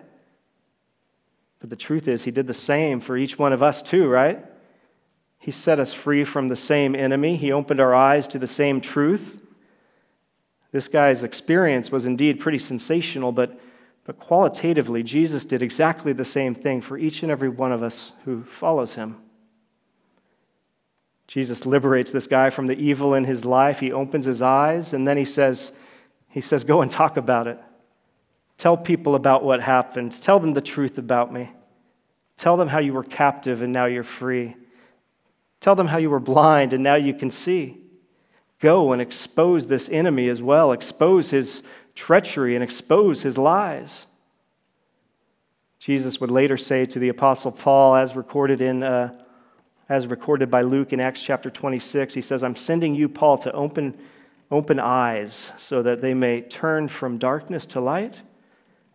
But 1.60 1.70
the 1.70 1.76
truth 1.76 2.08
is, 2.08 2.24
He 2.24 2.32
did 2.32 2.48
the 2.48 2.54
same 2.54 3.00
for 3.00 3.18
each 3.18 3.40
one 3.40 3.54
of 3.54 3.64
us, 3.64 3.82
too, 3.82 4.08
right? 4.08 4.44
He 5.40 5.52
set 5.52 5.80
us 5.80 5.94
free 5.94 6.24
from 6.24 6.48
the 6.48 6.56
same 6.56 6.96
enemy, 6.96 7.36
He 7.36 7.52
opened 7.52 7.80
our 7.80 7.96
eyes 7.96 8.28
to 8.30 8.40
the 8.40 8.48
same 8.48 8.82
truth. 8.82 9.42
This 10.72 10.88
guy's 10.88 11.24
experience 11.24 11.92
was 11.92 12.06
indeed 12.06 12.40
pretty 12.40 12.60
sensational, 12.60 13.32
but, 13.32 13.60
but 14.04 14.20
qualitatively, 14.20 15.04
Jesus 15.04 15.46
did 15.46 15.64
exactly 15.64 16.12
the 16.12 16.26
same 16.26 16.54
thing 16.54 16.82
for 16.82 16.98
each 16.98 17.24
and 17.24 17.32
every 17.32 17.50
one 17.50 17.72
of 17.72 17.82
us 17.82 18.12
who 18.26 18.44
follows 18.44 18.96
Him. 18.96 19.18
Jesus 21.28 21.66
liberates 21.66 22.12
this 22.12 22.28
guy 22.28 22.50
from 22.50 22.68
the 22.68 22.78
evil 22.78 23.14
in 23.14 23.24
his 23.24 23.46
life. 23.46 23.80
He 23.80 23.92
opens 23.92 24.26
his 24.26 24.42
eyes, 24.42 24.94
and 24.94 25.08
then 25.08 25.18
he 25.18 25.26
says, 25.26 25.72
he 26.30 26.42
says, 26.42 26.64
Go 26.64 26.82
and 26.82 26.92
talk 26.92 27.18
about 27.18 27.48
it. 27.48 27.60
Tell 28.58 28.78
people 28.78 29.16
about 29.16 29.44
what 29.44 29.62
happened. 29.62 30.12
Tell 30.22 30.40
them 30.40 30.54
the 30.54 30.62
truth 30.62 30.98
about 30.98 31.34
me. 31.34 31.50
Tell 32.38 32.58
them 32.58 32.68
how 32.68 32.80
you 32.80 32.94
were 32.94 33.04
captive 33.04 33.62
and 33.62 33.74
now 33.74 33.86
you're 33.86 34.04
free. 34.04 34.56
Tell 35.60 35.76
them 35.76 35.88
how 35.88 35.98
you 35.98 36.10
were 36.10 36.20
blind 36.20 36.74
and 36.74 36.84
now 36.84 36.96
you 36.96 37.14
can 37.14 37.32
see. 37.32 37.78
Go 38.60 38.94
and 38.94 39.02
expose 39.02 39.68
this 39.68 39.90
enemy 39.90 40.30
as 40.30 40.42
well. 40.42 40.72
Expose 40.72 41.30
his 41.30 41.64
treachery 41.94 42.56
and 42.56 42.64
expose 42.64 43.22
his 43.22 43.38
lies. 43.38 44.06
Jesus 45.80 46.20
would 46.20 46.32
later 46.32 46.58
say 46.58 46.86
to 46.86 47.00
the 47.00 47.10
Apostle 47.10 47.52
Paul, 47.52 47.96
as 47.96 48.16
recorded, 48.16 48.62
in, 48.62 48.82
uh, 48.82 49.22
as 49.88 50.08
recorded 50.08 50.50
by 50.50 50.62
Luke 50.62 50.94
in 50.94 51.00
Acts 51.00 51.22
chapter 51.22 51.50
26, 51.50 52.14
he 52.14 52.22
says, 52.22 52.42
I'm 52.42 52.56
sending 52.56 52.96
you, 52.96 53.08
Paul, 53.08 53.38
to 53.40 53.52
open, 53.52 53.98
open 54.50 54.80
eyes 54.80 55.52
so 55.58 55.84
that 55.84 56.02
they 56.02 56.14
may 56.14 56.42
turn 56.42 56.88
from 56.88 57.18
darkness 57.18 57.66
to 57.68 57.82
light 57.82 58.18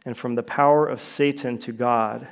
and 0.05 0.16
from 0.16 0.34
the 0.34 0.42
power 0.42 0.86
of 0.86 1.01
Satan 1.01 1.59
to 1.59 1.72
God. 1.72 2.26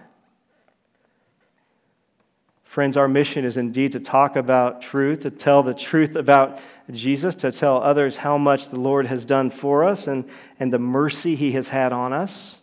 Friends, 2.64 2.98
our 2.98 3.08
mission 3.08 3.44
is 3.46 3.56
indeed 3.56 3.92
to 3.92 4.00
talk 4.00 4.36
about 4.36 4.82
truth, 4.82 5.20
to 5.20 5.30
tell 5.30 5.62
the 5.62 5.72
truth 5.72 6.16
about 6.16 6.60
Jesus, 6.90 7.34
to 7.36 7.50
tell 7.50 7.82
others 7.82 8.18
how 8.18 8.36
much 8.36 8.68
the 8.68 8.78
Lord 8.78 9.06
has 9.06 9.24
done 9.24 9.48
for 9.48 9.84
us 9.84 10.06
and, 10.06 10.28
and 10.60 10.72
the 10.72 10.78
mercy 10.78 11.34
he 11.34 11.52
has 11.52 11.70
had 11.70 11.92
on 11.92 12.12
us. 12.12 12.58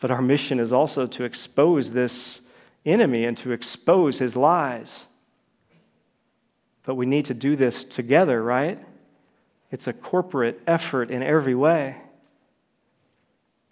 But 0.00 0.10
our 0.10 0.22
mission 0.22 0.58
is 0.58 0.72
also 0.72 1.06
to 1.06 1.24
expose 1.24 1.90
this 1.90 2.40
enemy 2.86 3.24
and 3.24 3.36
to 3.38 3.52
expose 3.52 4.18
his 4.18 4.36
lies. 4.36 5.06
But 6.84 6.94
we 6.94 7.06
need 7.06 7.26
to 7.26 7.34
do 7.34 7.56
this 7.56 7.84
together, 7.84 8.42
right? 8.42 8.78
It's 9.70 9.86
a 9.86 9.92
corporate 9.92 10.60
effort 10.66 11.10
in 11.10 11.22
every 11.22 11.54
way. 11.54 11.96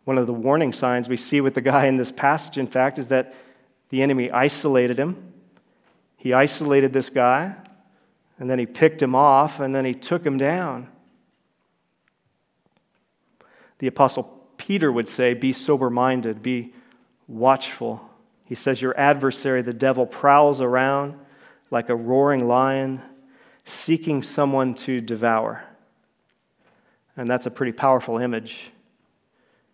One 0.04 0.18
of 0.18 0.26
the 0.26 0.32
warning 0.32 0.72
signs 0.72 1.08
we 1.08 1.16
see 1.16 1.40
with 1.40 1.54
the 1.54 1.60
guy 1.60 1.86
in 1.86 1.96
this 1.96 2.10
passage, 2.10 2.58
in 2.58 2.66
fact, 2.66 2.98
is 2.98 3.08
that 3.08 3.34
the 3.90 4.02
enemy 4.02 4.30
isolated 4.30 4.98
him. 4.98 5.32
He 6.16 6.32
isolated 6.32 6.92
this 6.92 7.10
guy, 7.10 7.54
and 8.38 8.50
then 8.50 8.58
he 8.58 8.66
picked 8.66 9.00
him 9.02 9.14
off, 9.14 9.60
and 9.60 9.74
then 9.74 9.84
he 9.84 9.94
took 9.94 10.24
him 10.24 10.36
down. 10.36 10.88
The 13.78 13.86
Apostle 13.86 14.24
Peter 14.56 14.90
would 14.90 15.08
say, 15.08 15.34
Be 15.34 15.52
sober 15.52 15.90
minded, 15.90 16.42
be 16.42 16.72
watchful. 17.28 18.08
He 18.46 18.54
says, 18.54 18.82
Your 18.82 18.98
adversary, 18.98 19.62
the 19.62 19.72
devil, 19.72 20.06
prowls 20.06 20.60
around 20.60 21.14
like 21.70 21.88
a 21.88 21.96
roaring 21.96 22.46
lion, 22.46 23.00
seeking 23.64 24.22
someone 24.22 24.74
to 24.74 25.00
devour. 25.00 25.64
And 27.16 27.28
that's 27.28 27.46
a 27.46 27.50
pretty 27.50 27.72
powerful 27.72 28.18
image. 28.18 28.71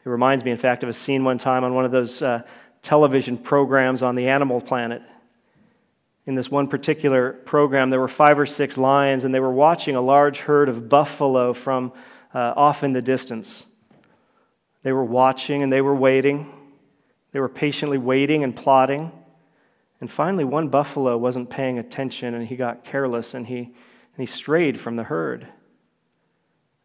It 0.05 0.09
reminds 0.09 0.45
me, 0.45 0.51
in 0.51 0.57
fact, 0.57 0.83
of 0.83 0.89
a 0.89 0.93
scene 0.93 1.25
one 1.25 1.39
time 1.39 1.65
on 1.65 1.75
one 1.75 1.85
of 1.85 1.91
those 1.91 2.23
uh, 2.23 2.43
television 2.83 3.37
programs 3.37 4.03
on 4.03 4.15
the 4.15 4.29
Animal 4.29 4.61
Planet. 4.61 5.03
In 6.27 6.35
this 6.35 6.51
one 6.51 6.69
particular 6.69 7.33
program, 7.33 7.91
there 7.91 8.01
were 8.01 8.09
five 8.09 8.39
or 8.39 8.47
six 8.47 8.77
lions, 8.79 9.25
and 9.25 9.35
they 9.35 9.41
were 9.41 9.51
watching 9.53 9.97
a 9.97 10.01
large 10.01 10.41
herd 10.41 10.69
of 10.69 10.89
buffalo 10.89 11.53
from 11.53 11.93
uh, 12.35 12.53
off 12.57 12.85
in 12.85 12.93
the 12.93 13.03
distance. 13.03 13.65
They 14.83 14.93
were 14.93 15.05
watching 15.05 15.63
and 15.63 15.73
they 15.73 15.81
were 15.81 15.95
waiting. 15.95 16.53
They 17.33 17.41
were 17.41 17.49
patiently 17.49 17.99
waiting 17.99 18.45
and 18.45 18.55
plotting. 18.55 19.13
And 20.01 20.11
finally, 20.11 20.45
one 20.45 20.69
buffalo 20.69 21.17
wasn't 21.19 21.51
paying 21.51 21.79
attention 21.79 22.35
and 22.35 22.47
he 22.47 22.57
got 22.57 22.85
careless 22.85 23.35
and 23.35 23.47
he, 23.47 23.59
and 23.59 23.75
he 24.17 24.27
strayed 24.27 24.79
from 24.79 24.97
the 24.97 25.05
herd. 25.05 25.49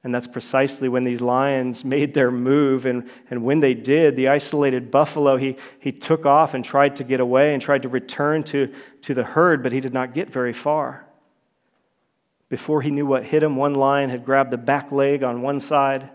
And 0.03 0.13
that's 0.13 0.27
precisely 0.27 0.89
when 0.89 1.05
these 1.05 1.21
lions 1.21 1.85
made 1.85 2.13
their 2.13 2.29
move. 2.29 2.85
And, 2.85 3.09
and 3.29 3.43
when 3.43 3.61
they 3.61 3.73
did, 3.73 4.17
the 4.17 4.27
isolated 4.27 4.91
buffalo, 4.91 5.37
he, 5.37 5.55
he 5.79 5.93
took 5.93 6.25
off 6.25 6.53
and 6.53 6.63
tried 6.63 6.97
to 6.97 7.05
get 7.05 7.21
away 7.21 7.53
and 7.53 7.61
tried 7.61 7.83
to 7.83 7.89
return 7.89 8.43
to, 8.43 8.73
to 9.01 9.13
the 9.13 9.23
herd, 9.23 9.63
but 9.63 9.71
he 9.71 9.79
did 9.79 9.93
not 9.93 10.13
get 10.13 10.29
very 10.29 10.51
far. 10.51 11.05
Before 12.49 12.81
he 12.81 12.91
knew 12.91 13.05
what 13.05 13.23
hit 13.23 13.41
him, 13.41 13.55
one 13.55 13.73
lion 13.73 14.09
had 14.09 14.25
grabbed 14.25 14.51
the 14.51 14.57
back 14.57 14.91
leg 14.91 15.23
on 15.23 15.41
one 15.41 15.59
side, 15.59 16.09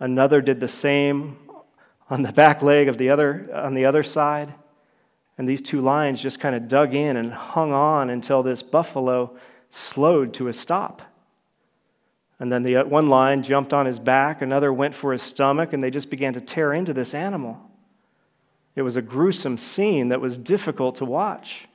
another 0.00 0.40
did 0.40 0.58
the 0.58 0.68
same 0.68 1.36
on 2.10 2.22
the 2.22 2.32
back 2.32 2.60
leg 2.60 2.88
of 2.88 2.98
the 2.98 3.10
other, 3.10 3.48
on 3.54 3.74
the 3.74 3.84
other 3.84 4.02
side. 4.02 4.52
And 5.38 5.48
these 5.48 5.62
two 5.62 5.80
lions 5.80 6.20
just 6.20 6.40
kind 6.40 6.56
of 6.56 6.68
dug 6.68 6.92
in 6.92 7.16
and 7.16 7.32
hung 7.32 7.72
on 7.72 8.10
until 8.10 8.42
this 8.42 8.62
buffalo 8.62 9.38
slowed 9.70 10.34
to 10.34 10.48
a 10.48 10.52
stop. 10.52 11.02
And 12.40 12.50
then 12.50 12.62
the 12.62 12.78
uh, 12.78 12.84
one 12.86 13.08
lion 13.08 13.42
jumped 13.42 13.74
on 13.74 13.84
his 13.84 13.98
back, 13.98 14.40
another 14.40 14.72
went 14.72 14.94
for 14.94 15.12
his 15.12 15.22
stomach, 15.22 15.74
and 15.74 15.84
they 15.84 15.90
just 15.90 16.08
began 16.10 16.32
to 16.32 16.40
tear 16.40 16.72
into 16.72 16.94
this 16.94 17.14
animal. 17.14 17.60
It 18.74 18.82
was 18.82 18.96
a 18.96 19.02
gruesome 19.02 19.58
scene 19.58 20.08
that 20.08 20.22
was 20.22 20.38
difficult 20.38 20.96
to 20.96 21.04
watch. 21.04 21.68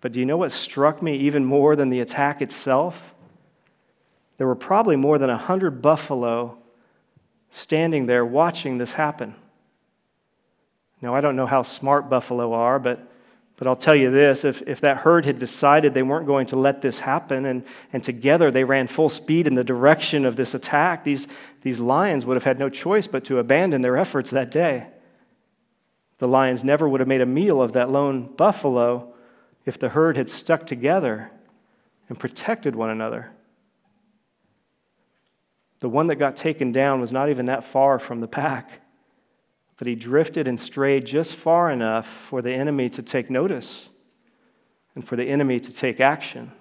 But 0.00 0.12
do 0.12 0.20
you 0.20 0.26
know 0.26 0.36
what 0.36 0.52
struck 0.52 1.02
me 1.02 1.16
even 1.16 1.44
more 1.44 1.74
than 1.74 1.90
the 1.90 2.00
attack 2.00 2.40
itself? 2.40 3.12
There 4.38 4.46
were 4.46 4.54
probably 4.54 4.96
more 4.96 5.18
than 5.18 5.28
a 5.28 5.36
hundred 5.36 5.82
buffalo 5.82 6.56
standing 7.50 8.06
there 8.06 8.24
watching 8.24 8.78
this 8.78 8.92
happen. 8.92 9.34
Now, 11.02 11.14
I 11.14 11.20
don't 11.20 11.36
know 11.36 11.46
how 11.46 11.62
smart 11.62 12.08
buffalo 12.08 12.52
are, 12.52 12.78
but 12.78 13.09
but 13.60 13.66
I'll 13.66 13.76
tell 13.76 13.94
you 13.94 14.10
this 14.10 14.46
if, 14.46 14.62
if 14.62 14.80
that 14.80 14.96
herd 14.96 15.26
had 15.26 15.36
decided 15.36 15.92
they 15.92 16.02
weren't 16.02 16.26
going 16.26 16.46
to 16.46 16.56
let 16.56 16.80
this 16.80 17.00
happen, 17.00 17.44
and, 17.44 17.62
and 17.92 18.02
together 18.02 18.50
they 18.50 18.64
ran 18.64 18.86
full 18.86 19.10
speed 19.10 19.46
in 19.46 19.54
the 19.54 19.62
direction 19.62 20.24
of 20.24 20.34
this 20.34 20.54
attack, 20.54 21.04
these, 21.04 21.28
these 21.60 21.78
lions 21.78 22.24
would 22.24 22.36
have 22.36 22.44
had 22.44 22.58
no 22.58 22.70
choice 22.70 23.06
but 23.06 23.22
to 23.24 23.38
abandon 23.38 23.82
their 23.82 23.98
efforts 23.98 24.30
that 24.30 24.50
day. 24.50 24.86
The 26.20 26.26
lions 26.26 26.64
never 26.64 26.88
would 26.88 27.00
have 27.00 27.08
made 27.08 27.20
a 27.20 27.26
meal 27.26 27.60
of 27.60 27.74
that 27.74 27.90
lone 27.90 28.34
buffalo 28.34 29.12
if 29.66 29.78
the 29.78 29.90
herd 29.90 30.16
had 30.16 30.30
stuck 30.30 30.66
together 30.66 31.30
and 32.08 32.18
protected 32.18 32.74
one 32.74 32.88
another. 32.88 33.30
The 35.80 35.90
one 35.90 36.06
that 36.06 36.16
got 36.16 36.34
taken 36.34 36.72
down 36.72 36.98
was 36.98 37.12
not 37.12 37.28
even 37.28 37.44
that 37.44 37.64
far 37.64 37.98
from 37.98 38.22
the 38.22 38.26
pack, 38.26 38.80
but 39.80 39.86
he 39.86 39.94
drifted 39.94 40.46
and 40.46 40.60
strayed 40.60 41.06
just 41.06 41.34
far 41.34 41.70
enough 41.70 42.06
for 42.06 42.42
the 42.42 42.52
enemy 42.52 42.90
to 42.90 43.02
take 43.02 43.30
notice 43.30 43.88
and 44.94 45.02
for 45.02 45.16
the 45.16 45.24
enemy 45.24 45.58
to 45.58 45.72
take 45.72 46.00
action. 46.00 46.52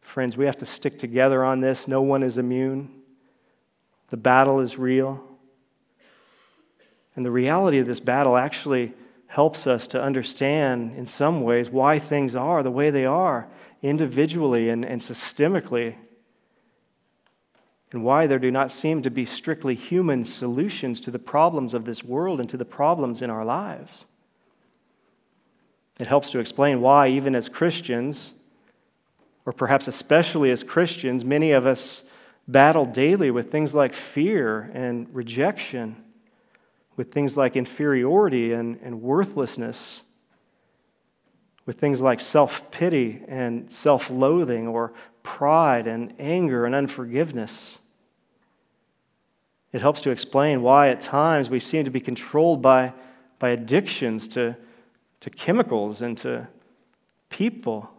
Friends, 0.00 0.38
we 0.38 0.46
have 0.46 0.56
to 0.56 0.64
stick 0.64 0.98
together 0.98 1.44
on 1.44 1.60
this. 1.60 1.86
No 1.86 2.00
one 2.00 2.22
is 2.22 2.38
immune. 2.38 2.88
The 4.08 4.16
battle 4.16 4.60
is 4.60 4.78
real. 4.78 5.22
And 7.14 7.22
the 7.22 7.30
reality 7.30 7.80
of 7.80 7.86
this 7.86 8.00
battle 8.00 8.38
actually 8.38 8.94
helps 9.26 9.66
us 9.66 9.86
to 9.88 10.00
understand, 10.00 10.96
in 10.96 11.04
some 11.04 11.42
ways, 11.42 11.68
why 11.68 11.98
things 11.98 12.34
are 12.34 12.62
the 12.62 12.70
way 12.70 12.88
they 12.88 13.04
are, 13.04 13.46
individually 13.82 14.70
and, 14.70 14.86
and 14.86 15.02
systemically, 15.02 15.96
and 17.92 18.04
why 18.04 18.26
there 18.26 18.38
do 18.38 18.50
not 18.50 18.70
seem 18.70 19.02
to 19.02 19.10
be 19.10 19.24
strictly 19.24 19.74
human 19.74 20.24
solutions 20.24 21.00
to 21.02 21.10
the 21.10 21.18
problems 21.18 21.72
of 21.72 21.84
this 21.84 22.02
world 22.02 22.40
and 22.40 22.48
to 22.50 22.56
the 22.56 22.64
problems 22.64 23.22
in 23.22 23.30
our 23.30 23.44
lives. 23.44 24.06
It 25.98 26.06
helps 26.06 26.30
to 26.32 26.40
explain 26.40 26.80
why, 26.80 27.08
even 27.08 27.34
as 27.34 27.48
Christians, 27.48 28.32
or 29.46 29.52
perhaps 29.52 29.88
especially 29.88 30.50
as 30.50 30.62
Christians, 30.62 31.24
many 31.24 31.52
of 31.52 31.66
us 31.66 32.02
battle 32.48 32.84
daily 32.84 33.30
with 33.30 33.50
things 33.50 33.74
like 33.74 33.92
fear 33.92 34.70
and 34.74 35.08
rejection, 35.14 35.96
with 36.96 37.12
things 37.12 37.36
like 37.36 37.56
inferiority 37.56 38.52
and, 38.52 38.78
and 38.82 39.02
worthlessness, 39.02 40.02
with 41.64 41.78
things 41.78 42.02
like 42.02 42.20
self 42.20 42.70
pity 42.70 43.22
and 43.26 43.70
self 43.70 44.10
loathing, 44.10 44.68
or 44.68 44.92
pride 45.26 45.86
and 45.86 46.14
anger 46.18 46.64
and 46.64 46.74
unforgiveness. 46.74 47.78
It 49.72 49.82
helps 49.82 50.00
to 50.02 50.10
explain 50.10 50.62
why 50.62 50.88
at 50.88 51.00
times 51.00 51.50
we 51.50 51.60
seem 51.60 51.84
to 51.84 51.90
be 51.90 52.00
controlled 52.00 52.62
by, 52.62 52.94
by 53.38 53.50
addictions 53.50 54.28
to, 54.28 54.56
to 55.20 55.28
chemicals 55.28 56.00
and 56.00 56.16
to 56.18 56.48
people 57.28 57.90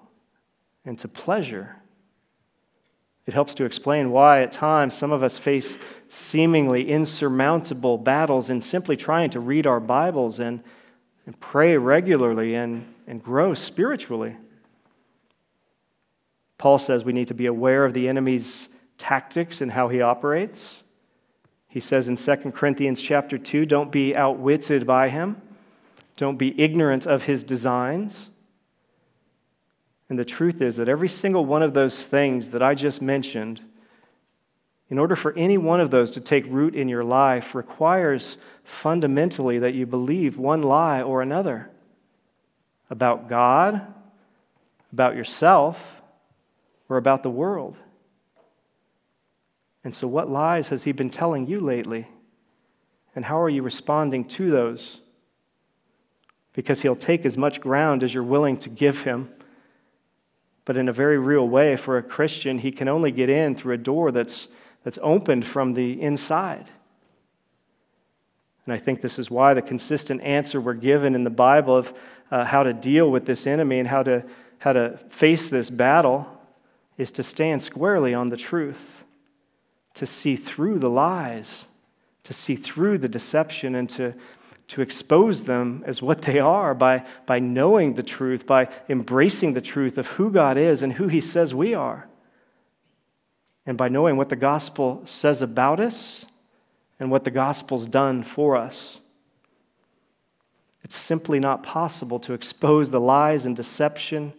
and 0.86 0.98
to 0.98 1.08
pleasure. 1.08 1.76
It 3.28 3.34
helps 3.34 3.54
to 3.56 3.66
explain 3.66 4.10
why, 4.10 4.42
at 4.42 4.54
times, 4.54 4.94
some 4.94 5.12
of 5.12 5.22
us 5.22 5.38
face 5.38 5.78
seemingly 6.08 6.90
insurmountable 6.90 7.98
battles 7.98 8.50
in 8.50 8.62
simply 8.62 8.96
trying 8.96 9.30
to 9.32 9.42
read 9.42 9.68
our 9.68 9.82
Bibles 9.82 10.40
and, 10.40 10.64
and 11.26 11.38
pray 11.42 11.76
regularly 11.76 12.56
and, 12.56 12.86
and 13.06 13.22
grow 13.22 13.54
spiritually. 13.54 14.38
Paul 16.58 16.80
says 16.80 17.06
we 17.06 17.14
need 17.14 17.28
to 17.28 17.34
be 17.34 17.46
aware 17.46 17.86
of 17.86 17.94
the 17.94 18.08
enemy's 18.08 18.70
tactics 18.98 19.62
and 19.62 19.72
how 19.72 19.90
he 19.90 20.02
operates. 20.02 20.84
He 21.68 21.80
says 21.80 22.10
in 22.10 22.16
2 22.16 22.52
Corinthians 22.52 23.02
chapter 23.02 23.38
2, 23.38 23.66
don't 23.66 23.92
be 23.92 24.16
outwitted 24.16 24.88
by 24.88 25.10
him. 25.10 25.42
Don't 26.16 26.38
be 26.38 26.60
ignorant 26.60 27.06
of 27.06 27.24
his 27.24 27.44
designs. 27.44 28.30
And 30.10 30.18
the 30.18 30.26
truth 30.26 30.62
is 30.62 30.78
that 30.78 30.90
every 30.90 31.10
single 31.10 31.46
one 31.46 31.62
of 31.62 31.74
those 31.74 32.04
things 32.04 32.50
that 32.50 32.64
I 32.64 32.74
just 32.74 33.02
mentioned, 33.02 33.62
in 34.90 34.98
order 34.98 35.16
for 35.16 35.34
any 35.38 35.58
one 35.58 35.82
of 35.82 35.92
those 35.92 36.12
to 36.12 36.22
take 36.22 36.46
root 36.48 36.74
in 36.74 36.88
your 36.88 37.04
life, 37.04 37.54
requires 37.54 38.38
fundamentally 38.64 39.60
that 39.60 39.74
you 39.74 39.86
believe 39.86 40.38
one 40.38 40.64
lie 40.64 41.02
or 41.02 41.22
another 41.22 41.70
about 42.90 43.28
God, 43.28 43.86
about 44.94 45.16
yourself, 45.16 45.97
or 46.90 46.98
about 46.98 47.24
the 47.24 47.30
world. 47.30 47.78
And 49.84 49.94
so, 49.94 50.08
what 50.08 50.30
lies 50.30 50.70
has 50.70 50.84
he 50.84 50.92
been 50.92 51.10
telling 51.10 51.48
you 51.48 51.60
lately? 51.60 52.08
And 53.16 53.26
how 53.26 53.42
are 53.42 53.50
you 53.50 53.64
responding 53.64 54.26
to 54.26 54.52
those? 54.52 55.00
Because 56.54 56.82
he'll 56.82 56.96
take 56.96 57.26
as 57.26 57.38
much 57.38 57.62
ground 57.62 58.04
as 58.04 58.14
you're 58.14 58.24
willing 58.24 58.58
to 58.58 58.70
give 58.70 59.04
him. 59.04 59.30
But 60.66 60.76
in 60.76 60.90
a 60.90 60.94
very 60.94 61.18
real 61.18 61.48
way, 61.48 61.76
for 61.78 61.98
a 61.98 62.04
Christian, 62.04 62.60
he 62.60 62.72
can 62.72 62.88
only 62.88 63.12
get 63.12 63.30
in 63.30 63.56
through 63.56 63.76
a 63.76 63.78
door 63.78 64.12
that's, 64.12 64.48
that's 64.84 65.00
opened 65.02 65.46
from 65.46 65.74
the 65.74 66.02
inside. 66.02 66.70
And 68.66 68.74
I 68.74 68.78
think 68.78 69.02
this 69.02 69.18
is 69.18 69.32
why 69.32 69.54
the 69.54 69.62
consistent 69.62 70.22
answer 70.22 70.60
we're 70.60 70.74
given 70.74 71.16
in 71.16 71.24
the 71.24 71.30
Bible 71.30 71.78
of 71.78 71.94
uh, 72.30 72.44
how 72.44 72.64
to 72.64 72.74
deal 72.74 73.10
with 73.10 73.26
this 73.26 73.48
enemy 73.48 73.80
and 73.80 73.88
how 73.88 74.04
to, 74.04 74.26
how 74.60 74.74
to 74.74 74.98
face 75.10 75.50
this 75.50 75.70
battle 75.70 76.37
is 76.98 77.12
to 77.12 77.24
stand 77.24 77.62
squarely 77.62 78.14
on 78.14 78.30
the 78.30 78.38
truth, 78.38 79.04
to 79.94 80.06
see 80.06 80.36
through 80.36 80.80
the 80.80 80.90
lies, 80.90 81.66
to 82.24 82.34
see 82.34 82.56
through 82.56 82.98
the 82.98 83.08
deception, 83.08 83.76
and 83.76 83.90
to, 83.90 84.14
to 84.68 84.82
expose 84.82 85.44
them 85.44 85.84
as 85.86 86.02
what 86.02 86.24
they 86.24 86.40
are 86.40 86.74
by, 86.74 87.06
by 87.26 87.40
knowing 87.40 87.94
the 87.94 88.04
truth, 88.04 88.46
by 88.46 88.68
embracing 88.90 89.54
the 89.54 89.62
truth 89.62 89.98
of 89.98 90.08
who 90.08 90.32
God 90.32 90.58
is 90.58 90.82
and 90.82 90.94
who 90.94 91.08
He 91.08 91.22
says 91.22 91.54
we 91.54 91.74
are, 91.74 92.08
and 93.66 93.78
by 93.78 93.90
knowing 93.90 94.18
what 94.18 94.30
the 94.30 94.36
gospel 94.36 95.02
says 95.06 95.42
about 95.42 95.80
us 95.80 96.26
and 97.00 97.12
what 97.12 97.24
the 97.24 97.32
gospel's 97.32 97.86
done 97.86 98.24
for 98.24 98.56
us. 98.56 99.00
It's 100.84 100.98
simply 100.98 101.40
not 101.40 101.64
possible 101.64 102.20
to 102.22 102.34
expose 102.34 102.92
the 102.92 103.00
lies 103.00 103.46
and 103.46 103.56
deception 103.56 104.34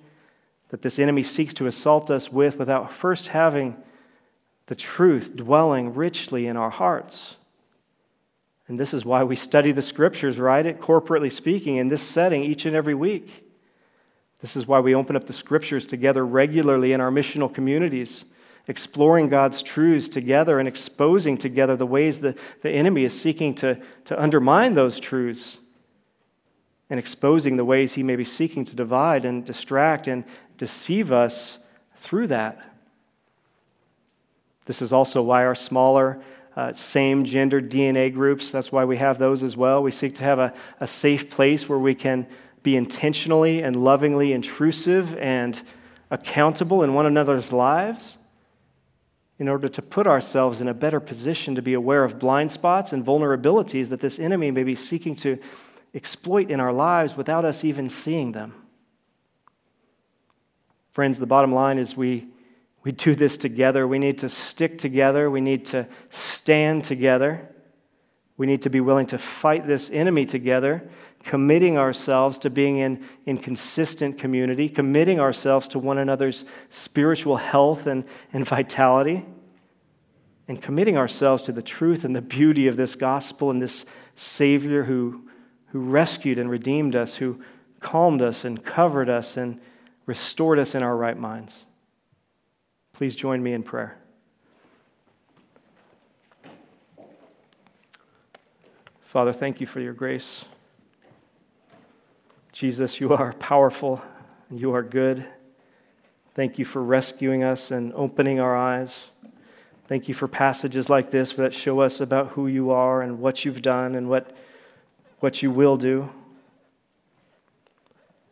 that 0.68 0.82
this 0.82 0.98
enemy 0.98 1.22
seeks 1.22 1.54
to 1.54 1.66
assault 1.66 2.10
us 2.10 2.30
with 2.30 2.58
without 2.58 2.92
first 2.92 3.28
having 3.28 3.76
the 4.66 4.74
truth 4.74 5.34
dwelling 5.34 5.94
richly 5.94 6.46
in 6.46 6.56
our 6.56 6.70
hearts. 6.70 7.36
And 8.68 8.78
this 8.78 8.92
is 8.92 9.04
why 9.04 9.24
we 9.24 9.34
study 9.34 9.72
the 9.72 9.82
scriptures, 9.82 10.38
right? 10.38 10.64
It 10.64 10.80
corporately 10.80 11.32
speaking 11.32 11.76
in 11.76 11.88
this 11.88 12.02
setting 12.02 12.44
each 12.44 12.66
and 12.66 12.76
every 12.76 12.94
week. 12.94 13.44
This 14.40 14.56
is 14.56 14.68
why 14.68 14.80
we 14.80 14.94
open 14.94 15.16
up 15.16 15.26
the 15.26 15.32
scriptures 15.32 15.86
together 15.86 16.24
regularly 16.24 16.92
in 16.92 17.00
our 17.00 17.10
missional 17.10 17.52
communities, 17.52 18.26
exploring 18.68 19.30
God's 19.30 19.62
truths 19.62 20.10
together 20.10 20.58
and 20.58 20.68
exposing 20.68 21.38
together 21.38 21.76
the 21.76 21.86
ways 21.86 22.20
that 22.20 22.36
the 22.60 22.70
enemy 22.70 23.04
is 23.04 23.18
seeking 23.18 23.54
to, 23.56 23.80
to 24.04 24.22
undermine 24.22 24.74
those 24.74 25.00
truths 25.00 25.58
and 26.90 27.00
exposing 27.00 27.56
the 27.56 27.64
ways 27.64 27.94
he 27.94 28.02
may 28.02 28.16
be 28.16 28.24
seeking 28.24 28.64
to 28.66 28.76
divide 28.76 29.24
and 29.24 29.44
distract 29.44 30.06
and 30.06 30.24
deceive 30.58 31.10
us 31.10 31.58
through 31.94 32.26
that. 32.28 32.58
This 34.66 34.82
is 34.82 34.92
also 34.92 35.22
why 35.22 35.46
our 35.46 35.54
smaller 35.54 36.20
uh, 36.54 36.72
same 36.72 37.24
gender 37.24 37.62
DNA 37.62 38.12
groups. 38.12 38.50
That's 38.50 38.70
why 38.70 38.84
we 38.84 38.96
have 38.96 39.18
those 39.18 39.42
as 39.42 39.56
well. 39.56 39.82
We 39.82 39.92
seek 39.92 40.14
to 40.16 40.24
have 40.24 40.38
a, 40.38 40.52
a 40.80 40.86
safe 40.86 41.30
place 41.30 41.68
where 41.68 41.78
we 41.78 41.94
can 41.94 42.26
be 42.62 42.76
intentionally 42.76 43.62
and 43.62 43.76
lovingly 43.76 44.32
intrusive 44.32 45.16
and 45.16 45.62
accountable 46.10 46.82
in 46.82 46.94
one 46.94 47.06
another's 47.06 47.52
lives 47.52 48.18
in 49.38 49.48
order 49.48 49.68
to 49.68 49.80
put 49.80 50.06
ourselves 50.06 50.60
in 50.60 50.66
a 50.66 50.74
better 50.74 50.98
position 50.98 51.54
to 51.54 51.62
be 51.62 51.74
aware 51.74 52.02
of 52.02 52.18
blind 52.18 52.50
spots 52.50 52.92
and 52.92 53.06
vulnerabilities 53.06 53.88
that 53.90 54.00
this 54.00 54.18
enemy 54.18 54.50
may 54.50 54.64
be 54.64 54.74
seeking 54.74 55.14
to 55.14 55.38
exploit 55.94 56.50
in 56.50 56.60
our 56.60 56.72
lives 56.72 57.16
without 57.16 57.44
us 57.44 57.64
even 57.64 57.88
seeing 57.88 58.32
them. 58.32 58.52
Friends, 60.98 61.20
the 61.20 61.26
bottom 61.26 61.54
line 61.54 61.78
is 61.78 61.96
we 61.96 62.26
we 62.82 62.90
do 62.90 63.14
this 63.14 63.38
together. 63.38 63.86
We 63.86 64.00
need 64.00 64.18
to 64.18 64.28
stick 64.28 64.78
together. 64.78 65.30
We 65.30 65.40
need 65.40 65.64
to 65.66 65.86
stand 66.10 66.82
together. 66.82 67.54
We 68.36 68.48
need 68.48 68.62
to 68.62 68.68
be 68.68 68.80
willing 68.80 69.06
to 69.06 69.18
fight 69.18 69.64
this 69.64 69.90
enemy 69.90 70.26
together, 70.26 70.90
committing 71.22 71.78
ourselves 71.78 72.36
to 72.40 72.50
being 72.50 72.78
in, 72.78 73.04
in 73.26 73.38
consistent 73.38 74.18
community, 74.18 74.68
committing 74.68 75.20
ourselves 75.20 75.68
to 75.68 75.78
one 75.78 75.98
another's 75.98 76.44
spiritual 76.68 77.36
health 77.36 77.86
and, 77.86 78.04
and 78.32 78.44
vitality, 78.44 79.24
and 80.48 80.60
committing 80.60 80.96
ourselves 80.96 81.44
to 81.44 81.52
the 81.52 81.62
truth 81.62 82.04
and 82.04 82.16
the 82.16 82.20
beauty 82.20 82.66
of 82.66 82.76
this 82.76 82.96
gospel 82.96 83.52
and 83.52 83.62
this 83.62 83.84
Savior 84.16 84.82
who, 84.82 85.28
who 85.66 85.78
rescued 85.78 86.40
and 86.40 86.50
redeemed 86.50 86.96
us, 86.96 87.14
who 87.14 87.40
calmed 87.78 88.20
us 88.20 88.44
and 88.44 88.64
covered 88.64 89.08
us 89.08 89.36
and 89.36 89.60
restored 90.08 90.58
us 90.58 90.74
in 90.74 90.82
our 90.82 90.96
right 90.96 91.18
minds. 91.18 91.64
Please 92.94 93.14
join 93.14 93.42
me 93.42 93.52
in 93.52 93.62
prayer. 93.62 93.98
Father, 99.02 99.34
thank 99.34 99.60
you 99.60 99.66
for 99.66 99.80
your 99.80 99.92
grace. 99.92 100.46
Jesus, 102.52 103.00
you 103.00 103.12
are 103.12 103.34
powerful 103.34 104.02
and 104.48 104.58
you 104.58 104.74
are 104.74 104.82
good. 104.82 105.26
Thank 106.34 106.58
you 106.58 106.64
for 106.64 106.82
rescuing 106.82 107.44
us 107.44 107.70
and 107.70 107.92
opening 107.92 108.40
our 108.40 108.56
eyes. 108.56 109.10
Thank 109.88 110.08
you 110.08 110.14
for 110.14 110.26
passages 110.26 110.88
like 110.88 111.10
this 111.10 111.32
that 111.34 111.52
show 111.52 111.80
us 111.80 112.00
about 112.00 112.28
who 112.28 112.46
you 112.46 112.70
are 112.70 113.02
and 113.02 113.18
what 113.20 113.44
you've 113.44 113.60
done 113.60 113.94
and 113.94 114.08
what 114.08 114.34
what 115.20 115.42
you 115.42 115.50
will 115.50 115.76
do. 115.76 116.10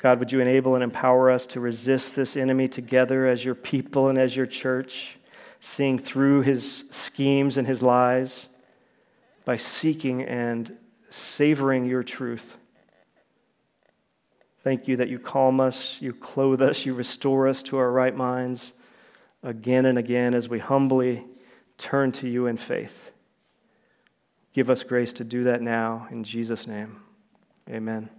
God, 0.07 0.21
would 0.21 0.31
you 0.31 0.39
enable 0.39 0.77
and 0.77 0.85
empower 0.85 1.33
us 1.33 1.49
to 1.49 1.59
resist 1.59 2.15
this 2.15 2.37
enemy 2.37 2.69
together 2.69 3.27
as 3.27 3.45
your 3.45 3.57
people 3.57 4.09
and 4.09 4.17
as 4.17 4.37
your 4.37 4.47
church, 4.47 5.19
seeing 5.59 5.99
through 5.99 6.43
his 6.43 6.85
schemes 6.93 7.59
and 7.59 7.67
his 7.67 7.83
lies 7.83 8.47
by 9.45 9.57
seeking 9.57 10.23
and 10.23 10.77
savoring 11.11 11.87
your 11.87 12.05
truth. 12.05 12.57
Thank 14.63 14.87
you 14.87 14.95
that 14.99 15.09
you 15.09 15.19
calm 15.19 15.59
us, 15.59 16.01
you 16.01 16.13
clothe 16.13 16.63
us, 16.63 16.87
you 16.87 16.95
restore 16.95 17.49
us 17.49 17.65
to 17.65 17.77
our 17.77 17.91
right 17.91 18.15
minds 18.15 18.75
again 19.43 19.87
and 19.87 19.99
again 19.99 20.35
as 20.35 20.49
we 20.49 20.61
humbly 20.61 21.25
turn 21.79 22.13
to 22.13 22.29
you 22.29 22.47
in 22.47 22.57
faith. 22.57 23.11
Give 24.53 24.71
us 24.71 24.85
grace 24.85 25.13
to 25.15 25.25
do 25.25 25.43
that 25.43 25.63
now 25.63 26.07
in 26.13 26.23
Jesus' 26.23 26.69
name. 26.69 27.01
Amen. 27.69 28.16